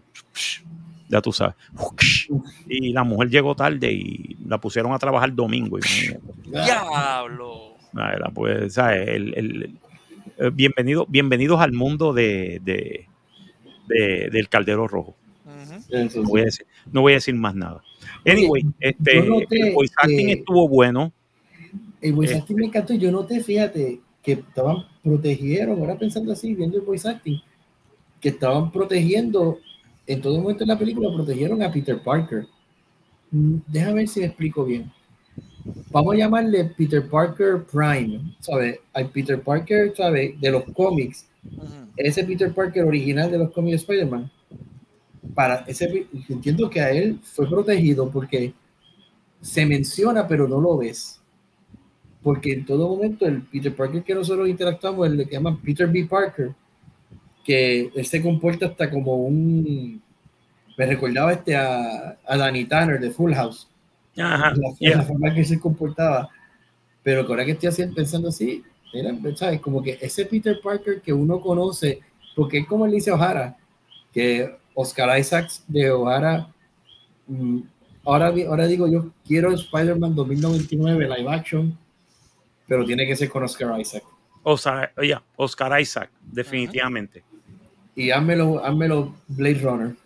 [1.09, 1.55] ya tú sabes.
[2.69, 5.78] Y la mujer llegó tarde y la pusieron a trabajar domingo.
[6.47, 7.74] Diablo.
[7.95, 9.09] Era, pues, ¿sabes?
[9.09, 9.78] El- el-
[10.39, 13.09] el- bienvenido, bienvenidos al mundo de, de-
[13.89, 15.15] de- del Caldero Rojo.
[15.44, 15.97] Ujú.
[15.97, 17.82] Eso No voy a decir, no voy a decir más nada.
[18.27, 21.12] Anyway, este, yo noté el voice acting que- estuvo bueno.
[22.01, 22.39] El voice Eh.
[22.39, 22.94] acting me encantó.
[22.94, 27.39] Yo noté, fíjate, que estaban protegieron, ahora pensando así, viendo el voice acting,
[28.20, 29.59] que estaban protegiendo,
[30.06, 32.47] en todo momento en la película, protegieron a Peter Parker.
[33.31, 34.90] Mm, Déjame ver si me explico bien.
[35.90, 38.78] Vamos a llamarle Peter Parker Prime, ¿sabes?
[38.93, 40.39] Al Peter Parker, ¿sabes?
[40.40, 41.27] De los cómics,
[41.97, 44.31] Ese Peter Parker original de los cómics de Spider-Man,
[45.35, 48.53] para ese, entiendo que a él fue protegido porque
[49.41, 51.21] se menciona, pero no lo ves.
[52.23, 56.07] Porque en todo momento el Peter Parker que nosotros interactuamos, el que llaman Peter B.
[56.07, 56.55] Parker,
[57.45, 60.03] que él se comporta hasta como un...
[60.77, 63.69] Me recordaba este a, a Danny Tanner de Full House,
[64.16, 64.97] Ajá, la, yeah.
[64.97, 66.29] la forma que se comportaba.
[67.03, 68.65] Pero ahora que estoy haciendo, pensando así,
[68.95, 69.61] mira, ¿sabes?
[69.61, 72.01] Como que ese Peter Parker que uno conoce,
[72.37, 73.57] porque es como él dice O'Hara,
[74.12, 76.49] que Oscar Isaacs de O'Hara,
[77.27, 77.59] mm,
[78.05, 81.77] ahora, ahora digo yo, quiero Spider-Man 2099 live action,
[82.66, 84.03] pero tiene que ser con Oscar Isaac.
[84.43, 87.23] Oscar, yeah, Oscar Isaac, definitivamente.
[87.97, 89.97] Y házmelo, házmelo Blade Runner.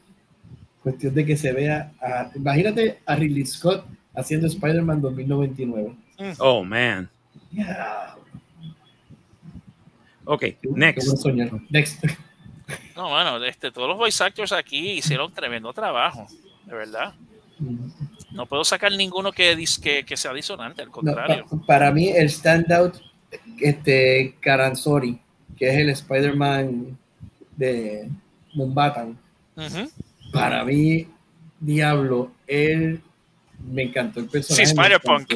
[0.83, 3.85] Cuestión de que se vea, a- imagínate a Ridley Scott
[4.15, 5.95] haciendo Spider-Man 2099.
[6.39, 7.09] Oh, man.
[7.51, 8.17] Yeah.
[10.31, 10.45] Ok,
[10.75, 11.25] next.
[11.71, 12.05] Next.
[12.95, 16.27] No, bueno, este, todos los voice actors aquí hicieron tremendo trabajo,
[16.67, 17.15] de verdad.
[18.31, 21.47] No puedo sacar ninguno que, dis- que, que sea disonante, al No, contrario.
[21.49, 22.97] pa- para mí el standout,
[23.61, 25.19] este, Karanzori,
[25.57, 26.99] que es el Spider-Man
[27.57, 28.11] de
[28.55, 29.19] Mumbatan,
[30.33, 31.07] para mí,
[31.59, 33.01] Diablo, él
[33.71, 34.67] me encantó el personaje.
[34.67, 35.33] Sí, Spider-Punk.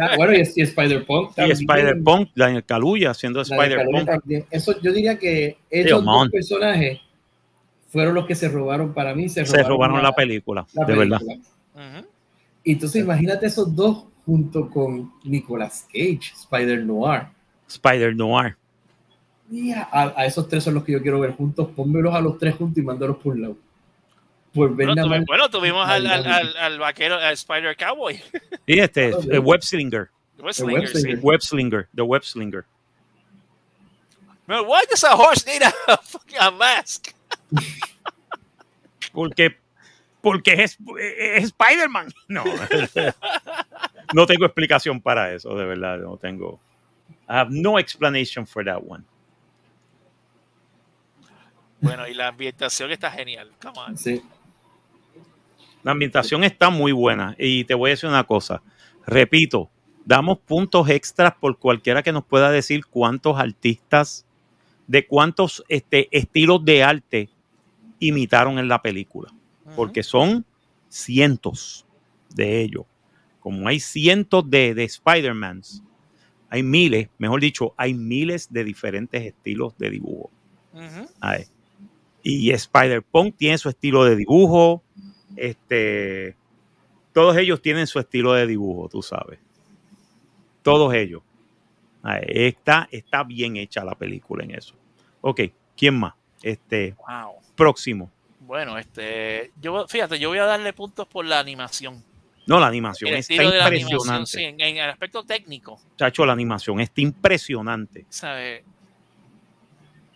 [0.00, 1.58] Ah, bueno, y, y Spider-Punk Y también.
[1.58, 4.08] Spider-Punk, Daniel Kaluuya haciendo Spider-Punk.
[4.50, 7.00] Eso, yo diría que esos dos personajes
[7.88, 9.28] fueron los que se robaron para mí.
[9.28, 11.20] Se Se robaron, la película, la de verdad.
[12.64, 17.24] Y entonces imagínate esos dos junto con Nicolas Cage, Spider Noir.
[17.68, 18.56] Spider Noir.
[19.50, 21.68] Y a, a esos tres son los que yo quiero ver juntos.
[21.74, 23.56] Pónmelos a los tres juntos y mándalos por un lado.
[24.54, 28.20] Por ver Bueno, tuvi- bueno, tuvimos al, al, al, al vaquero, al Spider Cowboy.
[28.66, 30.10] Y este, Ah, eh, Web Slinger.
[30.38, 30.92] Wrestlinger, sí.
[30.94, 31.20] Wrestlinger.
[31.22, 32.64] Web Slinger, The Web Slinger.
[34.46, 35.72] Man, why does a horse need a,
[36.02, 37.12] fucking- a mask?
[39.12, 39.58] Porque,
[40.22, 42.12] porque es, es Spider-Man.
[42.28, 42.44] No.
[44.14, 45.98] no tengo explicación para eso, de verdad.
[45.98, 46.58] No tengo.
[47.28, 49.04] I have no explanation for that one.
[51.80, 53.50] Bueno, y la ambientación está genial.
[53.60, 53.98] Come on.
[53.98, 54.22] Sí.
[55.82, 57.34] La ambientación está muy buena.
[57.38, 58.62] Y te voy a decir una cosa.
[59.06, 59.70] Repito,
[60.04, 64.26] damos puntos extras por cualquiera que nos pueda decir cuántos artistas,
[64.86, 67.28] de cuántos este, estilos de arte
[67.98, 69.32] imitaron en la película.
[69.76, 70.44] Porque son
[70.88, 71.86] cientos
[72.34, 72.84] de ellos.
[73.40, 75.82] Como hay cientos de, de Spider-Mans,
[76.52, 80.30] hay miles, mejor dicho, hay miles de diferentes estilos de dibujo.
[82.22, 84.82] Y Spider-Punk tiene su estilo de dibujo.
[85.36, 86.36] Este,
[87.12, 89.38] todos ellos tienen su estilo de dibujo, tú sabes.
[90.62, 91.22] Todos ellos.
[92.02, 94.74] Ay, está, está bien hecha la película en eso.
[95.20, 95.40] Ok,
[95.76, 96.14] ¿quién más?
[96.42, 97.34] Este, Wow.
[97.54, 98.10] próximo.
[98.40, 102.02] Bueno, este, yo, fíjate, yo voy a darle puntos por la animación.
[102.44, 104.30] No, la animación El está estilo de la animación, impresionante.
[104.30, 108.04] sí, en, en el aspecto técnico, Chacho, la animación está impresionante.
[108.08, 108.64] ¿sabes?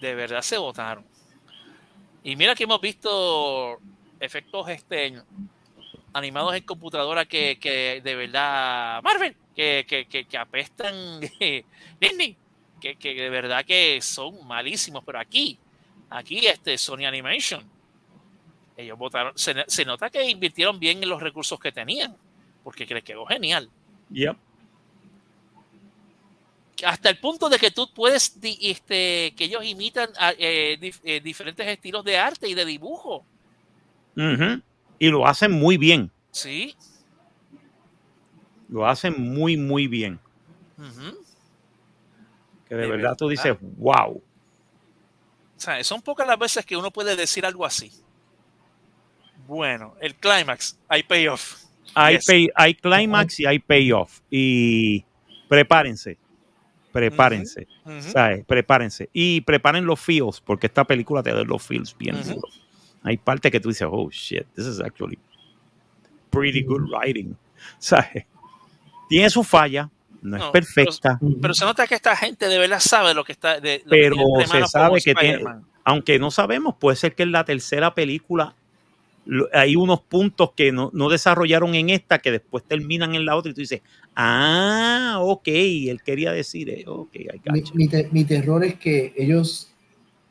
[0.01, 1.05] De verdad se votaron.
[2.25, 3.79] Y mira que hemos visto
[4.21, 5.21] efectos este,
[6.13, 11.21] animados en computadora que, que de verdad, Marvel, que, que, que, que apestan
[12.01, 12.37] Disney,
[12.81, 15.59] que, que de verdad que son malísimos, pero aquí,
[16.11, 17.63] aquí este Sony Animation,
[18.77, 22.15] ellos votaron, se, se nota que invirtieron bien en los recursos que tenían,
[22.63, 23.71] porque les quedó genial.
[24.11, 24.37] Yep.
[26.85, 31.21] hasta el punto de que tú puedes, este, que ellos imitan a, eh, dif- eh,
[31.21, 33.25] diferentes estilos de arte y de dibujo.
[34.99, 36.11] Y lo hacen muy bien.
[36.31, 36.75] Sí.
[38.69, 40.19] Lo hacen muy, muy bien.
[42.69, 44.17] Que de, De verdad tú dices, wow.
[44.17, 44.23] O
[45.61, 47.93] sea, son pocas las veces que uno puede decir algo así.
[49.47, 51.63] Bueno, el clímax, hay payoff.
[51.95, 52.27] Hay, Yes.
[52.27, 54.21] pay- hay climax y hay payoff.
[54.31, 55.05] Y
[55.49, 56.19] prepárense.
[56.93, 57.69] Prepárense.
[58.01, 58.45] ¿sabes?
[58.45, 59.09] Prepárense.
[59.13, 62.66] Y preparen los feels, porque esta película te da los feels bien duros.
[63.07, 65.17] Hay partes que tú dices, oh shit, this is actually
[66.31, 67.37] pretty good writing.
[67.79, 68.27] ¿Sabes?
[69.09, 69.89] Tiene su falla,
[70.23, 73.61] no, es perfecta, Pero se nota que esta gente de verdad sabe lo que está.
[73.61, 74.17] De, lo que Pero
[74.51, 75.45] se sabe que tiene-
[75.85, 78.57] aunque no sabemos, puede ser que en la tercera película
[79.25, 83.37] lo- hay unos puntos que no, no desarrollaron en esta que después terminan en la
[83.37, 83.83] otra y tú dices,
[84.17, 89.15] ah, ok, él quería decir, eh, ok, I Mi, mi te- mi terror es que
[89.17, 89.73] ellos,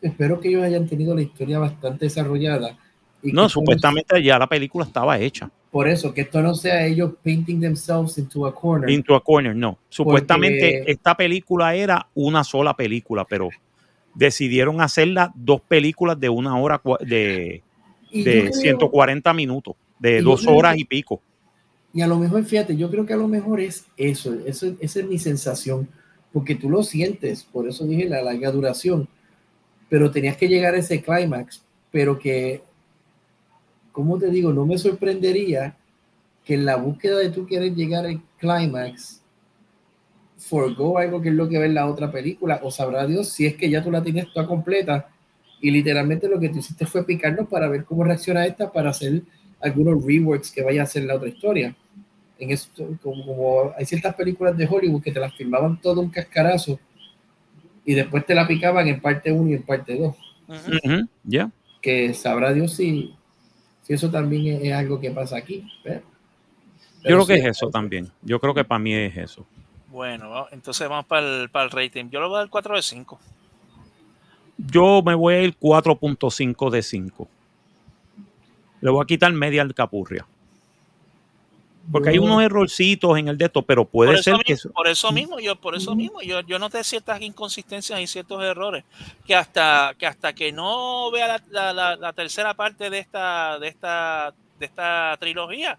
[0.08, 2.78] espero que ellos hayan tenido la historia bastante desarrollada.
[3.24, 5.50] Y No, supuestamente ya la película estaba hecha.
[5.72, 8.90] Por eso, que esto no sea ellos painting themselves into a corner.
[8.90, 9.78] Into a Corner, no.
[9.90, 13.50] Supuestamente esta película era una sola película, pero
[14.14, 17.62] decidieron hacerla dos películas de una hora, de,
[18.12, 21.22] de creo- 140 minutos, de dos horas que- y pico.
[21.94, 25.00] Y a lo mejor, fíjate, yo creo que a lo mejor es eso, eso esa
[25.00, 25.88] es mi sensación,
[26.32, 29.08] porque tú lo sientes, por eso dije la larga duración,
[29.90, 32.62] pero tenías que llegar a ese clímax, pero que,
[33.92, 34.52] ¿cómo te digo?
[34.52, 35.76] No me sorprendería
[36.44, 39.22] que en la búsqueda de tú querer llegar al clímax,
[40.38, 43.46] forgo algo que es lo que ve en la otra película, o sabrá Dios si
[43.46, 45.10] es que ya tú la tienes toda completa
[45.62, 49.24] y literalmente lo que tú hiciste fue picarnos para ver cómo reacciona esta para hacer
[49.62, 51.76] algunos reworks que vaya a hacer la otra historia.
[52.38, 56.10] En esto, como, como hay ciertas películas de Hollywood que te las filmaban todo un
[56.10, 56.80] cascarazo
[57.86, 60.16] y después te la picaban en parte 1 y en parte 2,
[60.48, 60.72] Ujú.
[60.84, 61.52] Ujú, Ya.
[61.82, 63.14] que sabrá Dios si,
[63.84, 65.68] si eso también es, es algo que pasa aquí.
[65.84, 66.06] pero- Yo
[67.04, 68.12] pero creo que sí, es eso también.
[68.24, 69.46] Yo creo que para mí es eso.
[69.90, 72.10] Bueno, entonces vamos para el, para el rating.
[72.10, 73.20] Yo le voy a dar 4 de 5.
[74.58, 77.28] Yo me voy a ir 4.5 de 5.
[78.82, 80.26] Le voy a quitar media al capurria.
[81.92, 84.72] Porque hay unos errorcitos en el de esto, pero puede por, ser mismo, que eso-
[84.72, 88.84] por eso mismo, yo, por eso mismo, yo, yo noté ciertas inconsistencias y ciertos errores.
[89.26, 93.60] Que hasta que hasta que no vea la, la- la- la tercera parte de esta,
[93.60, 95.78] de esta, de esta trilogía,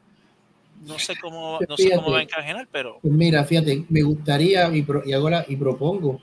[0.86, 4.68] no sé cómo, no sé cómo va a encajar, pero Pues mira, fíjate, me gustaría
[4.76, 6.20] y, pro- y ahora y propongo,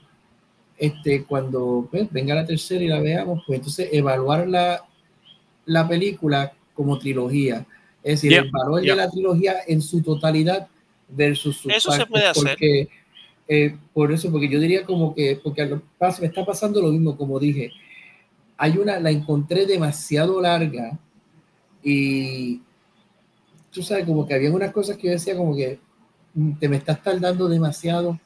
[0.78, 4.82] este, cuando pues, venga la tercera y la veamos, pues entonces evaluar la,
[5.66, 7.66] la película como trilogía.
[8.04, 8.92] Es decir, Yeah, el valor yeah.
[8.94, 10.68] de la trilogía en su totalidad
[11.08, 12.44] versus sus Eso se puede hacer.
[12.50, 12.88] Porque,
[13.48, 16.80] eh, por eso, porque yo diría como que, porque a lo- pas- me está pasando
[16.82, 17.72] lo mismo, como dije,
[18.58, 20.98] hay una, la encontré demasiado larga
[21.82, 22.60] y
[23.70, 25.78] tú sabes, como que había unas cosas que yo decía como que
[26.34, 28.18] mm, te me estás tardando demasiado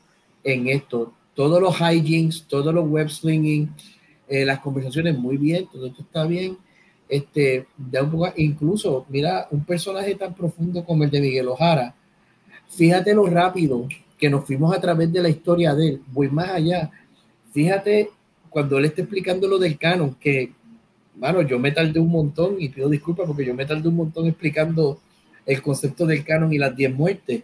[0.44, 1.12] en esto.
[1.34, 3.72] Todos los hijinks, todos los web slinging,
[4.28, 6.58] eh, las conversaciones muy bien, todo esto está bien.
[7.08, 7.66] Este,
[8.10, 11.94] poco, incluso, mira, un personaje tan profundo como el de Miguel Ojara,
[12.68, 16.50] fíjate lo rápido que nos fuimos a través de la historia de él, voy más
[16.50, 16.90] allá.
[17.52, 18.10] Fíjate
[18.50, 20.52] cuando él está explicando lo del canon, que,
[21.14, 24.26] bueno, yo me tardé un montón y pido disculpas porque yo me tardé un montón
[24.26, 25.00] explicando
[25.46, 27.42] el concepto del canon y las 10 muertes,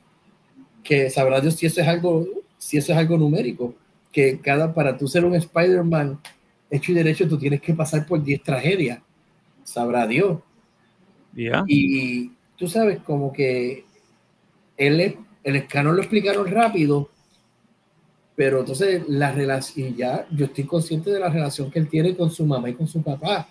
[0.83, 2.27] que sabrá Dios si eso es algo,
[2.59, 3.75] si eso es algo numérico,
[4.13, 6.21] que cada, para tú ser un Spider-Man
[6.71, 9.01] hecho y derecho, tú tienes que pasar por 10 tragedias,
[9.65, 10.39] sabrá Dios.
[11.35, 11.65] ya.
[11.67, 13.85] Y tú sabes, como que
[14.77, 17.11] él, el canon lo explicaron rápido,
[18.37, 22.17] pero entonces la relación, y ya yo estoy consciente de la relación que él tiene
[22.17, 23.49] con su mamá y con su papá.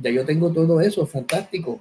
[0.00, 1.80] Ya yo tengo todo eso, fantástico.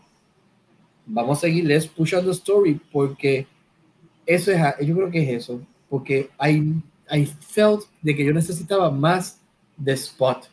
[1.06, 3.48] Vamos a seguir, let's push on the story, porque
[4.26, 6.82] eso es, yo creo que es eso, porque I,
[7.12, 9.40] I felt de que yo necesitaba más
[9.76, 10.50] de Spot.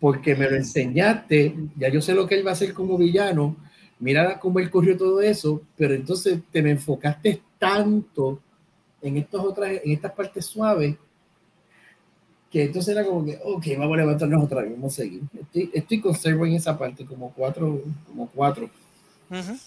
[0.00, 3.56] Porque me lo enseñaste, ya yo sé lo que él va a hacer como villano,
[3.98, 8.40] mira cómo él corrió todo eso, pero entonces te me enfocaste tanto
[9.02, 10.96] en estas otras, en estas partes suaves,
[12.50, 15.22] que entonces era como que, ok, vamos a levantarnos otra vez, vamos a seguir.
[15.38, 18.70] Estoy, estoy con Servo en esa parte, como cuatro, como cuatro.
[19.30, 19.58] Ujú.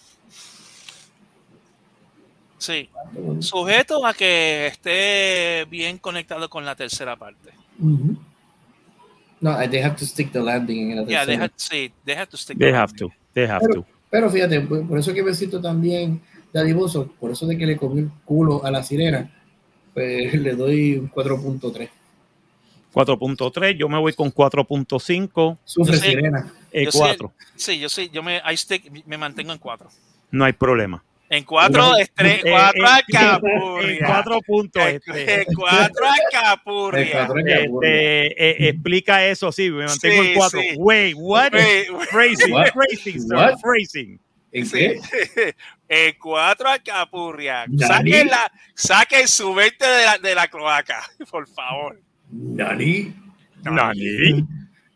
[2.57, 2.89] Sí,
[3.39, 7.49] sujeto a que esté bien conectado con la tercera parte.
[7.79, 8.17] Ujú.
[9.41, 11.43] No, they have to stick the landing en la Ya, tercera.
[11.47, 12.57] deja, sí, deja tu stick.
[12.57, 13.11] They have to.
[13.33, 13.87] They have Pero- to.
[14.09, 16.21] Pero fíjate, por eso que me siento también
[16.53, 19.31] dadivoso, por eso de que le comí el culo a la sirena,
[19.93, 21.89] pues le doy un 4.3.
[22.93, 25.57] 4.3, yo me voy con 4.5.
[25.63, 26.51] Sufre sirena.
[26.71, 27.33] eh, Yo sé- 4.
[27.55, 29.89] Sí, yo sí, yo me, I stick- me mantengo en cuatro.
[30.29, 31.03] No hay problema.
[31.33, 33.91] En cuatro, No, estre- eh, cuatro eh, Acapurria.
[33.99, 34.83] En 4 puntos.
[34.85, 36.05] En- este, en cuatro
[36.65, 38.27] cuatro este,
[38.65, 40.59] eh, explica eso, sí, me mantengo Sí, en 4.
[40.59, 40.67] sí.
[40.77, 41.53] Wait, what?
[41.53, 42.09] Wait, wait.
[42.09, 42.67] Phrasing, What?
[42.73, 43.59] phrasing, sir, What?
[43.61, 44.19] phrasing.
[44.51, 44.95] ¿En Sí.
[46.19, 47.65] cuatro Acapurria.
[47.65, 47.79] ¿Nani?
[48.11, 51.01] Saquen, la, saquen su 20 de la, de la cloaca,
[51.31, 51.97] por favor.
[52.29, 53.15] Nani.
[53.63, 54.45] Nani.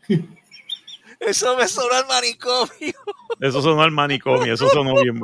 [1.27, 2.93] Eso me sonó al manicomio.
[3.39, 5.21] Eso sonó al manicomio, eso sonó bien.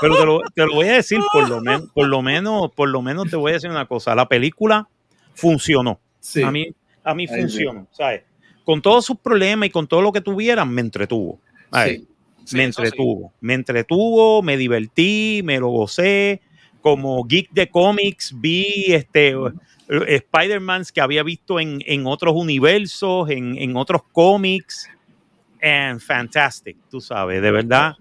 [0.00, 2.88] Pero te lo, te lo voy a decir, por lo, menos, por lo menos, por
[2.88, 4.14] lo menos te voy a decir una cosa.
[4.14, 4.88] La película
[5.34, 6.00] funcionó.
[6.18, 6.42] Sí.
[6.42, 6.74] A mí,
[7.04, 8.22] a mí Ahí funcionó, ¿sabes?
[8.64, 11.40] Con todos sus problemas y con todo lo que tuvieran, me entretuvo.
[11.72, 12.06] Sí.
[12.44, 13.32] Sí, me entretuvo.
[13.40, 16.40] Me entretuvo, me divertí, me lo gocé.
[16.80, 19.34] Como geek de cómics, vi este
[19.88, 24.88] Spider-Man que había visto en, en otros universos, en, en otros cómics.
[25.62, 27.96] And fantastic, tú sabes, de verdad.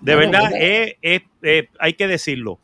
[0.00, 2.58] De verdad, eh, eh, eh, hay que decirlo.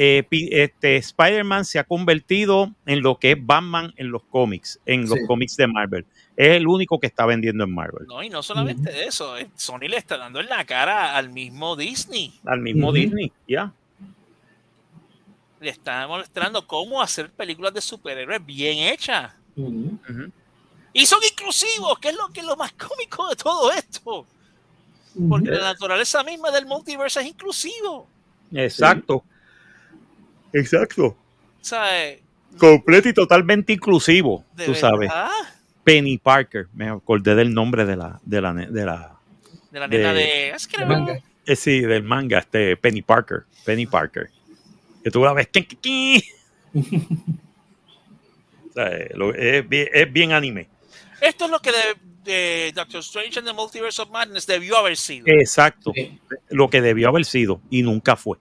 [0.00, 5.00] Eh, este, Spider-Man se ha convertido en lo que es Batman en los cómics, en
[5.02, 5.26] los Sí.
[5.26, 6.06] cómics de Marvel.
[6.36, 8.06] Es el único que está vendiendo en Marvel.
[8.06, 11.74] No, y no solamente eso, eh, Sony le está dando en la cara al mismo
[11.74, 12.32] Disney.
[12.44, 12.92] Al mismo.
[12.92, 13.72] Disney, ya.
[15.60, 19.32] Le está mostrando cómo hacer películas de superhéroes bien hechas.
[20.92, 24.26] Y son inclusivos, que es lo que es lo más cómico de todo esto.
[25.28, 28.08] Porque la naturaleza misma del multiverso es inclusivo.
[28.52, 29.24] Exacto.
[30.52, 31.06] Exacto.
[31.06, 31.16] O
[31.60, 32.22] sea, eh,
[32.58, 35.10] Completo y totalmente inclusivo, de tú sabes.
[35.84, 39.16] Penny Parker, me acordé del nombre de la, de la, de la,
[39.70, 40.50] De la nena de- de.
[40.50, 41.18] Es que De no- manga.
[41.46, 44.30] eh, sí, del manga, este Penny Parker, Penny Parker.
[45.04, 45.48] Que tú la ves.
[48.68, 50.68] O sea, eh, lo- es, bien, es bien anime.
[51.20, 54.96] Esto es lo que de, de Doctor Strange and the Multiverse of Madness debió haber
[54.96, 55.26] sido.
[55.26, 56.18] Exacto, Sí.
[56.50, 58.38] lo que debió haber sido y nunca fue.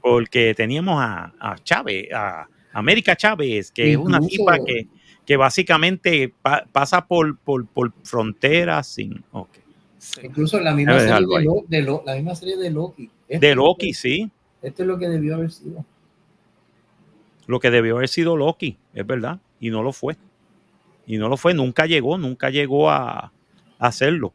[0.00, 4.88] Porque teníamos a, a Chávez, a América Chávez, que es una tipa que,
[5.24, 9.24] que básicamente pa- pasa por, por, por fronteras sin.
[9.32, 9.48] ok.
[9.98, 10.20] Sí.
[10.24, 11.44] Incluso la misma, serie de.
[11.44, 13.08] Lo- de Lo- la misma serie de Loki.
[13.28, 14.28] Esto- De Loki, sí.
[14.60, 15.84] Esto es lo que debió haber sido.
[17.46, 19.38] Lo que debió haber sido Loki, es verdad.
[19.60, 20.16] Y no lo fue.
[21.06, 23.32] Y no lo fue, nunca llegó, nunca llegó a,
[23.78, 24.32] a hacerlo.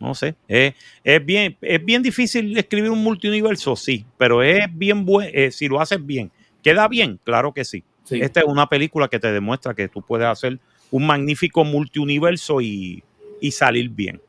[0.00, 0.34] No sé.
[0.48, 0.74] Es,
[1.04, 5.80] es bien, es bien difícil escribir un multiuniverso, sí, pero es bien bueno, si lo
[5.80, 6.30] haces bien.
[6.62, 7.18] ¿Queda bien?
[7.24, 7.84] Claro que sí.
[8.04, 8.20] Sí.
[8.20, 10.58] Esta es una película que te demuestra que tú puedes hacer
[10.90, 13.02] un magnífico multiuniverso y,
[13.40, 14.20] y salir bien.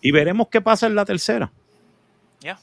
[0.00, 1.50] Y veremos qué pasa en la tercera.
[2.40, 2.58] Ya.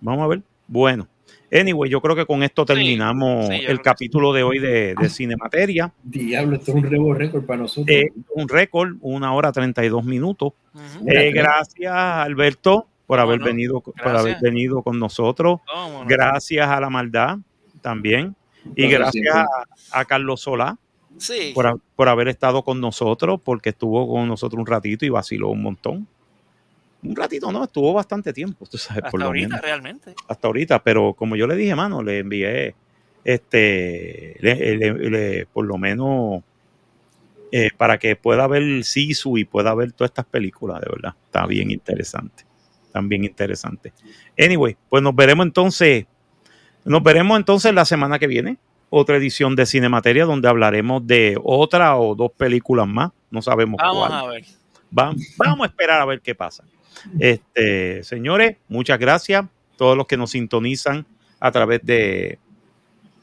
[0.00, 0.42] Vamos a ver.
[0.66, 1.06] Bueno.
[1.50, 5.92] Anyway, yo creo que con esto terminamos sí, el capítulo de hoy de, de Cinemateria.
[6.02, 7.86] Diablo, esto es un rebo récord para nosotros.
[7.96, 10.52] Eh, un récord, una hora 32 minutos.
[11.00, 13.46] Mira, Eh, creo- gracias, Alberto, por ¿Cómo haber, no?
[13.46, 15.60] venido, por haber venido con nosotros.
[16.06, 17.38] Gracias a la maldad
[17.80, 18.36] también.
[18.76, 19.46] Y gracias a,
[19.92, 20.76] a Carlos Solá
[21.16, 21.52] Sí.
[21.54, 25.62] por, por haber estado con nosotros, porque estuvo con nosotros un ratito y vaciló un
[25.62, 26.06] montón.
[27.02, 29.60] Un ratito, no, estuvo bastante tiempo, tú sabes, Hasta por lo ahorita, menos.
[29.62, 30.14] realmente.
[30.26, 32.74] Hasta ahorita, pero como yo le dije, mano, le envié
[33.24, 36.42] este, le- le- le- por lo menos
[37.52, 41.14] eh, para que pueda ver Sisu y pueda ver todas estas películas, de verdad.
[41.26, 42.44] Está bien interesante.
[42.86, 43.92] Están bien interesantes.
[44.38, 46.06] Anyway, pues nos veremos entonces.
[46.84, 48.58] Nos veremos entonces la semana que viene.
[48.90, 53.12] Otra edición de Cinemateria donde hablaremos de otra o dos películas más.
[53.30, 54.12] No sabemos Vamos cuál.
[54.12, 54.44] a ver.
[54.98, 56.64] Va- vamos a esperar a ver qué pasa.
[57.18, 59.44] Este, señores, muchas gracias.
[59.76, 61.06] Todos los que nos sintonizan
[61.40, 62.38] a través de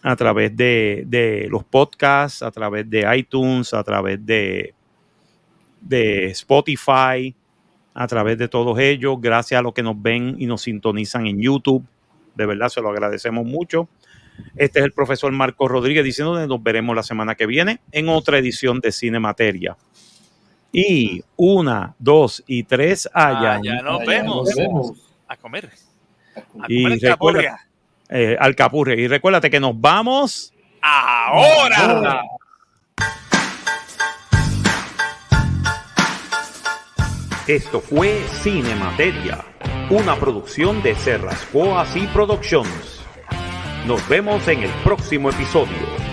[0.01, 4.75] a través de, de los podcasts, a través de iTunes, a través de,
[5.81, 7.35] de Spotify,
[7.95, 9.17] a través de todos ellos.
[9.19, 11.83] Gracias a los que nos ven y nos sintonizan en YouTube.
[12.35, 13.89] De verdad, se lo agradecemos mucho.
[14.55, 18.37] Este es el profesor Marco Rodríguez diciendo nos veremos la semana que viene en otra
[18.37, 19.77] edición de Cinemateria.
[20.77, 23.53] Y una, dos y tres allá.
[23.55, 24.35] Ah, ya nos Allá vemos.
[24.47, 24.91] Nos vemos.
[25.27, 25.71] A comer.
[26.35, 27.59] A Y comer en recuerda- Capurria.
[28.09, 28.37] eh.
[29.03, 30.53] Y recuérdate que nos vamos.
[30.81, 31.75] Ahora.
[31.77, 32.21] Ahora.
[37.47, 39.45] Esto fue Cinemateria,
[39.89, 43.01] una producción de Serrascoas y Productions.
[43.85, 46.04] Nos vemos en el próximo episodio.